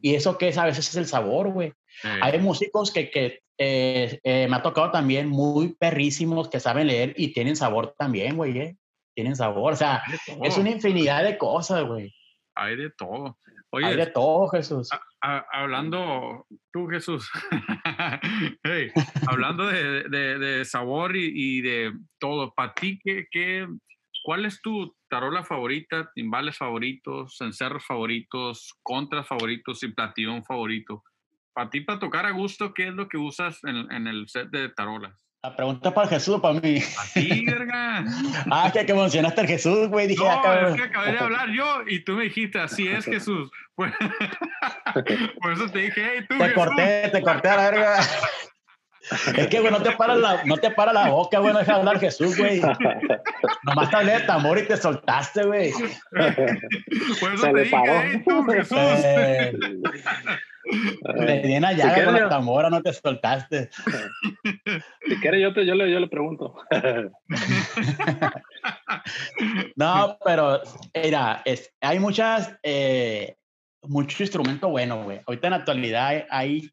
[0.00, 1.72] Y eso que es a veces es el sabor, güey.
[2.02, 7.14] Hay músicos que, que eh, eh, me ha tocado también muy perrísimos que saben leer
[7.16, 8.58] y tienen sabor también, güey.
[8.58, 8.76] ¿eh?
[9.14, 9.72] Tienen sabor.
[9.72, 10.02] O sea,
[10.42, 12.14] es una infinidad de cosas, güey.
[12.54, 13.38] Hay de todo.
[13.74, 14.88] Oye, Hay de todo, Jesús.
[15.20, 17.28] hablando, tú, Jesús,
[19.26, 23.66] hablando de, de, de sabor y, y, de todo, para ti, ¿qué, qué,
[24.22, 31.02] ¿cuál es tu tarola favorita, timbales favoritos, cencerros favoritos, contras favoritos y platillón favorito?
[31.52, 34.50] Para ti, para tocar a gusto, ¿qué es lo que usas en, en el set
[34.50, 35.20] de tarolas?
[35.44, 36.78] La pregunta es para Jesús o para mí.
[36.78, 38.02] A ti, verga.
[38.50, 40.06] ah, que, que mencionaste al Jesús, güey.
[40.06, 43.04] Dije, no, acá, es que acabé de hablar yo y tú me dijiste, así es,
[43.04, 43.50] Jesús.
[43.76, 43.92] Por
[45.52, 46.54] eso te dije, hey, tú, Te Jesús.
[46.54, 48.00] corté, te corté a la verga.
[49.36, 51.74] Es que, güey, no te para la, no te para la boca, güey, no deja
[51.74, 52.62] hablar Jesús, güey.
[53.64, 55.72] Nomás te hablé de tambor y te soltaste, güey.
[57.20, 58.00] Por eso Se te le dije, paró.
[58.02, 58.78] hey, tú, Jesús.
[58.78, 59.52] Eh,
[60.64, 63.70] di una llaga quieres, con la tambora, no te soltaste.
[65.06, 66.54] Si quieres, yo, te, yo, le, yo le pregunto.
[69.76, 70.62] No, pero
[70.94, 73.36] mira, es, hay muchas, eh,
[73.82, 75.20] mucho instrumento bueno, güey.
[75.26, 76.70] Ahorita en la actualidad hay, hay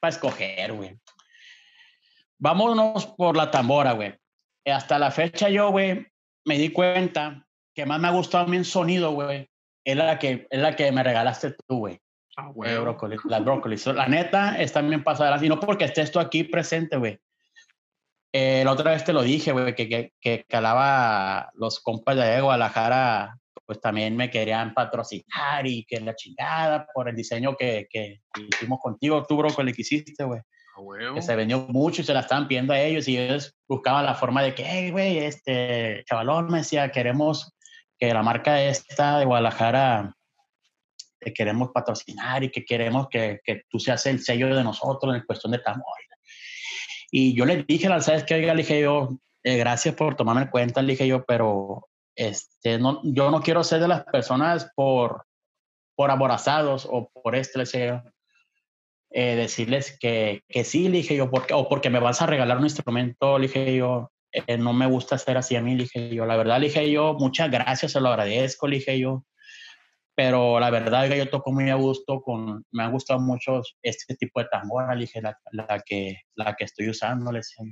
[0.00, 0.98] para escoger, güey.
[2.38, 4.14] Vámonos por la tambora, güey.
[4.64, 6.06] Hasta la fecha yo, güey,
[6.46, 9.50] me di cuenta que más me ha gustado a mí en sonido, güey.
[9.84, 12.00] Es la que, es la que me regalaste tú, güey.
[12.36, 12.82] Ah, huevo.
[12.82, 13.86] brócoli, las brócolis.
[13.86, 15.42] La neta, está bien pasada.
[15.44, 17.18] Y no porque estés tú aquí presente, güey.
[18.32, 22.40] Eh, la otra vez te lo dije, güey, que, que, que calaba los compas de
[22.42, 28.20] Guadalajara, pues también me querían patrocinar y que la chingada por el diseño que, que
[28.52, 30.40] hicimos contigo, tú, brócoli, que hiciste, güey.
[30.76, 31.14] Ah.
[31.14, 34.14] Que se vendió mucho y se la estaban pidiendo a ellos y ellos buscaban la
[34.14, 37.56] forma de que, hey, güey, este chavalón me decía, queremos
[37.98, 40.14] que la marca esta de Guadalajara
[41.18, 45.22] te queremos patrocinar y que queremos que, que tú seas el sello de nosotros en
[45.22, 45.96] cuestión de tambor.
[47.10, 48.34] Y yo le dije, la ¿sabes qué?
[48.34, 52.78] Oiga, le dije yo, eh, gracias por tomarme en cuenta, le dije yo, pero este,
[52.78, 55.24] no, yo no quiero ser de las personas por,
[55.94, 58.02] por aborazados o por este, le dije yo,
[59.10, 62.58] eh, decirles que, que sí, le dije yo, porque, o porque me vas a regalar
[62.58, 66.14] un instrumento, le dije yo, eh, no me gusta ser así a mí, le dije
[66.14, 69.24] yo, la verdad, le dije yo, muchas gracias, se lo agradezco, le dije yo,
[70.16, 74.16] pero la verdad, oiga, yo toco muy a gusto con, me ha gustado mucho este
[74.16, 77.64] tipo de tambora, le dije, la, la que, la que estoy usando, le decía.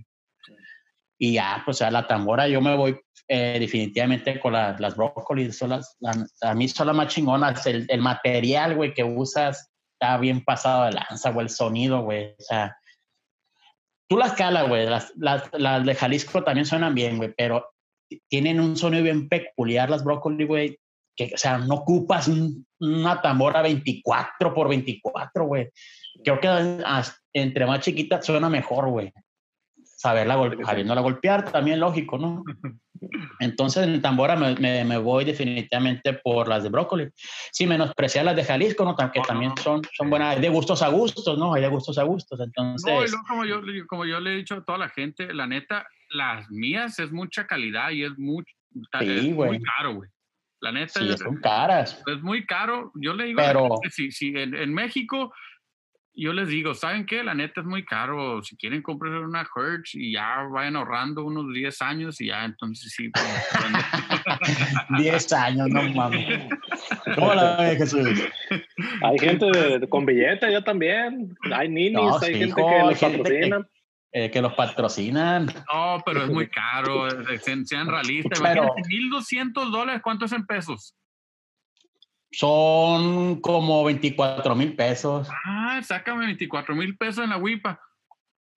[1.19, 5.57] Y ya, pues a la tambora yo me voy eh, definitivamente con la- las brócolis,
[5.57, 9.71] son las, la- a mí son las más chingonas, el, el material, güey, que usas
[9.99, 12.77] está bien pasado de lanza, güey, el sonido, güey, o sea,
[14.09, 17.65] tú las calas, güey, las, las, las de Jalisco también suenan bien, güey, pero
[18.29, 20.79] tienen un sonido bien peculiar las brócolis, güey,
[21.17, 25.69] que, o sea, no ocupas un- una tambora 24 por 24, güey.
[26.23, 26.49] Creo que
[27.33, 29.13] entre más chiquita suena mejor, güey.
[29.83, 30.37] Saberla,
[30.67, 32.45] sabiéndola golpear también lógico, ¿no?
[33.41, 37.09] Entonces en tambora me, me, me voy definitivamente por las de brócoli.
[37.53, 38.97] Sin menospreciar las de Jalisco, ¿no?
[38.97, 41.55] Que también son, son buenas, de gustos a gustos, ¿no?
[41.55, 42.39] Hay de gustos a gustos.
[42.41, 45.87] Entonces, No, como yo, como yo le he dicho a toda la gente, la neta,
[46.11, 48.55] las mías es mucha calidad y es, mucho,
[49.01, 50.11] Sí, es muy caro, güey.
[50.65, 52.03] La neta sí, es, son caras.
[52.07, 52.91] es muy caro.
[52.95, 55.33] Yo le digo, Pero- gente, si, si en, en México,
[56.17, 57.23] yo les digo, ¿saben qué?
[57.23, 58.41] La neta es muy caro.
[58.43, 62.93] Si quieren comprar una Hertz y ya vayan ahorrando unos 10 años y ya, entonces
[62.97, 63.11] sí.
[63.11, 63.25] pues,
[64.99, 66.41] 10 años, no mames.
[67.15, 68.23] ¿Cómo la ves, Jesús?
[69.03, 71.35] Hay gente de- con billetes, yo también.
[71.53, 73.67] Hay ninis, No, hay sí, gente hijo, que los patrocinan.
[74.17, 75.47] Eh, que los patrocinan.
[75.47, 77.09] no, pero es muy caro.
[77.09, 78.39] eh, Sean, realistas.
[78.41, 80.95] Pero- Imagínate, 1.200 dólares, ¿cuánto es en pesos?
[82.31, 85.29] Son como 24 mil pesos.
[85.45, 87.81] Ah, sácame 24 mil pesos en la WIPA.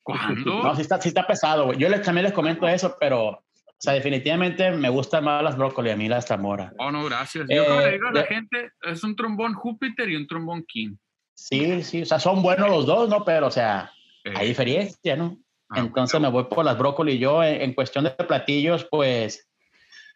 [0.04, 0.64] ¿Cuándo?
[0.64, 1.78] No, sí está, sí está pesado, güey.
[1.78, 3.44] Yo les, también les comento eso, pero, o
[3.80, 6.72] sea, definitivamente me gustan más las brócoli, a mí las tamora.
[6.80, 7.46] Oh, no, gracias.
[7.50, 10.64] Yo Eh, le digo a la de- gente, es un trombón Júpiter y un trombón
[10.68, 10.96] King.
[11.36, 13.24] Sí, sí, o sea, son buenos los dos, ¿no?
[13.26, 13.92] Pero, o sea,
[14.24, 15.38] Eh, hay diferencia, ¿no?
[15.70, 17.18] Ah, Entonces me voy por las brócoli.
[17.20, 19.48] Yo, en, en cuestión de platillos, pues,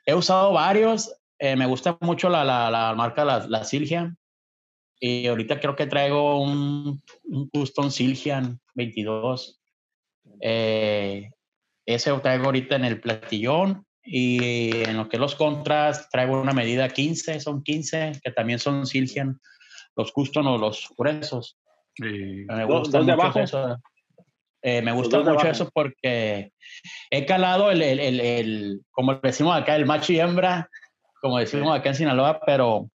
[0.05, 1.13] he usado varios.
[1.39, 4.15] Eh, me gusta mucho la, la, la marca La, la Silgia.
[4.99, 9.59] Y ahorita creo que traigo un, un Custom Silgian 22.
[10.41, 11.31] Eh,
[11.85, 13.85] ese lo traigo ahorita en el platillón.
[14.03, 18.57] Y en lo que es los contras, traigo una medida 15, son 15, que también
[18.57, 19.39] son Silgian,
[19.95, 21.57] los custom o los gruesos.
[21.95, 22.03] Sí.
[22.47, 23.39] Me ¿Dos- gusta dos de abajo?
[23.39, 23.77] eso.
[24.63, 26.51] Eh, me gusta mucho eso porque
[27.09, 30.69] he calado el, el, el, el- como decimos acá, el macho y hembra,
[31.21, 32.89] como decimos acá en Sinaloa, pero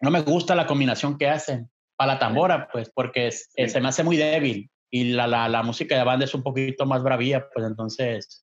[0.00, 3.74] no me gusta la combinación que hacen para la tambora, pues, porque es- eh, Sí.
[3.74, 6.86] se me hace muy débil y la, la, la música de banda es un poquito
[6.86, 8.44] más bravía, pues entonces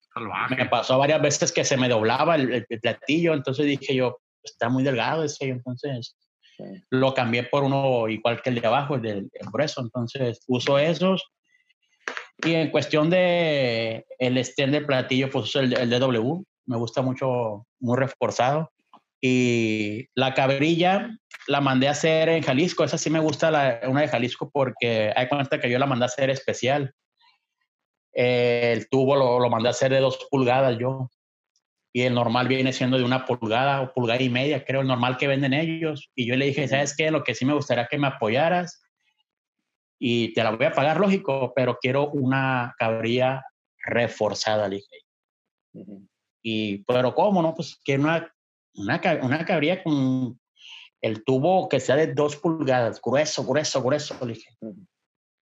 [0.56, 4.84] me pasó varias veces que se me doblaba el, platillo, entonces dije yo, está muy
[4.84, 6.16] delgado ese, entonces
[6.58, 6.66] Sí.
[6.90, 10.78] lo cambié por uno igual que el de abajo, el del el grueso, entonces uso
[10.78, 11.24] esos.
[12.46, 17.66] Y en cuestión de el stand del platillo, pues el, el DW, me gusta mucho,
[17.80, 18.72] muy reforzado.
[19.22, 21.10] Y la cabrilla
[21.48, 25.12] la mandé a hacer en Jalisco, esa sí me gusta, la, una de Jalisco, porque
[25.16, 26.94] hay cuenta que yo la mandé a hacer especial.
[28.14, 31.10] El tubo lo, lo mandé a hacer de dos pulgadas yo.
[31.92, 35.18] Y el normal viene siendo de una pulgada o pulgada y media, creo, el normal
[35.18, 36.10] que venden ellos.
[36.16, 37.10] Y yo le dije, ¿sabes qué?
[37.12, 38.82] Lo que sí me gustaría que me apoyaras
[40.00, 43.44] y te la voy a pagar, lógico, pero quiero una cabrilla
[43.84, 44.98] reforzada, le dije.
[45.74, 46.08] Ujú.
[46.42, 47.54] Y, pero ¿cómo no?
[47.54, 48.34] Pues quiero una,
[48.76, 50.40] una, una cabrilla con
[51.02, 54.56] el tubo que sea de dos pulgadas, grueso, grueso, grueso, le dije.
[54.62, 54.86] Ujú.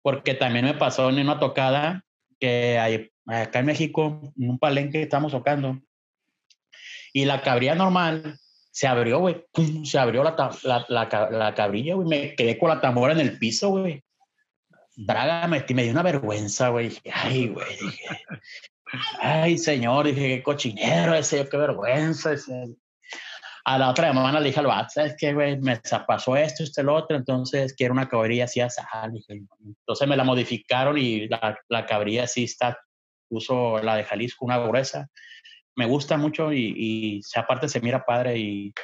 [0.03, 2.05] Porque también me pasó en una tocada
[2.41, 5.81] que hay, acá en México, en un palenque que estamos tocando,
[7.13, 8.39] y la cabrilla normal
[8.73, 9.45] se abrió, güey,
[9.85, 13.39] se abrió la, la, la, la cabrilla, güey, me quedé con la tambora en el
[13.39, 14.03] piso, güey.
[15.07, 16.93] Trágame, me dio una vergüenza, güey.
[17.13, 17.79] Ay, güey.
[19.21, 22.77] Ay, señor, dije, qué cochinero ese, qué vergüenza ese.
[23.65, 25.59] A la otra semana le dije al vato, ¿sabes qué, güey?
[25.61, 28.83] Me pasó esto, esto, el otro, entonces quiero una cabrilla así así.
[29.13, 32.79] Dije, entonces me la modificaron y la, la cabrilla sí está,
[33.31, 35.09] uso la de Jalisco, una gruesa.
[35.77, 38.75] Me gusta mucho y, y aparte se mira padre y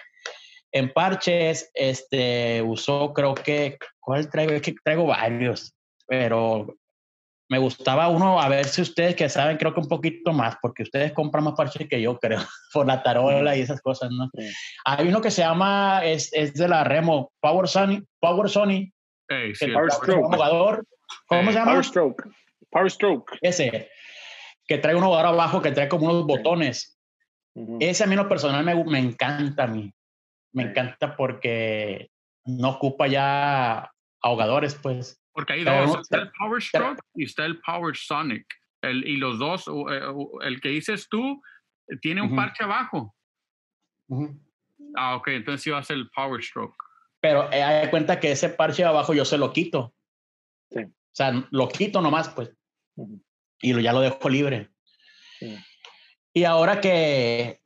[0.72, 4.52] en parches, este, usó creo que, ¿cuál traigo?
[4.52, 5.74] Es que traigo varios,
[6.08, 6.74] pero
[7.50, 10.82] me gustaba uno, a ver si ustedes que saben, creo que un poquito más, porque
[10.82, 12.40] ustedes compran más parches que yo, creo,
[12.72, 14.28] por la tarola y esas cosas, ¿no?
[14.36, 14.50] Sí.
[14.84, 18.90] Hay uno que se llama, es, es de la Remo, Power Sony, Power Sony,
[19.28, 20.24] sí, el Power Stroke.
[20.26, 20.86] un jugador,
[21.26, 21.70] ¿cómo Eh, se llama?
[21.72, 22.24] Power Stroke.
[22.70, 23.38] Power Stroke.
[23.40, 23.90] Ese,
[24.66, 26.98] que trae un jugador abajo, que trae como unos botones.
[27.80, 29.90] Ese a mí en lo personal me, me encanta a mí.
[30.52, 32.10] Me encanta porque
[32.44, 33.90] no ocupa ya
[34.22, 35.20] ahogadores, pues.
[35.38, 38.44] Porque hay dos, está el Power Stroke y está el Power Sonic.
[38.82, 40.00] El, y los dos, eh,
[40.42, 41.40] el que dices tú,
[41.86, 42.36] eh, tiene un Ujú.
[42.36, 43.14] parche abajo.
[44.96, 46.74] Ah, ok, entonces sí va a ser el Power Stroke.
[47.20, 49.94] Pero eh, hay cuenta que ese parche de abajo yo se lo quito.
[50.72, 50.80] Sí.
[50.80, 52.50] O sea, lo quito nomás, pues.
[53.60, 54.70] Y lo, ya lo dejo libre.
[55.38, 55.56] Sí.
[56.32, 57.62] Y ahora que,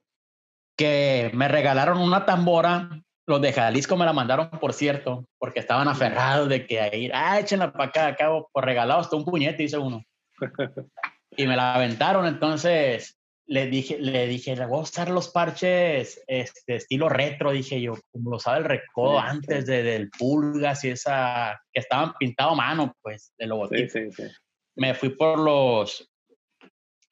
[0.76, 5.88] que me regalaron una tambora, los de Jalisco me la mandaron, por cierto, porque estaban
[5.88, 9.78] aferrados de que ahí, ah, échenla para acá, acabo por regalado hasta un puñete, dice
[9.78, 10.02] uno.
[11.36, 16.22] y me la aventaron, entonces le dije, le dije, le voy a usar los parches
[16.26, 19.70] este, estilo retro, dije yo, como lo sabe el recodo Sí, antes sí.
[19.70, 24.22] de, del Pulgas y esa, que estaban pintado a mano, pues, de logotipo Sí, sí,
[24.28, 24.32] sí.
[24.76, 26.08] me fui por los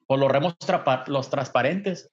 [0.07, 2.11] por los remos trapa- los transparentes.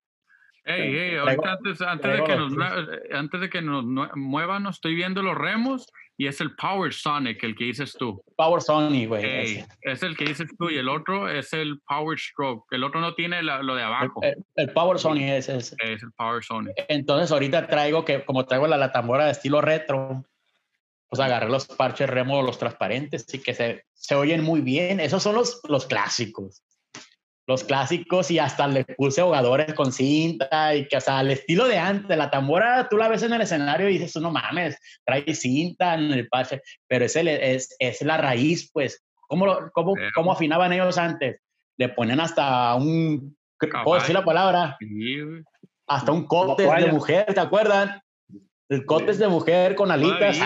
[0.68, 3.86] Ey, Sí, ey, traigo- ahorita antes, antes, de que nos, eh, antes de que nos
[4.16, 8.22] muevan, nos estoy viendo los remos y es el Power Sonic, el que dices tú.
[8.36, 9.24] Power Sony, güey.
[9.24, 9.68] Ey, ese.
[9.82, 12.66] es el que dices tú y el otro es el Power Stroke.
[12.72, 14.20] El otro no tiene la- lo de abajo.
[14.24, 15.76] El, el Power Sony es ese.
[15.80, 16.74] Es el Power Sonic.
[16.90, 20.26] Entonces ahorita traigo que, como traigo la, la tambora de estilo retro,
[21.10, 25.00] pues agarré los parches remo, los transparentes, y que se, se oyen muy bien.
[25.00, 26.64] Esos son los, los clásicos.
[27.48, 31.66] Los clásicos y hasta le puse ahogadores con cinta y que, o sea, al estilo
[31.66, 35.34] de antes, la tambora tú la ves en el escenario y dices, no mames, trae
[35.34, 39.02] cinta en el parche, pero es, el- es, es la raíz, pues.
[39.30, 41.40] ¿Cómo, lo- cómo, Pero- ¿Cómo afinaban ellos antes?
[41.78, 43.38] Le ponían hasta un,
[43.86, 44.76] ¿puedo decir la palabra?
[44.80, 45.18] Sí,
[45.88, 48.02] hasta un cote de mujer, ¿te acuerdan?
[48.70, 50.38] El cote es de mujer con alitas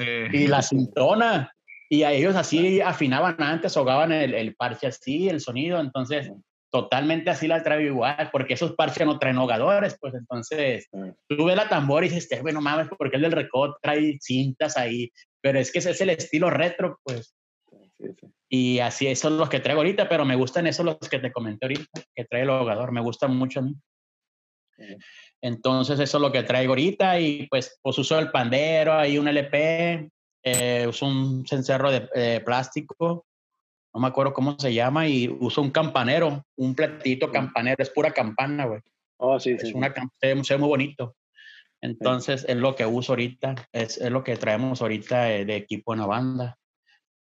[0.00, 1.52] eh, y la cintona.
[1.90, 5.80] Y a ellos así afinaban antes, ahogaban el, el parche así, el sonido.
[5.80, 6.30] Entonces,
[6.70, 9.96] totalmente así la traigo igual, porque esos parches no traen ahogadores.
[9.98, 10.88] Pues entonces,
[11.28, 14.76] tú ves la tambor y dices, "Este, bueno, mames, porque el del recot trae cintas
[14.76, 15.10] ahí.
[15.40, 17.34] Pero es que ese es el estilo retro, pues.
[17.70, 18.26] Sí, sí.
[18.50, 21.32] Y así, esos son los que traigo ahorita, pero me gustan esos los que te
[21.32, 22.92] comenté ahorita, que trae el ahogador.
[22.92, 23.74] Me gustan mucho a mí.
[24.76, 24.96] Sí.
[25.40, 29.28] Entonces, eso es lo que traigo ahorita y pues, pues uso el pandero, ahí un
[29.28, 30.10] LP
[30.52, 33.26] eh, uso un cencerro de eh, plástico,
[33.94, 38.12] no me acuerdo cómo se llama, y uso un campanero, un platito campanero, es pura
[38.12, 38.80] campana, güey.
[39.18, 39.72] Oh, sí, Es sí.
[39.74, 41.16] una se ve- muy bonito.
[41.80, 45.92] Entonces, es lo que uso ahorita, es, es lo que traemos ahorita eh, de equipo
[45.94, 46.58] en la banda.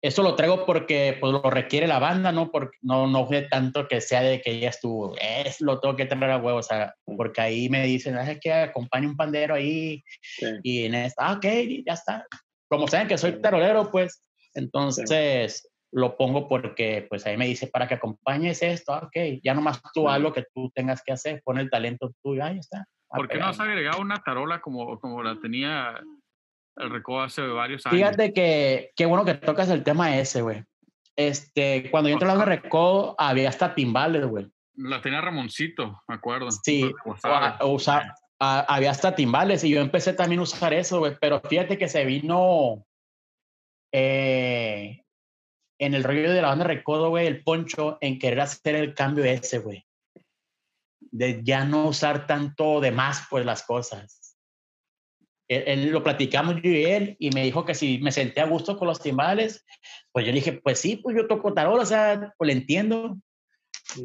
[0.01, 2.51] Eso lo traigo porque pues, lo requiere la banda, ¿no?
[2.51, 6.05] Porque no, no fue tanto que sea de que ya estuvo, es lo tengo que
[6.05, 9.55] traer a huevo, o sea, porque ahí me dicen, "Ah, es que acompaña un pandero
[9.55, 10.45] ahí, sí.
[10.61, 11.45] y en esta, ah, ok,
[11.87, 12.27] ya está.
[12.75, 17.87] Como saben que soy tarolero, pues, entonces lo pongo porque, pues, ahí me dice, para
[17.87, 21.41] que acompañes esto, ah, ok, ya nomás tú haz lo que tú tengas que hacer,
[21.43, 22.85] pon el talento tuyo, ahí está.
[23.11, 25.99] a ¿Por qué no has agregado una tarola como, como la tenía
[26.77, 27.97] el Recodo hace varios años?
[27.97, 30.63] Fíjate que, qué bueno que tocas el tema ese, güey.
[31.15, 34.51] Este, cuando yo entré a la recodo, había hasta timbales, güey.
[34.75, 36.51] La tenía Ramoncito, me acuerdo.
[36.51, 37.15] Sí, o
[37.61, 41.17] o usa- a- había hasta timbales y yo empecé también a usar eso, güey.
[41.19, 42.85] Pero fíjate que se vino
[43.91, 45.03] eh,
[45.79, 49.23] en el rollo de la banda Recodo, güey, el poncho, en querer hacer el cambio
[49.25, 49.85] ese, güey.
[50.99, 54.37] De ya no usar tanto de más, pues, las cosas.
[55.47, 58.47] Él, él lo platicamos yo y él, y me dijo que si me sentía a
[58.47, 59.63] gusto con los timbales,
[60.11, 63.17] pues yo le dije, pues sí, pues yo toco tarot, o sea, pues le entiendo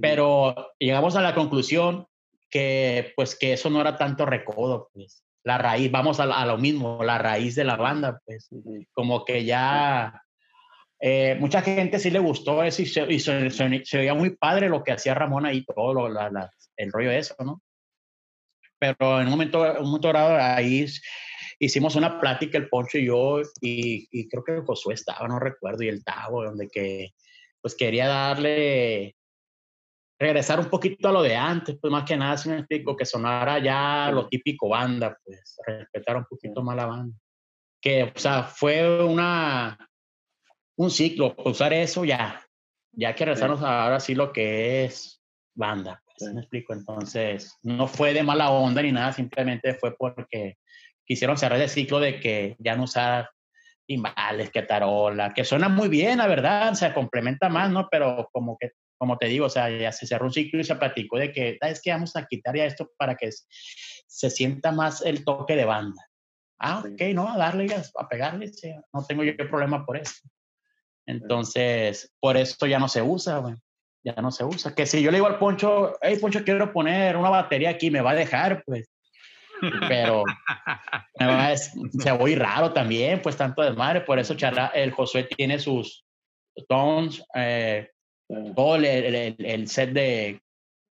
[0.00, 2.06] pero llegamos a la conclusión
[2.50, 6.58] que pues que eso no era tanto recodo, pues la raíz, vamos a, a lo
[6.58, 8.50] mismo, la raíz de la banda, pues
[8.92, 10.22] como que ya
[11.00, 14.36] eh, mucha gente sí le gustó eso y, se, y se- se- se veía muy
[14.36, 17.62] padre lo que hacía Ramón ahí, todo lo- la- la- el rollo de eso, ¿no?
[18.78, 20.86] Pero en un momento, un momento dado ahí
[21.58, 25.82] hicimos una plática el Poncho y yo y, y creo que Josué estaba, no recuerdo,
[25.82, 27.10] y el Tavo, donde que
[27.62, 29.16] pues quería darle
[30.20, 33.06] regresar un poquito a lo de antes, pues más que nada, si me explico, que
[33.06, 37.16] sonara ya lo típico banda, pues respetar un poquito más la banda.
[37.80, 39.78] Que, o sea, fue una,
[40.76, 42.44] un ciclo, usar eso ya,
[42.92, 45.22] ya que regresarnos a ahora sí lo que es
[45.54, 46.34] banda, pues, Sí.
[46.34, 46.74] me explico.
[46.74, 50.58] Entonces, no fue de mala onda ni nada, simplemente fue porque
[51.06, 53.30] quisieron cerrar el ciclo de que ya no usar
[53.86, 57.88] timbales, que tarola, que suena muy bien, la verdad, se complementa más, ¿no?
[57.90, 60.76] Pero como que como te digo, o sea, ya se cerró un ciclo y se
[60.76, 64.72] platicó de que "Ah, es que vamos a quitar ya esto para que se sienta
[64.72, 66.06] más el toque de banda.
[66.58, 68.52] Ah, ok, no, a darle, a pegarle,
[68.92, 70.28] no tengo yo problema por eso.
[71.06, 73.54] Entonces, por eso ya no se usa, güey.
[74.04, 74.74] Ya no se usa.
[74.74, 78.02] Que si yo le digo al Poncho, hey, Poncho, quiero poner una batería aquí, me
[78.02, 78.90] va a dejar, pues.
[79.88, 80.24] Pero
[81.18, 84.02] me va a se voy raro también, pues tanto desmadre.
[84.02, 86.04] Por eso Chará, el Josué tiene sus
[86.68, 87.88] tones, eh,
[88.30, 90.40] Sí, todo el, el- el- el set de,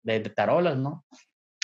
[0.03, 1.05] de, de tarolas, ¿no?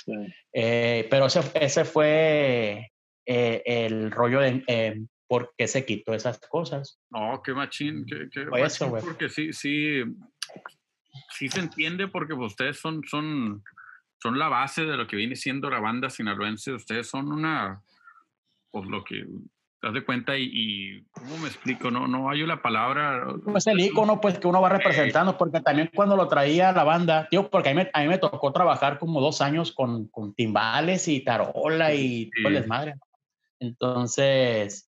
[0.05, 0.13] sí.
[0.53, 2.91] Eh, pero ese, ese fue
[3.25, 6.99] eh, el rollo de eh, por qué se quitó esas cosas.
[7.09, 9.03] No, qué machín, qué, qué eso, machín, güey.
[9.03, 10.03] porque sí, sí,
[11.31, 13.63] sí se entiende porque pues, ustedes son, son,
[14.21, 16.73] son la base de lo que viene siendo la banda sinaloense.
[16.73, 17.81] Ustedes son una,
[18.69, 19.25] pues lo que
[19.83, 21.91] te das de cuenta y, y ¿cómo me explico?
[21.91, 23.25] No, no hay la palabra.
[23.43, 27.27] Pues el icono pues que uno va representando, porque también cuando lo traía la banda,
[27.29, 30.33] tío, porque a mí, me- a mí me tocó trabajar como dos años con, con
[30.35, 32.59] timbales y tarola y todo el Sí.
[32.61, 32.93] desmadre.
[33.59, 34.89] Entonces,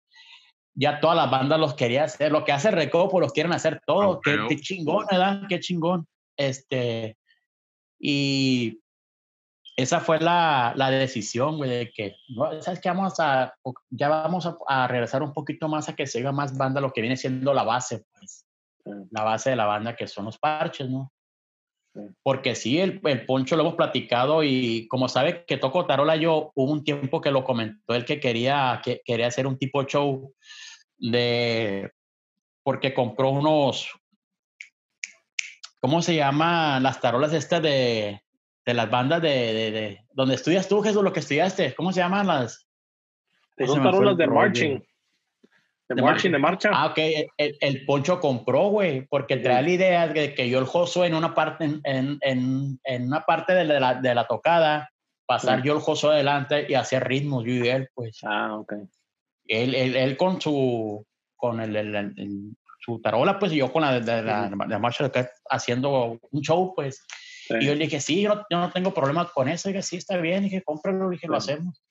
[0.75, 2.33] ya todas las bandas los quería hacer.
[2.33, 4.15] Lo que hace Recodo, pues los quieren hacer todo.
[4.15, 5.43] Ah, Qué, qué chingón, ¿verdad?
[5.49, 6.09] Qué chingón.
[6.37, 7.17] Este,
[8.01, 8.81] y
[9.81, 12.17] esa fue la, la decisión, güey, de que,
[12.61, 12.89] ¿sabes qué?
[12.89, 13.55] Vamos a,
[13.91, 16.93] ya vamos a, a regresar un poquito más a que se oiga más banda, lo
[16.93, 18.47] que viene siendo la base, pues.
[19.11, 21.13] La base de la banda, que son los parches, ¿no?
[21.95, 22.01] Sí.
[22.23, 26.53] Porque sí, el, el Poncho lo hemos platicado y como sabe que toco tarola yo,
[26.55, 30.33] hubo un tiempo que lo comentó él que quería, que quería hacer un tipo show
[30.99, 31.91] de,
[32.63, 33.91] porque compró unos,
[35.81, 36.79] ¿cómo se llama?
[36.81, 38.23] Las tarolas estas de,
[38.71, 42.01] de las bandas de, de, de- donde estudias tú, Jesús, lo que estudiaste, ¿cómo se
[42.01, 42.67] llaman las?
[43.57, 44.79] Pues son el de marching.
[45.89, 46.71] De, De marching, de marcha.
[46.73, 46.99] Ah, ok,
[47.37, 49.43] el, el Poncho compró, güey, porque Ujú.
[49.43, 53.23] trae la idea de que yo el Josué en una parte, en, en, en, una
[53.23, 54.89] parte de la, de la tocada,
[55.27, 58.21] pasar yo el Josué adelante y hacer ritmos, yo y él, pues.
[58.23, 58.75] Ah, ok.
[59.47, 63.71] Él, él, él con su, con el, el- el- el- su tarola, pues, y yo
[63.73, 65.11] con la de, de la, marcha
[65.51, 67.05] haciendo un show, pues.
[67.51, 67.57] Sí.
[67.61, 69.69] Y yo le dije, sí, yo no, yo no tengo problema con eso.
[69.69, 70.43] Y dije, sí, está bien.
[70.45, 71.11] Y dije, cómpralo.
[71.11, 71.83] Dije, lo hacemos.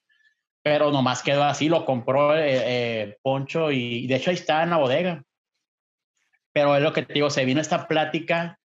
[0.64, 4.72] Pero nomás quedó así, lo compró eh, eh, Poncho y de hecho ahí está en
[4.72, 5.24] la bodega.
[6.54, 8.58] Pero es lo que te digo, se vino esta plática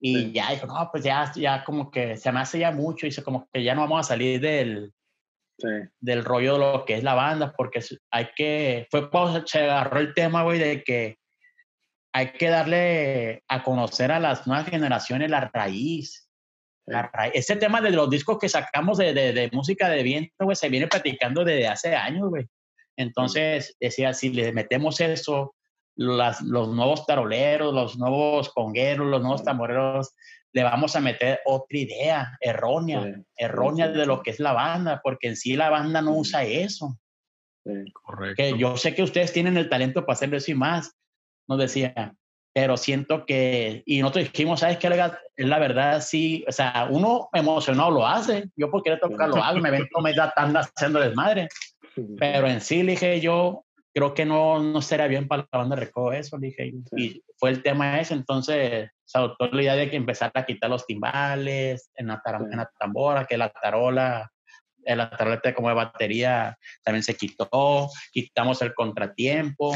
[0.00, 0.32] y Sí.
[0.32, 3.06] ya dijo, no, pues ya, ya como que se me hace ya mucho.
[3.06, 4.92] Y dice, como que ya no vamos a salir del,
[6.00, 10.00] del rollo de lo que es la banda, porque hay que, fue cuando se agarró
[10.00, 11.18] el tema, güey, de que
[12.12, 16.21] hay que darle a conocer a las nuevas generaciones la raíz.
[16.86, 20.56] La ese tema de los discos que sacamos de, de- de música de viento, güey,
[20.56, 22.46] se viene platicando desde hace años, güey.
[22.96, 25.54] Entonces, decía, si le metemos eso,
[25.96, 30.14] las, los nuevos taroleros, los nuevos congueros, los nuevos tamboreros,
[30.52, 34.52] le vamos a meter otra idea errónea Sí, errónea sí, de lo que es la
[34.52, 36.98] banda, porque en sí la banda no usa eso.
[37.64, 37.72] sí.
[37.92, 38.34] Correcto.
[38.42, 40.92] Que yo sé que ustedes tienen el talento para hacer eso y más,
[41.48, 42.14] nos decía,
[42.54, 44.90] pero siento que, y nosotros dijimos, ¿sabes qué?
[44.90, 49.26] La- Es la verdad, sí, o sea, uno emocionado lo hace, yo porque le toca
[49.26, 51.48] lo hago, me ven me da tan haciendo desmadre,
[52.18, 53.64] pero en sí, le dije yo,
[53.94, 57.22] creo que no, no sería bien para la banda de recodo eso, le dije, y
[57.36, 60.86] fue el tema ese, entonces se adoptó la idea de que empezar a quitar los
[60.86, 64.30] timbales en la, en la tambora, que la tarola,
[64.84, 69.74] la tarola como de batería también se quitó, quitamos el contratiempo.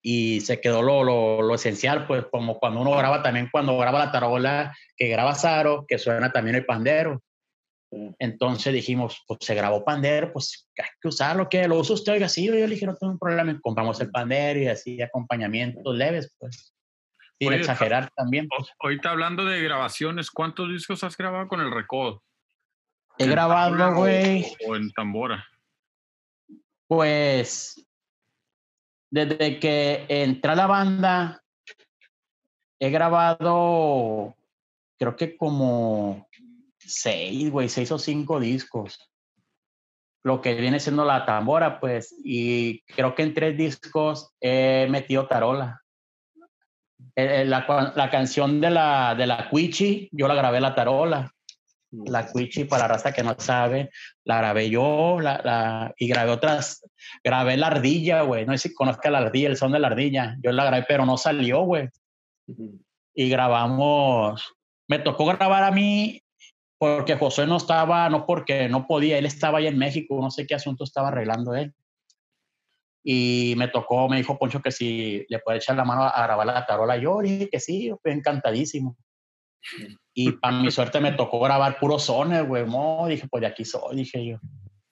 [0.00, 3.98] Y se quedó lo, lo, lo esencial, pues como cuando uno graba también, cuando graba
[3.98, 7.22] la tarola, que graba Saro, que suena también el pandero.
[8.18, 12.28] Entonces dijimos, pues se grabó pandero, pues hay que usarlo, que lo usa usted, oiga,
[12.28, 16.34] sí, yo le dije, no tengo un problema, compramos el pandero y así acompañamientos leves,
[16.38, 16.74] pues,
[17.38, 18.46] sin Oye, exagerar también.
[18.46, 18.70] O- Pues.
[18.78, 22.22] ahorita hablando de grabaciones, ¿cuántos discos has grabado con el Recodo?
[23.16, 25.44] He ¿En grabado, güey, O en tambora.
[26.86, 27.87] pues,
[29.10, 31.42] desde que entré a la banda,
[32.80, 34.36] he grabado,
[34.98, 36.28] creo que como
[36.78, 39.10] seis, güey, seis o cinco discos.
[40.24, 45.26] Lo que viene siendo la tambora, pues, y creo que en tres discos he metido
[45.26, 45.82] tarola.
[47.14, 51.32] Eh, eh, La, canción de la, de la Cuichi, yo la grabé la tarola.
[51.90, 53.90] La Cuichi, para la raza que no sabe,
[54.24, 56.84] la grabé yo la, la- y grabé otras.
[57.24, 58.44] Grabé la ardilla, güey.
[58.44, 60.36] No sé si conozca la ardilla, el son de la ardilla.
[60.42, 61.88] Yo la grabé, pero no salió, güey
[63.14, 64.54] y grabamos.
[64.86, 66.22] Me tocó grabar a mí
[66.78, 70.46] porque José no estaba, no porque no podía, él estaba allá en México, no sé
[70.46, 71.74] qué asunto estaba arreglando él.
[73.02, 76.22] Y me tocó, me dijo Poncho que si le puede echar la mano a, a
[76.26, 76.96] grabar la tarola.
[76.96, 78.96] Yo dije que sí, fui encantadísimo.
[80.14, 82.66] Y para mi suerte me tocó grabar puros sones, güey.
[82.66, 84.38] No, dije, pues de aquí soy, dije yo.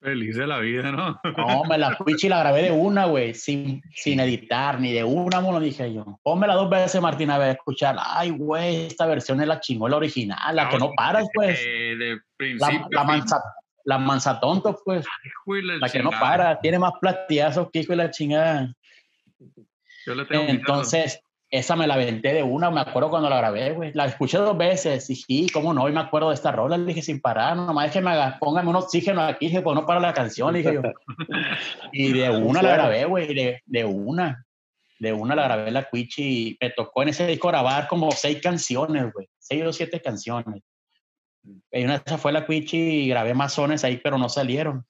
[0.01, 1.19] Feliz de la vida, ¿no?
[1.37, 5.41] No, me la y la grabé de una, güey, sin, sin editar, ni de una,
[5.41, 6.21] mo, lo dije yo.
[6.23, 7.97] Pónmela dos veces, Martín, a ver, escuchar.
[7.99, 11.59] Ay, güey, esta versión es la chingón, la original, la que no paras, pues.
[11.59, 12.87] De La, principio.
[12.91, 13.43] la manza,
[13.85, 15.05] la manza tonto, pues.
[15.25, 18.73] Hijo de La que no para, tiene más platillazos que hijo de la chingada.
[20.07, 20.45] Yo le tengo.
[20.47, 21.21] Entonces,
[21.51, 23.93] esa me la aventé de una, me acuerdo cuando la grabé, güey.
[23.95, 26.87] La escuché dos veces y sí, cómo no, y me acuerdo de esta rola, le
[26.87, 30.13] dije sin parar, nomás déjeme, haga- póngame un oxígeno aquí, dije, pues no para la
[30.13, 30.83] canción, le dije yo.
[31.93, 34.45] Y de una la grabé, güey, de, de una.
[34.99, 38.41] De una la grabé la Cuichi y me tocó en ese disco grabar como seis
[38.43, 39.29] canciones, güey.
[39.39, 40.63] Seis o siete canciones.
[41.71, 44.85] Y una de esas fue la Cuichi y grabé más sones ahí, pero no salieron.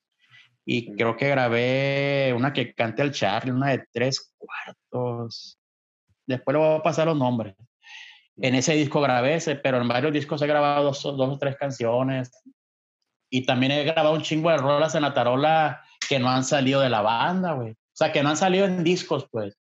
[0.65, 5.59] Y creo que grabé una que cante el Charlie, una de tres cuartos.
[6.27, 7.55] Después le voy a pasar los nombres.
[8.39, 11.39] En ese disco grabé ese, pero en varios discos he grabado dos, o- dos o
[11.39, 12.31] tres canciones.
[13.31, 16.81] Y también he grabado un chingo de rolas en la tarola que no han salido
[16.81, 17.73] de la banda, güey.
[17.73, 19.59] O sea, que no han salido en discos, pues.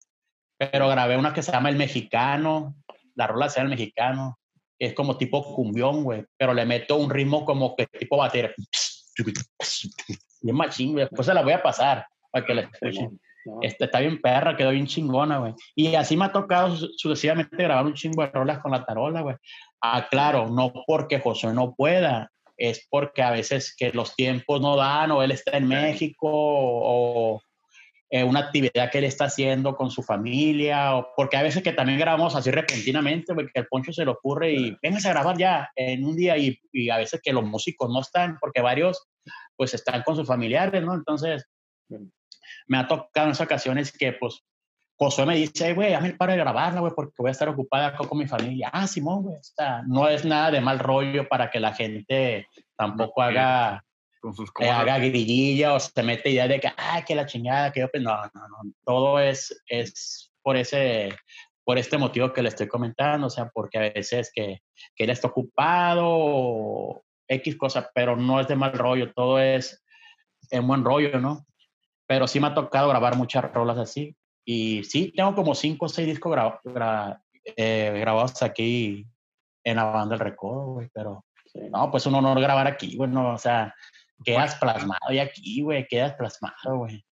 [0.58, 2.76] Pero grabé una que se llama El Mexicano.
[3.16, 4.40] La rola se llama El Mexicano.
[4.80, 6.26] que es como tipo cumbión, güey.
[6.36, 8.54] Pero le meto un ritmo como que tipo batería.
[10.42, 11.06] Bien machín, güey.
[11.06, 13.20] Después se la voy a pasar para que la escuchen.
[13.46, 15.54] No, Este, está bien perra, quedó bien chingona, güey.
[15.76, 19.22] Y así me ha tocado su- sucesivamente grabar un chingo de rolas con la tarola,
[19.22, 19.36] güey.
[19.82, 24.76] Ah, claro, no porque José no pueda, es porque a veces que los tiempos no
[24.78, 27.42] dan o él está en México o
[28.10, 31.74] eh, una actividad que él está haciendo con su familia, o porque a veces que
[31.74, 35.72] también grabamos así repentinamente, porque el poncho se le ocurre y véngase a grabar ya
[35.76, 39.04] en un día y, y a veces que los músicos no están, porque varios
[39.58, 40.94] pues están con sus familiares, ¿no?
[40.94, 41.44] Entonces,
[42.68, 44.44] me ha tocado en esas ocasiones que pues
[44.96, 47.50] Josué me dice, "Ay, güey, hazme el paro de grabarla, güey, porque voy a estar
[47.50, 48.70] ocupada acá con mi familia.
[48.72, 52.48] Ah, Simón, güey, o sea, no es nada de mal rollo para que la gente
[52.78, 53.84] tampoco haga
[54.22, 57.72] Con sus eh, haga grillilla o se mete idea de que, ah, que la chingada,
[57.72, 61.10] que yo, pues no, no, no, todo es, es por ese,
[61.64, 64.62] por este motivo que le estoy comentando, o sea, porque a veces que,
[64.96, 69.84] que él está ocupado o X cosas, pero no es de mal rollo, todo es
[70.52, 71.46] en buen rollo, ¿no?
[72.08, 74.16] Pero sí me ha tocado grabar muchas rolas así,
[74.46, 77.22] y sí, tengo como cinco o seis discos gra- gra-
[77.56, 79.06] eh, grabados aquí
[79.64, 81.60] en la banda del recodo, güey, pero sí.
[81.72, 83.74] no, pues un honor grabar aquí, bueno, o sea,
[84.24, 87.04] quedas plasmado y aquí, güey, quedas plasmado, güey.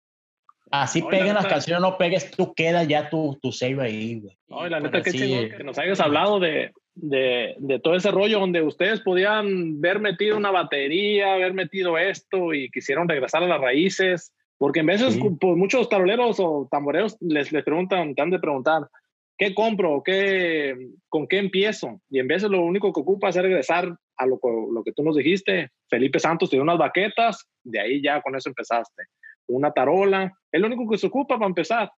[0.73, 3.51] Así No, y la peguen las neta- canciones, no pegues, tú quedas ya tu, tu
[3.51, 4.37] save ahí, güey.
[4.47, 8.09] No, y la neta, chingón eh, que nos hayas hablado de, de, de todo ese
[8.11, 13.47] rollo donde ustedes podían ver metido una batería, haber metido esto y quisieron regresar a
[13.47, 14.33] las raíces.
[14.61, 15.21] Porque en veces, Sí.
[15.39, 18.87] pues, muchos taroleros o tamboreros les, les preguntan, te han de preguntar,
[19.35, 20.03] ¿qué compro?
[20.05, 20.75] ¿Qué,
[21.09, 21.99] ¿Con qué empiezo?
[22.11, 24.39] Y en veces lo único que ocupa es regresar a lo,
[24.71, 25.71] lo que tú nos dijiste.
[25.89, 29.05] Felipe Santos te dio unas baquetas, de ahí ya con eso empezaste.
[29.47, 31.91] Una tarola, es lo único que se ocupa para empezar.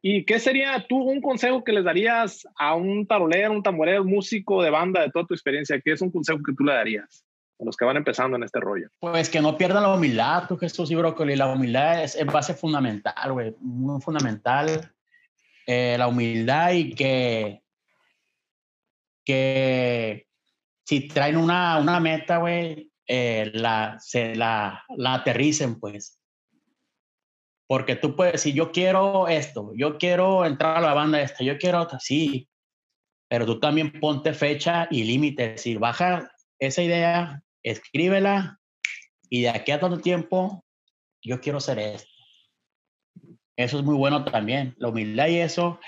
[0.00, 4.62] ¿Y qué sería tú un consejo que les darías a un tarolero, un tamborero, músico
[4.62, 5.80] de banda de toda tu experiencia?
[5.84, 7.24] ¿Qué es un consejo que tú le darías
[7.58, 8.88] a los que van empezando en este rollo?
[9.00, 11.36] Pues que no pierdan la humildad, tú Jesús y Brócoli.
[11.36, 14.92] La humildad es, es base fundamental, güey, muy fundamental.
[15.66, 17.62] Eh, la humildad y que,
[19.24, 20.26] que
[20.84, 26.20] si traen una, una meta, güey, eh, la, se la, la aterricen, pues.
[27.66, 31.56] Porque tú puedes decir, yo quiero esto, yo quiero entrar a la banda esta, yo
[31.56, 32.48] quiero otra, sí.
[33.28, 35.44] Pero tú también ponte fecha y límite.
[35.44, 38.60] Es decir, baja esa idea, escríbela
[39.28, 40.64] y de aquí a tanto tiempo
[41.22, 42.08] yo quiero ser esto.
[43.56, 45.80] Eso es muy bueno también, la humildad y eso.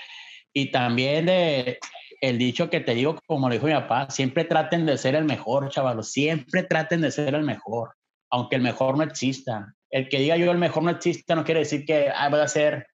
[0.53, 1.79] Y también de
[2.21, 5.25] el dicho que te digo, como lo dijo mi papá, siempre traten de ser el
[5.25, 7.93] mejor, chavalos, siempre traten de ser el mejor,
[8.29, 9.73] aunque el mejor no exista.
[9.89, 12.47] El que diga yo el mejor no exista no quiere decir que ah, voy a
[12.47, 12.87] ser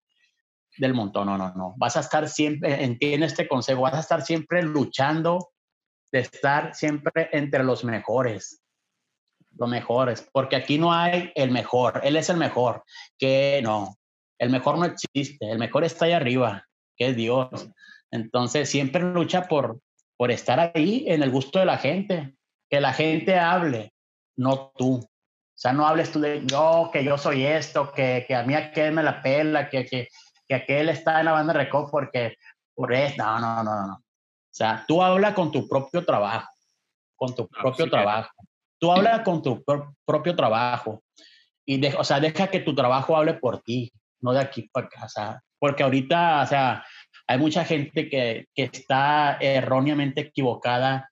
[0.78, 1.74] del montón, no, no, no.
[1.78, 5.52] Vas a estar siempre, entiende este consejo, vas a estar siempre luchando
[6.12, 8.63] de estar siempre entre los mejores,
[9.58, 12.84] los mejores, porque aquí no hay el mejor, él es el mejor,
[13.18, 13.98] que no,
[14.40, 16.66] el mejor no existe, el mejor está ahí arriba,
[16.98, 17.50] que es Dios.
[18.12, 19.80] Entonces siempre lucha por,
[20.18, 22.36] por estar ahí en el gusto de la gente,
[22.70, 23.94] que la gente hable,
[24.36, 24.96] no tú.
[24.96, 28.56] O sea, no hables tú de yo, que yo soy esto, que, que a mí
[28.56, 30.08] aquel me la pela, que, que,
[30.48, 32.36] que aquel está en la banda de recodo porque
[32.76, 33.24] por esto.
[33.24, 33.94] No, no, no, no.
[33.94, 36.50] O sea, tú habla con tu propio trabajo,
[37.16, 37.92] con tu Ah, propio sí.
[37.92, 38.32] trabajo.
[38.84, 41.02] Tú habla con tu pro- propio trabajo.
[41.66, 43.90] Y o sea, deja que tu trabajo hable por ti,
[44.20, 45.06] no de aquí para acá.
[45.06, 46.86] O sea, porque ahorita, o sea,
[47.26, 51.10] hay mucha gente que, que está erróneamente equivocada.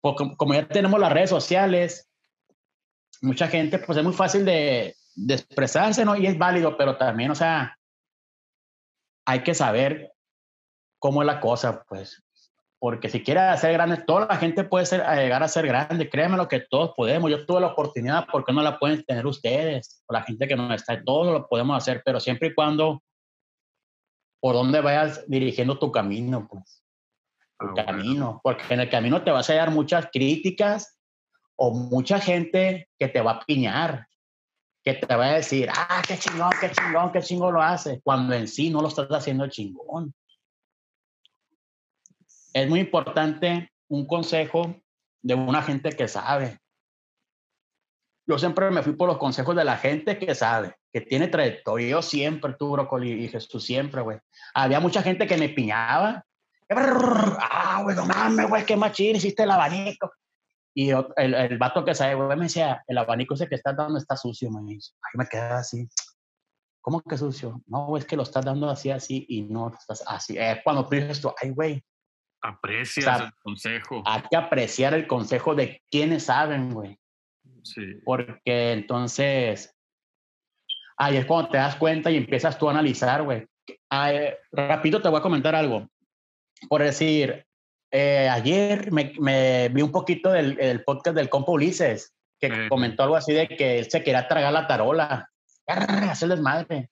[0.00, 2.08] Porque como ya tenemos las redes sociales,
[3.22, 6.14] mucha gente, pues es muy fácil de, de expresarse, ¿no?
[6.14, 7.76] Y es válido, pero también, o sea,
[9.26, 10.12] hay que saber
[11.00, 12.22] cómo es la cosa, pues.
[12.80, 16.08] Porque si quieres hacer grande, toda la gente puede ser, a llegar a ser grande.
[16.08, 17.28] Créeme lo que todos podemos.
[17.30, 20.02] Yo tuve la oportunidad, ¿por qué no la pueden tener ustedes?
[20.06, 23.02] O la gente que no está, todos lo podemos hacer, pero siempre y cuando
[24.40, 26.84] por donde vayas dirigiendo tu camino, pues.
[27.58, 27.86] Tu Ah, bueno.
[27.86, 28.40] camino.
[28.44, 30.96] Porque en el camino te vas a hallar muchas críticas
[31.56, 34.06] o mucha gente que te va a piñar,
[34.84, 38.34] que te va a decir, ah, qué chingón, qué chingón, qué chingón lo hace, cuando
[38.34, 40.14] en sí no lo estás haciendo chingón.
[42.52, 44.74] Es muy importante un consejo
[45.22, 46.58] de una gente que sabe.
[48.26, 51.88] Yo siempre me fui por los consejos de la gente que sabe, que tiene trayectoria.
[51.88, 54.18] Yo siempre, tú, Brócoli y Jesús, siempre, güey.
[54.54, 56.24] Había mucha gente que me piñaba.
[56.70, 60.10] Ah, güey, no mames, güey, qué machín, hiciste el abanico.
[60.74, 63.74] Y ot- el, el vato que sabe, güey, me decía, el abanico ese que estás
[63.74, 64.92] dando está sucio, me dice.
[65.02, 65.88] Ahí me quedaba así.
[66.82, 67.62] ¿Cómo que sucio?
[67.66, 70.36] No, güey, es que lo estás dando así, así, y no estás así.
[70.38, 71.82] Es cuando tú dices tú, ay, güey,
[72.40, 74.02] Aprecias O sea, el consejo.
[74.06, 76.98] hay que apreciar el consejo de quienes saben, güey.
[77.62, 78.00] Sí.
[78.04, 79.74] Porque entonces,
[80.96, 83.46] ahí es cuando te das cuenta y empiezas tú a analizar, güey.
[84.52, 85.88] Rapidito te voy a comentar algo.
[86.68, 87.44] Por decir,
[87.90, 93.02] eh, ayer me, me vi un poquito del el podcast del compa Ulises, que comentó
[93.02, 95.30] algo así de que él se quería tragar la tarola,
[95.66, 96.90] hacer desmadre.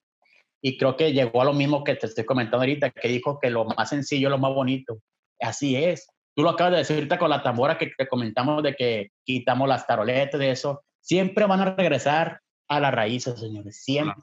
[0.62, 3.50] Y creo que llegó a lo mismo que te estoy comentando ahorita, que dijo que
[3.50, 4.98] lo más sencillo es lo más bonito.
[5.40, 6.08] Así es.
[6.34, 9.68] Tú lo acabas de decir ahorita con la tambora que, que comentamos de que quitamos
[9.68, 10.82] las taroletas de eso.
[11.00, 13.82] Siempre van a regresar a las raíces, señores.
[13.82, 14.14] Siempre.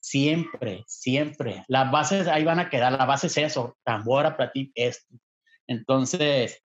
[0.00, 1.64] Siempre, siempre.
[1.68, 2.92] Las bases ahí van a quedar.
[2.92, 3.76] La base es eso.
[3.84, 5.14] Tambora, platillo, esto.
[5.66, 6.62] Entonces,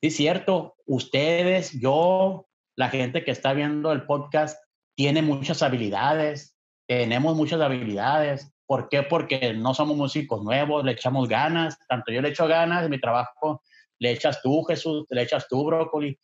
[0.00, 0.76] sí es cierto.
[0.86, 4.58] Ustedes, yo, la gente que está viendo el podcast,
[4.96, 6.56] tiene muchas habilidades.
[6.88, 8.50] Tenemos muchas habilidades.
[8.70, 9.02] ¿Por qué?
[9.02, 11.76] Porque no somos músicos nuevos, le echamos ganas.
[11.88, 13.64] Tanto yo le echo ganas en mi trabajo,
[13.98, 16.16] le echas tú, Jesús, le echas tú, Brócoli.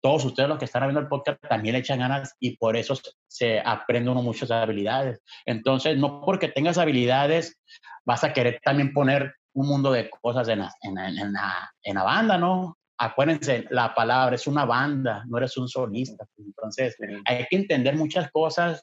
[0.00, 2.94] Todos ustedes los que están viendo el podcast también le echan ganas y por eso
[3.28, 5.20] se aprende uno muchas habilidades.
[5.44, 7.60] Entonces, no porque tengas habilidades,
[8.06, 11.94] vas a querer también poner un mundo de cosas en la, en, en la, en
[11.94, 12.78] la banda, ¿no?
[12.96, 16.24] acuérdense, la palabra es una banda, no eres un solista.
[16.38, 16.96] Entonces,
[17.26, 18.82] hay que entender muchas cosas,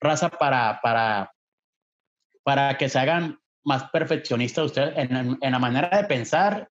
[0.00, 1.30] raza, para, para,
[2.42, 6.68] para que se hagan más perfeccionistas ustedes en, en- la manera de pensar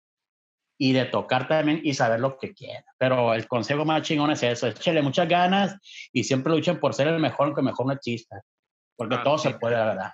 [0.80, 2.84] y de tocar también y saber lo que quieren.
[2.98, 5.76] Pero el consejo más chingón es eso, échale muchas ganas
[6.12, 8.40] y siempre luchen por ser el mejor, aunque mejor no exista.
[8.96, 9.48] Porque Ah, todo sí.
[9.48, 10.12] se puede, la verdad.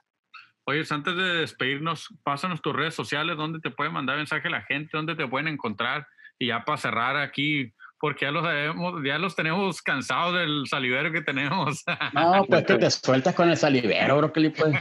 [0.67, 4.91] Oye, antes de despedirnos, pásanos tus redes sociales, donde te puede mandar mensaje la gente,
[4.97, 6.07] donde te pueden encontrar.
[6.39, 7.71] Y ya para cerrar aquí,
[8.05, 11.83] porque ya los, sabemos, ya los tenemos cansados del salivero que tenemos.
[12.13, 14.79] No, pues que te sueltas con el salivero, bro, que le puede-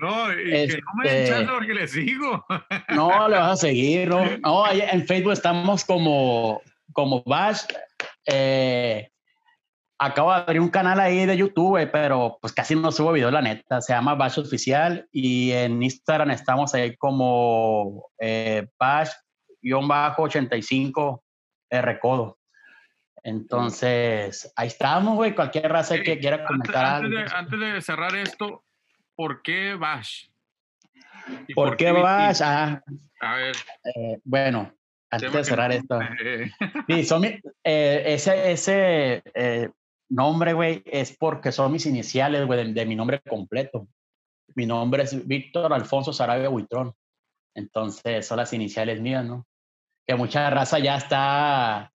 [0.00, 2.42] no, y que no me Este- chance porque les sigo.
[2.88, 4.24] No, le vas a seguir, ¿no?
[4.38, 6.62] No, en Facebook estamos como,
[6.94, 7.64] como Bash.
[8.26, 9.06] Eh,
[9.98, 13.42] acabo de abrir un canal ahí de YouTube, pero pues casi no subo video, la
[13.42, 13.82] neta.
[13.82, 18.66] Se llama Bash Oficial y en Instagram estamos ahí como eh,
[19.70, 21.20] Bash-85
[21.70, 22.38] Recodo.
[23.22, 25.34] Entonces, ahí estamos, güey.
[25.34, 27.18] Cualquier raza que quiera comentar antes algo.
[27.30, 28.64] de, antes de cerrar esto,
[29.16, 30.26] ¿por qué Bash?
[31.48, 31.90] ¿Y ¿Por qué?
[31.90, 32.40] Bash?
[32.42, 32.82] Ah,
[33.20, 33.56] A ver,
[33.94, 34.70] eh, bueno,
[35.10, 35.98] antes de cerrar esto.
[36.88, 39.70] Sí, son mi- eh, ese, ese eh,
[40.10, 43.88] nombre, güey, es porque son mis iniciales, güey, de, de mi nombre completo.
[44.54, 46.92] Mi nombre es Víctor Alfonso Sarabia Buitrón.
[47.54, 49.46] Entonces, son las iniciales mías, ¿no?
[50.06, 51.90] Que mucha raza ya está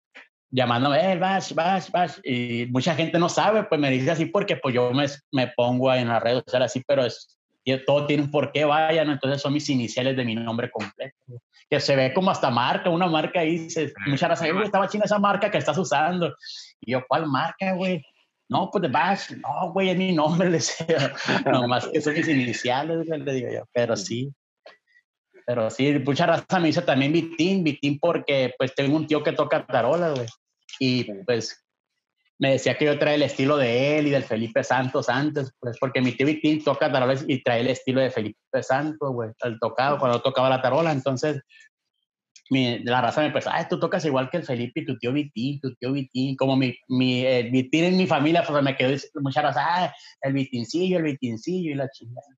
[0.49, 2.17] llamándome, eh, Bash, Bash, Bash.
[2.23, 5.93] Y mucha gente no sabe, pues me dice así porque pues yo me, me pongo
[5.93, 9.11] en las redes sociales así, pero es, y todo tiene un porqué, vaya, ¿no?
[9.11, 11.17] Entonces son mis iniciales de mi nombre completo.
[11.69, 15.03] Que se ve como hasta marca, una marca ahí, dice, mucha raza, "Güey, estaba china
[15.03, 16.33] esa marca que estás usando.
[16.79, 18.01] Y yo, ¿cuál marca, güey?
[18.47, 21.13] No, pues de Bash, no, güey, es mi nombre, le decía.
[21.45, 23.63] Nomás que son mis iniciales, le digo yo.
[23.73, 24.31] Pero sí.
[25.47, 29.31] Pero sí, mucha raza me dice también Vitín, Vitín porque pues tengo un tío que
[29.31, 30.27] toca tarola, güey.
[30.77, 31.63] Y pues
[32.37, 35.77] me decía que yo traía el estilo de él y del Felipe Santos antes, pues
[35.79, 39.57] porque mi tío Vitín toca tarola y trae el estilo de Felipe Santos, güey, el
[39.57, 40.91] tocado, cuando tocaba la tarola.
[40.91, 41.41] Entonces,
[42.49, 45.13] mi, la raza me empezó, ay, tú tocas igual que el Felipe y tu tío
[45.13, 48.93] Vitín, tu tío Vitín, como mi, mi el Vitín en mi familia, pues me quedó
[49.21, 52.36] mucha raza, ah, el Vitincillo, el Vitincillo y la chingada.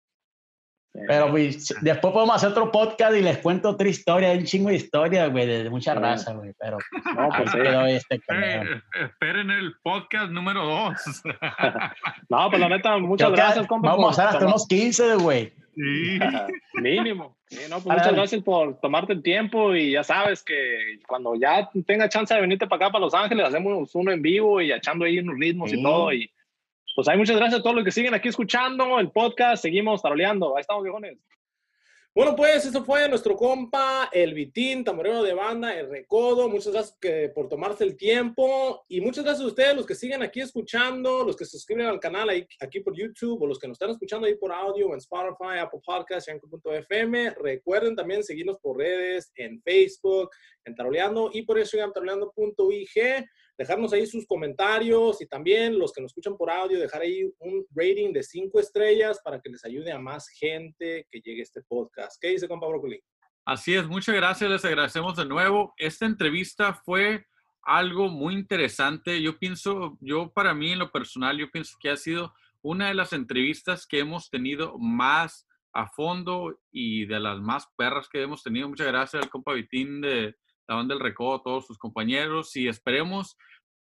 [0.91, 4.45] Pero pues, si- después podemos hacer otro podcast y les cuento otra historia, hay un
[4.45, 5.99] chingo de historias, güey, de mucha Sí.
[5.99, 6.77] raza, güey, pero
[7.15, 7.57] No, pues sí.
[7.59, 10.95] quedó este eh, eh, esperen el podcast número dos.
[12.29, 13.89] No, pues la neta, muchas Creo gracias, compa.
[13.91, 15.53] Vamos a hacer hasta unos 15, güey.
[15.75, 16.19] sí.
[16.81, 17.37] Mínimo.
[17.49, 21.67] Sí, no, pues muchas gracias por tomarte el tiempo y ya sabes que cuando ya
[21.87, 25.05] tenga chance de venirte para acá, para Los Ángeles, hacemos uno en vivo y echando
[25.05, 25.79] ahí unos ritmos Sí.
[25.79, 26.13] y todo.
[26.13, 26.29] Y
[26.99, 29.61] pues hay muchas gracias a todos los que siguen aquí escuchando el podcast.
[29.61, 30.57] Seguimos taroleando.
[30.57, 31.17] Ahí estamos, viejones.
[32.13, 36.49] Bueno, pues eso fue nuestro compa, el Vitín, tamborero de banda, el Recodo.
[36.49, 40.21] Muchas gracias que- por tomarse el tiempo y muchas gracias a ustedes, los que siguen
[40.21, 43.67] aquí escuchando, los que se suscriben al canal ahí, aquí por YouTube o los que
[43.69, 47.29] nos están escuchando ahí por audio en Spotify, Apple Podcasts, Anchor.fm.
[47.41, 50.31] Recuerden también seguirnos por redes, en Facebook,
[50.65, 53.25] en Taroleando y por Instagram, taroleando.ig.
[53.59, 57.65] Dejarnos ahí sus comentarios y también los que nos escuchan por audio, dejar ahí un
[57.75, 61.61] rating de cinco estrellas para que les ayude a más gente que llegue a este
[61.63, 62.15] podcast.
[62.21, 63.03] ¿Qué dice compa Broccoli?
[63.43, 65.73] Así es, muchas gracias, les agradecemos de nuevo.
[65.75, 67.25] Esta entrevista fue
[67.61, 69.21] algo muy interesante.
[69.21, 72.93] Yo pienso, yo para mí en lo personal, yo pienso que ha sido una de
[72.93, 78.41] las entrevistas que hemos tenido más a fondo y de las más perras que hemos
[78.41, 78.69] tenido.
[78.69, 80.37] Muchas gracias al compa Vitín de
[80.69, 83.35] la banda del Recodo, todos sus compañeros y esperemos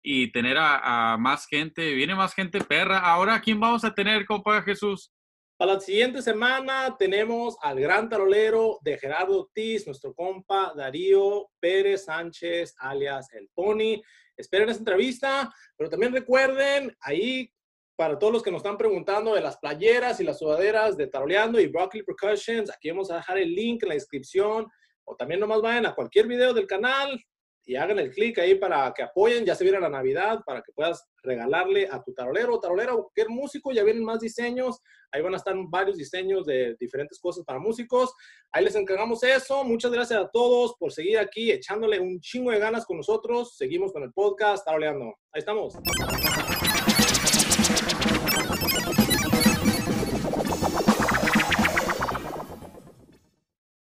[0.03, 1.93] y tener a, a más gente.
[1.95, 2.99] Viene más gente perra.
[2.99, 5.11] Ahora, ¿quién vamos a tener, compa Jesús?
[5.57, 12.05] Para la siguiente semana tenemos al gran tarolero de Gerardo Ortiz, nuestro compa Darío Pérez
[12.05, 14.01] Sánchez, alias El Pony.
[14.37, 17.49] Esperen esa entrevista, pero también recuerden ahí
[17.95, 21.59] para todos los que nos están preguntando de las playeras y las sudaderas de Taroleando
[21.59, 24.67] y Broccoli Percussions, aquí vamos a dejar el link en la descripción
[25.05, 27.19] o también nomás vayan a cualquier video del canal
[27.67, 30.71] y hagan el clic ahí para que apoyen, ya se viene la Navidad, para que
[30.71, 34.79] puedas regalarle a tu tarolero tarolera o cualquier músico, ya vienen más diseños,
[35.11, 38.13] ahí van a estar varios diseños de diferentes cosas para músicos,
[38.51, 42.59] ahí les encargamos eso, muchas gracias a todos por seguir aquí echándole un chingo de
[42.59, 45.73] ganas con nosotros, seguimos con el podcast, taroleando, ahí estamos.